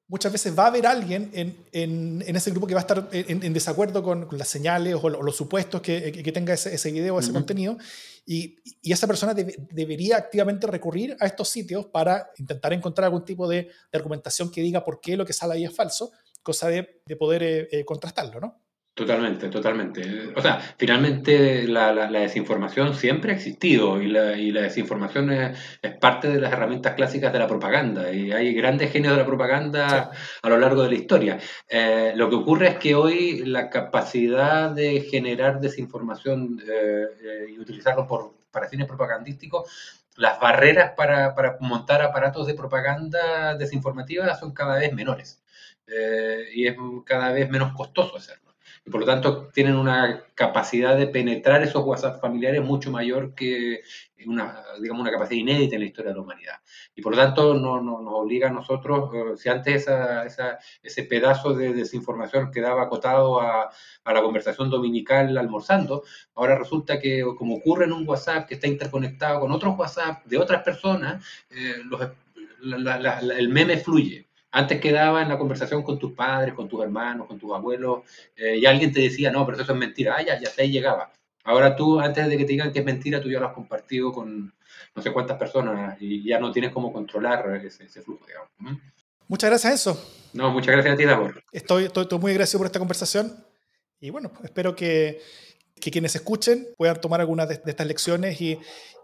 muchas 0.08 0.32
veces 0.32 0.58
va 0.58 0.64
a 0.64 0.66
haber 0.68 0.86
alguien 0.86 1.30
en, 1.34 1.66
en, 1.70 2.24
en 2.26 2.36
ese 2.36 2.50
grupo 2.50 2.66
que 2.66 2.74
va 2.74 2.80
a 2.80 2.82
estar 2.82 3.08
en, 3.12 3.52
desacuerdo 3.52 4.02
con, 4.02 4.26
las 4.32 4.48
señales 4.48 4.96
o, 5.00 5.08
los 5.08 5.36
supuestos 5.36 5.82
que, 5.82 6.10
que 6.10 6.32
tenga 6.32 6.54
ese, 6.54 6.74
ese 6.74 6.90
video 6.90 7.16
o 7.16 7.20
ese 7.20 7.32
contenido. 7.32 7.76
Y, 8.24 8.58
y, 8.82 8.92
esa 8.92 9.06
persona 9.06 9.34
debería 9.34 10.16
activamente 10.16 10.66
recurrir 10.66 11.16
a 11.20 11.26
estos 11.26 11.48
sitios 11.48 11.86
para 11.86 12.30
intentar 12.38 12.72
encontrar 12.72 13.06
algún 13.06 13.24
tipo 13.24 13.46
de, 13.48 13.64
de, 13.64 13.98
argumentación 13.98 14.50
que 14.50 14.62
diga 14.62 14.84
por 14.84 15.00
qué 15.00 15.16
lo 15.16 15.26
que 15.26 15.32
sale 15.32 15.54
ahí 15.54 15.64
es 15.64 15.74
falso, 15.74 16.10
cosa 16.42 16.68
de, 16.68 17.02
de 17.04 17.16
poder 17.16 17.42
eh, 17.42 17.68
eh, 17.70 17.84
contrastarlo, 17.84 18.40
¿no? 18.40 18.67
Totalmente, 18.98 19.48
totalmente. 19.48 20.32
O 20.34 20.42
sea, 20.42 20.58
finalmente 20.76 21.68
la, 21.68 21.92
la, 21.92 22.08
desinformación 22.18 22.96
siempre 22.96 23.30
ha 23.30 23.36
existido 23.36 24.02
y 24.02 24.08
la, 24.08 24.36
y 24.36 24.50
la 24.50 24.62
desinformación 24.62 25.30
es, 25.30 25.56
es, 25.80 25.96
parte 25.98 26.26
de 26.28 26.40
las 26.40 26.52
herramientas 26.52 26.94
clásicas 26.94 27.32
de 27.32 27.38
la 27.38 27.46
propaganda 27.46 28.10
y 28.10 28.32
hay 28.32 28.52
grandes 28.54 28.90
genios 28.90 29.12
de 29.12 29.20
la 29.20 29.24
propaganda 29.24 30.10
a 30.42 30.48
lo 30.48 30.58
largo 30.58 30.82
de 30.82 30.88
la 30.88 30.96
historia. 30.96 31.38
Eh, 31.68 32.12
lo 32.16 32.28
que 32.28 32.34
ocurre 32.34 32.70
es 32.70 32.78
que 32.78 32.96
hoy 32.96 33.44
la 33.44 33.70
capacidad 33.70 34.72
de 34.72 35.02
generar 35.02 35.60
desinformación 35.60 36.60
eh, 36.68 37.04
eh, 37.22 37.46
y 37.50 37.58
utilizarlo 37.60 38.04
por, 38.04 38.34
para 38.50 38.68
fines 38.68 38.88
propagandísticos 38.88 40.02
las 40.16 40.40
barreras 40.40 40.94
para, 40.96 41.36
para, 41.36 41.56
montar 41.60 42.02
aparatos 42.02 42.48
de 42.48 42.54
propaganda 42.54 43.54
desinformativa 43.54 44.34
son 44.34 44.52
cada 44.52 44.76
vez 44.80 44.92
menores 44.92 45.40
y 46.52 46.66
es 46.66 46.76
cada 47.06 47.30
vez 47.30 47.48
menos 47.48 47.72
costoso 47.72 48.16
hacerlo. 48.16 48.47
Y 48.88 48.90
por 48.90 49.00
lo 49.00 49.06
tanto 49.06 49.48
tienen 49.48 49.76
una 49.76 50.24
capacidad 50.34 50.96
de 50.96 51.08
penetrar 51.08 51.62
esos 51.62 51.84
WhatsApp 51.84 52.22
familiares 52.22 52.64
mucho 52.64 52.90
mayor 52.90 53.34
que 53.34 53.82
una, 54.26 54.64
digamos, 54.80 55.02
una 55.02 55.10
capacidad 55.10 55.38
inédita 55.38 55.74
en 55.74 55.82
la 55.82 55.86
historia 55.88 56.12
de 56.12 56.16
la 56.16 56.22
humanidad. 56.22 56.54
Y 56.94 57.02
por 57.02 57.14
lo 57.14 57.18
tanto 57.22 57.52
no, 57.52 57.82
nos 57.82 58.14
obliga 58.14 58.48
a 58.48 58.50
nosotros, 58.50 59.10
eh, 59.14 59.36
si 59.36 59.50
antes 59.50 59.82
esa, 59.82 60.58
ese 60.82 61.02
pedazo 61.02 61.52
de 61.52 61.74
desinformación 61.74 62.50
quedaba 62.50 62.84
acotado 62.84 63.42
a, 63.42 63.70
a, 64.04 64.12
la 64.14 64.22
conversación 64.22 64.70
dominical 64.70 65.36
almorzando, 65.36 66.04
ahora 66.34 66.56
resulta 66.56 66.98
que 66.98 67.22
como 67.36 67.56
ocurre 67.56 67.84
en 67.84 67.92
un 67.92 68.08
WhatsApp 68.08 68.48
que 68.48 68.54
está 68.54 68.68
interconectado 68.68 69.40
con 69.40 69.52
otros 69.52 69.78
WhatsApp 69.78 70.24
de 70.24 70.38
otras 70.38 70.62
personas, 70.62 71.22
eh, 71.50 71.74
los, 71.84 72.00
el 73.36 73.48
meme 73.50 73.76
fluye. 73.76 74.27
Antes 74.50 74.80
quedaba 74.80 75.22
en 75.22 75.28
la 75.28 75.38
conversación 75.38 75.82
con 75.82 75.98
tus 75.98 76.12
padres, 76.12 76.54
con 76.54 76.68
tus 76.68 76.82
hermanos, 76.82 77.26
con 77.26 77.38
tus 77.38 77.52
abuelos, 77.54 78.02
eh, 78.36 78.56
y 78.56 78.66
alguien 78.66 78.92
te 78.92 79.00
decía, 79.00 79.30
no, 79.30 79.44
pero 79.44 79.60
eso 79.60 79.72
es 79.72 79.78
mentira. 79.78 80.14
Ah, 80.16 80.22
ya, 80.22 80.40
ya 80.40 80.48
hasta 80.48 80.62
ahí 80.62 80.70
llegaba. 80.70 81.12
Ahora 81.44 81.76
tú, 81.76 82.00
antes 82.00 82.28
de 82.28 82.36
que 82.36 82.44
te 82.44 82.52
digan 82.52 82.72
que 82.72 82.80
es 82.80 82.84
mentira, 82.84 83.20
tú 83.20 83.30
ya 83.30 83.40
lo 83.40 83.46
has 83.46 83.54
compartido 83.54 84.12
con 84.12 84.52
no 84.94 85.02
sé 85.02 85.12
cuántas 85.12 85.38
personas 85.38 85.96
y 86.00 86.22
ya 86.24 86.38
no 86.38 86.52
tienes 86.52 86.72
cómo 86.72 86.92
controlar 86.92 87.62
ese, 87.64 88.02
flujo, 88.02 88.26
digamos. 88.26 88.50
¿Mm? 88.58 88.76
Muchas 89.28 89.50
gracias, 89.50 89.74
eso. 89.74 90.12
No, 90.32 90.50
muchas 90.50 90.72
gracias 90.72 90.94
a 90.94 90.96
ti, 90.96 91.04
Davor. 91.04 91.42
Estoy, 91.52 91.84
estoy, 91.84 92.06
muy 92.18 92.32
agradecido 92.32 92.58
por 92.58 92.66
esta 92.66 92.78
conversación 92.78 93.44
y 94.00 94.10
bueno, 94.10 94.32
espero 94.42 94.74
que, 94.74 95.20
que 95.80 95.90
quienes 95.90 96.14
escuchen 96.14 96.68
puedan 96.76 97.00
tomar 97.00 97.20
algunas 97.20 97.48
de, 97.48 97.60
estas 97.64 97.86
lecciones 97.86 98.40
y, 98.40 98.58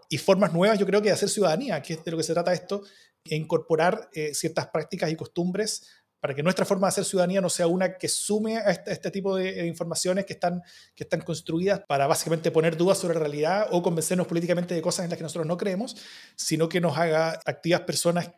y, 0.09 0.17
formas 0.17 0.53
nuevas, 0.53 0.79
yo 0.79 0.85
creo 0.85 1.01
que 1.01 1.09
de 1.09 1.13
hacer 1.13 1.29
ciudadanía, 1.29 1.81
que 1.81 1.93
es 1.93 2.03
de 2.03 2.11
lo 2.11 2.17
que 2.17 2.23
se 2.23 2.33
trata 2.33 2.53
esto, 2.53 2.83
e 3.25 3.35
incorporar 3.35 4.09
eh, 4.13 4.33
ciertas 4.33 4.67
prácticas 4.67 5.11
y 5.11 5.15
costumbres 5.15 5.87
para 6.19 6.33
que 6.33 6.41
nuestra 6.41 6.65
forma 6.65 6.87
de 6.87 6.89
hacer 6.89 7.05
ciudadanía 7.05 7.39
no 7.39 7.49
sea 7.49 7.67
una 7.67 7.97
que 7.97 8.07
sume 8.07 8.57
a 8.57 8.71
este, 8.71 8.91
este 8.91 9.11
tipo 9.11 9.35
de 9.35 9.67
informaciones 9.67 10.25
que 10.25 10.33
están, 10.33 10.61
que 10.95 11.03
están 11.03 11.21
construidas 11.21 11.81
para 11.87 12.07
básicamente 12.07 12.49
poner 12.49 12.77
dudas 12.77 12.97
sobre 12.97 13.13
la 13.13 13.19
realidad 13.19 13.67
o 13.71 13.83
convencernos 13.83 14.25
políticamente 14.25 14.73
de 14.73 14.81
cosas 14.81 15.03
en 15.03 15.11
las 15.11 15.17
que 15.17 15.23
nosotros 15.23 15.45
no 15.45 15.55
creemos, 15.55 15.95
sino 16.35 16.67
que 16.67 16.81
nos 16.81 16.97
haga 16.97 17.39
activas 17.45 17.81
personas 17.81 18.31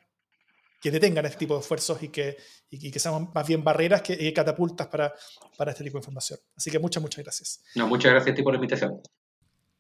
que 0.81 0.91
detengan 0.91 1.25
este 1.25 1.39
tipo 1.39 1.55
de 1.55 1.61
esfuerzos 1.61 2.03
y 2.03 2.09
que, 2.09 2.37
y, 2.69 2.91
que 2.91 2.99
sean 2.99 3.29
más 3.33 3.47
bien 3.47 3.63
barreras 3.63 4.01
que 4.01 4.33
catapultas 4.33 4.87
para, 4.87 5.13
para 5.57 5.71
este 5.71 5.83
tipo 5.83 5.97
de 5.97 6.01
información. 6.01 6.39
Así 6.55 6.69
que 6.69 6.79
muchas, 6.79 7.01
muchas 7.01 7.23
gracias. 7.23 7.61
No, 7.75 7.87
muchas 7.87 8.11
gracias 8.11 8.33
a 8.33 8.35
ti 8.35 8.43
por 8.43 8.53
la 8.53 8.57
invitación. 8.57 9.01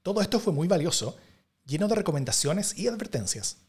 Todo 0.01 0.21
esto 0.21 0.39
fue 0.39 0.53
muy 0.53 0.67
valioso, 0.67 1.17
lleno 1.65 1.87
de 1.87 1.95
recomendaciones 1.95 2.77
y 2.77 2.87
advertencias. 2.87 3.66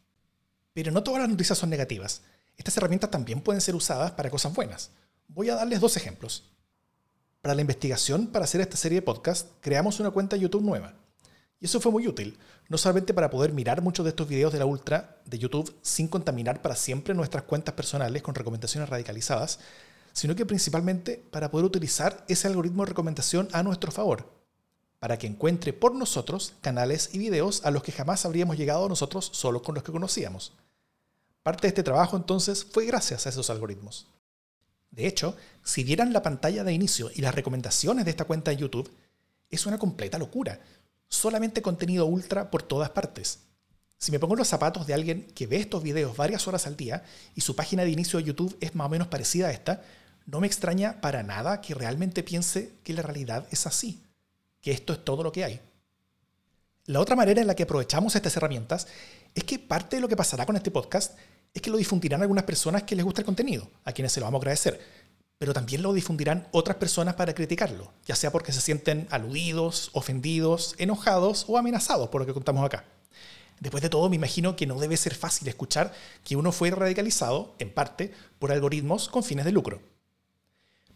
Pero 0.78 0.92
no 0.92 1.02
todas 1.02 1.20
las 1.20 1.28
noticias 1.28 1.58
son 1.58 1.70
negativas. 1.70 2.20
Estas 2.56 2.76
herramientas 2.76 3.10
también 3.10 3.40
pueden 3.40 3.60
ser 3.60 3.74
usadas 3.74 4.12
para 4.12 4.30
cosas 4.30 4.54
buenas. 4.54 4.92
Voy 5.26 5.50
a 5.50 5.56
darles 5.56 5.80
dos 5.80 5.96
ejemplos. 5.96 6.52
Para 7.42 7.56
la 7.56 7.62
investigación 7.62 8.28
para 8.28 8.44
hacer 8.44 8.60
esta 8.60 8.76
serie 8.76 8.98
de 9.00 9.02
podcast, 9.02 9.48
creamos 9.60 9.98
una 9.98 10.12
cuenta 10.12 10.36
YouTube 10.36 10.62
nueva. 10.62 10.94
Y 11.58 11.64
eso 11.64 11.80
fue 11.80 11.90
muy 11.90 12.06
útil, 12.06 12.38
no 12.68 12.78
solamente 12.78 13.12
para 13.12 13.28
poder 13.28 13.52
mirar 13.52 13.82
muchos 13.82 14.04
de 14.04 14.10
estos 14.10 14.28
videos 14.28 14.52
de 14.52 14.60
la 14.60 14.66
Ultra 14.66 15.20
de 15.24 15.40
YouTube 15.40 15.76
sin 15.82 16.06
contaminar 16.06 16.62
para 16.62 16.76
siempre 16.76 17.12
nuestras 17.12 17.42
cuentas 17.42 17.74
personales 17.74 18.22
con 18.22 18.36
recomendaciones 18.36 18.88
radicalizadas, 18.88 19.58
sino 20.12 20.36
que 20.36 20.46
principalmente 20.46 21.20
para 21.32 21.50
poder 21.50 21.66
utilizar 21.66 22.24
ese 22.28 22.46
algoritmo 22.46 22.84
de 22.84 22.90
recomendación 22.90 23.48
a 23.50 23.64
nuestro 23.64 23.90
favor, 23.90 24.30
para 25.00 25.18
que 25.18 25.26
encuentre 25.26 25.72
por 25.72 25.96
nosotros 25.96 26.54
canales 26.60 27.10
y 27.14 27.18
videos 27.18 27.64
a 27.64 27.72
los 27.72 27.82
que 27.82 27.90
jamás 27.90 28.24
habríamos 28.24 28.56
llegado 28.56 28.88
nosotros 28.88 29.28
solo 29.32 29.60
con 29.60 29.74
los 29.74 29.82
que 29.82 29.90
conocíamos. 29.90 30.52
Parte 31.42 31.62
de 31.62 31.68
este 31.68 31.82
trabajo 31.82 32.16
entonces 32.16 32.64
fue 32.64 32.86
gracias 32.86 33.26
a 33.26 33.30
esos 33.30 33.50
algoritmos. 33.50 34.06
De 34.90 35.06
hecho, 35.06 35.36
si 35.62 35.84
vieran 35.84 36.12
la 36.12 36.22
pantalla 36.22 36.64
de 36.64 36.72
inicio 36.72 37.10
y 37.14 37.20
las 37.20 37.34
recomendaciones 37.34 38.04
de 38.04 38.10
esta 38.10 38.24
cuenta 38.24 38.50
de 38.50 38.56
YouTube, 38.56 38.90
es 39.50 39.66
una 39.66 39.78
completa 39.78 40.18
locura. 40.18 40.60
Solamente 41.08 41.62
contenido 41.62 42.06
ultra 42.06 42.50
por 42.50 42.62
todas 42.62 42.90
partes. 42.90 43.40
Si 43.98 44.12
me 44.12 44.18
pongo 44.18 44.36
los 44.36 44.48
zapatos 44.48 44.86
de 44.86 44.94
alguien 44.94 45.26
que 45.34 45.46
ve 45.46 45.56
estos 45.56 45.82
videos 45.82 46.16
varias 46.16 46.46
horas 46.46 46.66
al 46.66 46.76
día 46.76 47.02
y 47.34 47.40
su 47.40 47.56
página 47.56 47.84
de 47.84 47.90
inicio 47.90 48.18
de 48.18 48.26
YouTube 48.26 48.56
es 48.60 48.74
más 48.74 48.86
o 48.86 48.90
menos 48.90 49.08
parecida 49.08 49.48
a 49.48 49.52
esta, 49.52 49.82
no 50.26 50.40
me 50.40 50.46
extraña 50.46 51.00
para 51.00 51.22
nada 51.22 51.60
que 51.60 51.74
realmente 51.74 52.22
piense 52.22 52.74
que 52.84 52.92
la 52.92 53.02
realidad 53.02 53.46
es 53.50 53.66
así, 53.66 54.02
que 54.60 54.70
esto 54.70 54.92
es 54.92 55.04
todo 55.04 55.22
lo 55.22 55.32
que 55.32 55.44
hay. 55.44 55.60
La 56.84 57.00
otra 57.00 57.16
manera 57.16 57.40
en 57.40 57.46
la 57.46 57.56
que 57.56 57.64
aprovechamos 57.64 58.14
estas 58.14 58.36
herramientas 58.36 58.86
es 59.34 59.44
que 59.44 59.58
parte 59.58 59.96
de 59.96 60.02
lo 60.02 60.08
que 60.08 60.16
pasará 60.16 60.46
con 60.46 60.56
este 60.56 60.70
podcast 60.70 61.16
es 61.54 61.62
que 61.62 61.70
lo 61.70 61.76
difundirán 61.76 62.22
algunas 62.22 62.44
personas 62.44 62.82
que 62.82 62.96
les 62.96 63.04
gusta 63.04 63.20
el 63.20 63.26
contenido, 63.26 63.70
a 63.84 63.92
quienes 63.92 64.12
se 64.12 64.20
lo 64.20 64.26
vamos 64.26 64.38
a 64.38 64.42
agradecer, 64.42 64.80
pero 65.38 65.54
también 65.54 65.82
lo 65.82 65.92
difundirán 65.92 66.48
otras 66.50 66.76
personas 66.76 67.14
para 67.14 67.34
criticarlo, 67.34 67.92
ya 68.06 68.16
sea 68.16 68.32
porque 68.32 68.52
se 68.52 68.60
sienten 68.60 69.06
aludidos, 69.10 69.90
ofendidos, 69.92 70.74
enojados 70.78 71.44
o 71.48 71.56
amenazados 71.56 72.08
por 72.08 72.20
lo 72.20 72.26
que 72.26 72.34
contamos 72.34 72.64
acá. 72.64 72.84
Después 73.60 73.82
de 73.82 73.88
todo, 73.88 74.08
me 74.08 74.16
imagino 74.16 74.56
que 74.56 74.66
no 74.66 74.78
debe 74.78 74.96
ser 74.96 75.14
fácil 75.14 75.48
escuchar 75.48 75.92
que 76.24 76.36
uno 76.36 76.52
fue 76.52 76.70
radicalizado, 76.70 77.54
en 77.58 77.72
parte, 77.72 78.12
por 78.38 78.52
algoritmos 78.52 79.08
con 79.08 79.24
fines 79.24 79.44
de 79.44 79.52
lucro. 79.52 79.80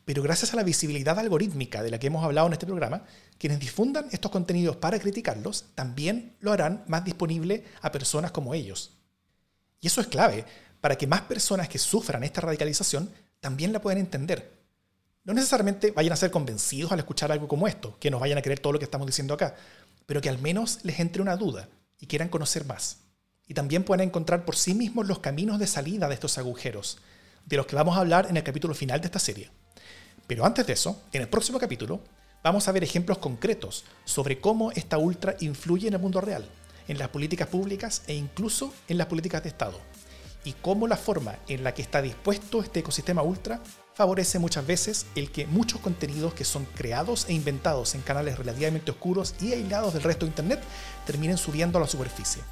Pero 0.05 0.23
gracias 0.23 0.53
a 0.53 0.57
la 0.57 0.65
visibilidad 0.65 1.19
algorítmica 1.19 1.83
de 1.83 1.91
la 1.91 1.99
que 1.99 2.09
hemos 2.09 2.25
hablado 2.25 2.47
en 2.49 2.55
este 2.55 2.67
programa, 2.67 3.05
quienes 3.39 3.61
difundan 3.61 4.09
estos 4.11 4.31
contenidos 4.31 4.77
para 4.77 4.99
criticarlos 4.99 5.67
también 5.75 6.37
lo 6.41 6.53
harán 6.53 6.85
más 6.89 7.05
disponible 7.05 7.65
a 7.81 7.93
personas 7.93 8.33
como 8.33 8.55
ellos, 8.55 8.93
y 9.83 9.89
eso 9.89 10.01
es 10.01 10.07
clave 10.07 10.47
para 10.81 10.97
que 10.97 11.07
más 11.07 11.23
personas 11.23 11.69
que 11.69 11.79
sufran 11.79 12.25
esta 12.25 12.41
radicalización 12.41 13.11
también 13.41 13.73
la 13.73 13.83
puedan 13.83 13.99
entender. 13.99 14.63
No 15.25 15.35
necesariamente 15.35 15.91
vayan 15.91 16.13
a 16.13 16.17
ser 16.17 16.31
convencidos 16.31 16.93
al 16.93 17.01
escuchar 17.01 17.31
algo 17.31 17.49
como 17.49 17.69
esto, 17.69 17.99
que 17.99 18.11
nos 18.11 18.21
vayan 18.21 18.39
a 18.39 18.43
creer 18.43 18.61
todo 18.61 18.73
lo 18.73 18.79
que 18.79 18.85
estamos 18.85 19.07
diciendo 19.07 19.35
acá, 19.35 19.57
pero 20.07 20.21
que 20.21 20.29
al 20.29 20.39
menos 20.39 20.79
les 20.85 21.01
entre 21.01 21.21
una 21.21 21.37
duda 21.37 21.69
y 21.99 22.07
quieran 22.07 22.29
conocer 22.29 22.65
más. 22.65 22.99
Y 23.47 23.55
también 23.55 23.85
puedan 23.85 24.07
encontrar 24.07 24.45
por 24.45 24.57
sí 24.57 24.73
mismos 24.73 25.07
los 25.07 25.19
caminos 25.19 25.59
de 25.59 25.67
salida 25.67 26.09
de 26.09 26.15
estos 26.15 26.39
agujeros, 26.39 26.99
de 27.45 27.57
los 27.57 27.67
que 27.67 27.77
vamos 27.77 27.97
a 27.97 28.01
hablar 28.01 28.27
en 28.31 28.37
el 28.37 28.45
capítulo 28.45 28.75
final 28.75 29.01
de 29.01 29.07
esta 29.07 29.19
serie. 29.19 29.51
Pero 30.27 30.45
antes 30.45 30.67
de 30.67 30.73
eso, 30.73 31.03
en 31.13 31.23
el 31.23 31.29
próximo 31.29 31.59
capítulo, 31.59 32.01
vamos 32.43 32.67
a 32.69 32.73
ver 32.73 32.85
ejemplos 32.85 33.19
concretos 33.19 33.85
sobre 34.05 34.41
cómo 34.41 34.73
esta 34.73 34.99
ultra 34.99 35.37
influye 35.41 35.89
en 35.89 35.95
el 35.95 36.01
mundo 36.01 36.21
real 36.21 36.49
en 36.89 36.99
las 36.99 37.09
políticas 37.09 37.49
públicas 37.49 38.03
e 38.07 38.15
incluso 38.15 38.73
en 38.89 38.99
las 38.99 39.07
políticas 39.07 39.43
de 39.43 39.49
Estado, 39.49 39.79
y 40.45 40.53
cómo 40.55 40.89
la 40.89 40.97
forma 40.97 41.37
en 41.49 41.65
la 41.65 41.75
que 41.75 41.83
está 41.83 42.03
dispuesto 42.03 42.61
este 42.61 42.81
ecosistema 42.81 43.23
ultra 43.23 43.61
favorece 43.95 44.39
muchas 44.39 44.67
veces 44.67 45.07
el 45.15 45.31
que 45.31 45.47
muchos 45.47 45.81
contenidos 45.81 46.35
que 46.35 46.45
son 46.45 46.65
creados 46.65 47.27
e 47.29 47.35
inventados 47.35 47.95
en 47.95 48.01
canales 48.01 48.39
relativamente 48.39 48.91
oscuros 48.91 49.35
y 49.41 49.53
aislados 49.53 49.95
del 49.95 50.03
resto 50.03 50.25
de 50.25 50.31
Internet 50.31 50.61
terminen 51.07 51.37
subiendo 51.37 51.79
a 51.79 51.83
la 51.83 51.87
superficie. 51.87 52.43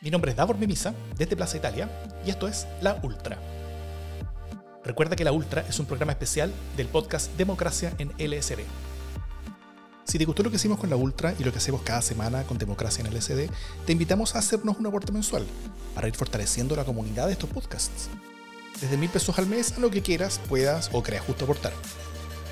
Mi 0.00 0.10
nombre 0.10 0.32
es 0.32 0.36
Davor 0.36 0.58
Mimisa, 0.58 0.94
desde 1.16 1.36
Plaza 1.36 1.56
Italia, 1.56 1.88
y 2.26 2.30
esto 2.30 2.46
es 2.46 2.66
La 2.82 3.00
Ultra. 3.02 3.38
Recuerda 4.84 5.16
que 5.16 5.24
La 5.24 5.32
Ultra 5.32 5.64
es 5.68 5.78
un 5.78 5.86
programa 5.86 6.12
especial 6.12 6.52
del 6.76 6.88
podcast 6.88 7.34
Democracia 7.36 7.92
en 7.98 8.12
LSD 8.18 8.60
si 10.14 10.18
te 10.18 10.26
gustó 10.26 10.44
lo 10.44 10.50
que 10.50 10.56
hicimos 10.56 10.78
con 10.78 10.90
la 10.90 10.94
Ultra 10.94 11.34
y 11.38 11.42
lo 11.42 11.50
que 11.50 11.58
hacemos 11.58 11.82
cada 11.82 12.00
semana 12.00 12.44
con 12.44 12.56
Democracia 12.56 13.04
en 13.04 13.12
el 13.12 13.20
SD, 13.20 13.50
te 13.84 13.92
invitamos 13.92 14.34
a 14.34 14.38
hacernos 14.38 14.76
un 14.78 14.86
aporte 14.86 15.10
mensual 15.10 15.44
para 15.92 16.06
ir 16.06 16.14
fortaleciendo 16.14 16.76
la 16.76 16.84
comunidad 16.84 17.26
de 17.26 17.32
estos 17.32 17.50
podcasts. 17.50 18.08
Desde 18.80 18.96
mil 18.96 19.10
pesos 19.10 19.36
al 19.40 19.48
mes 19.48 19.72
a 19.72 19.80
lo 19.80 19.90
que 19.90 20.02
quieras, 20.02 20.40
puedas 20.48 20.88
o 20.92 21.02
creas 21.02 21.24
justo 21.24 21.44
aportar. 21.44 21.72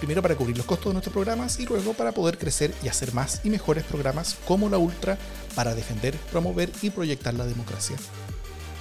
Primero 0.00 0.22
para 0.22 0.34
cubrir 0.34 0.56
los 0.56 0.66
costos 0.66 0.86
de 0.86 0.94
nuestros 0.94 1.12
programas 1.12 1.60
y 1.60 1.66
luego 1.66 1.92
para 1.92 2.10
poder 2.10 2.36
crecer 2.36 2.74
y 2.82 2.88
hacer 2.88 3.14
más 3.14 3.40
y 3.44 3.50
mejores 3.50 3.84
programas 3.84 4.36
como 4.44 4.68
la 4.68 4.78
Ultra 4.78 5.16
para 5.54 5.76
defender, 5.76 6.16
promover 6.32 6.68
y 6.82 6.90
proyectar 6.90 7.34
la 7.34 7.46
democracia. 7.46 7.96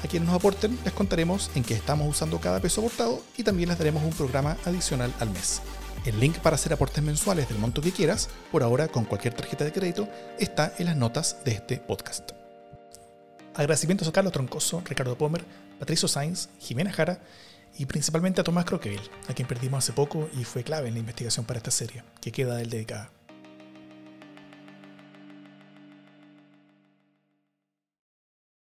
A 0.04 0.08
quienes 0.08 0.28
nos 0.28 0.36
aporten 0.36 0.78
les 0.84 0.94
contaremos 0.94 1.52
en 1.54 1.64
qué 1.64 1.76
estamos 1.76 2.08
usando 2.08 2.40
cada 2.40 2.60
peso 2.60 2.82
aportado 2.82 3.22
y 3.38 3.44
también 3.44 3.70
les 3.70 3.78
daremos 3.78 4.04
un 4.04 4.12
programa 4.12 4.58
adicional 4.66 5.14
al 5.20 5.30
mes. 5.30 5.62
El 6.06 6.20
link 6.20 6.38
para 6.40 6.56
hacer 6.56 6.74
aportes 6.74 7.04
mensuales 7.04 7.48
del 7.48 7.60
monto 7.60 7.82
que 7.82 7.92
quieras, 7.92 8.30
por 8.52 8.64
ahora 8.64 8.88
con 8.88 9.06
cualquier 9.06 9.36
tarjeta 9.36 9.64
de 9.64 9.72
crédito, 9.72 10.10
está 10.40 10.74
en 10.80 10.88
las 10.88 10.98
notas 10.98 11.38
de 11.46 11.52
este 11.52 11.78
podcast. 11.78 12.32
Agradecimientos 13.54 14.08
a 14.08 14.12
Carlos 14.12 14.34
Troncoso, 14.34 14.82
Ricardo 14.86 15.16
Pomer, 15.16 15.46
Patricio 15.78 16.08
Sainz, 16.08 16.50
Jimena 16.60 16.92
Jara 16.92 17.20
y 17.78 17.86
principalmente 17.86 18.42
a 18.42 18.44
Tomás 18.44 18.66
Croqueville, 18.66 19.12
a 19.28 19.34
quien 19.34 19.48
perdimos 19.48 19.84
hace 19.84 19.94
poco 19.94 20.28
y 20.34 20.44
fue 20.46 20.64
clave 20.64 20.88
en 20.88 20.96
la 20.96 21.00
investigación 21.02 21.46
para 21.46 21.58
esta 21.58 21.72
serie, 21.72 22.04
que 22.20 22.32
queda 22.32 22.56
del 22.56 22.72
DK. 22.72 23.21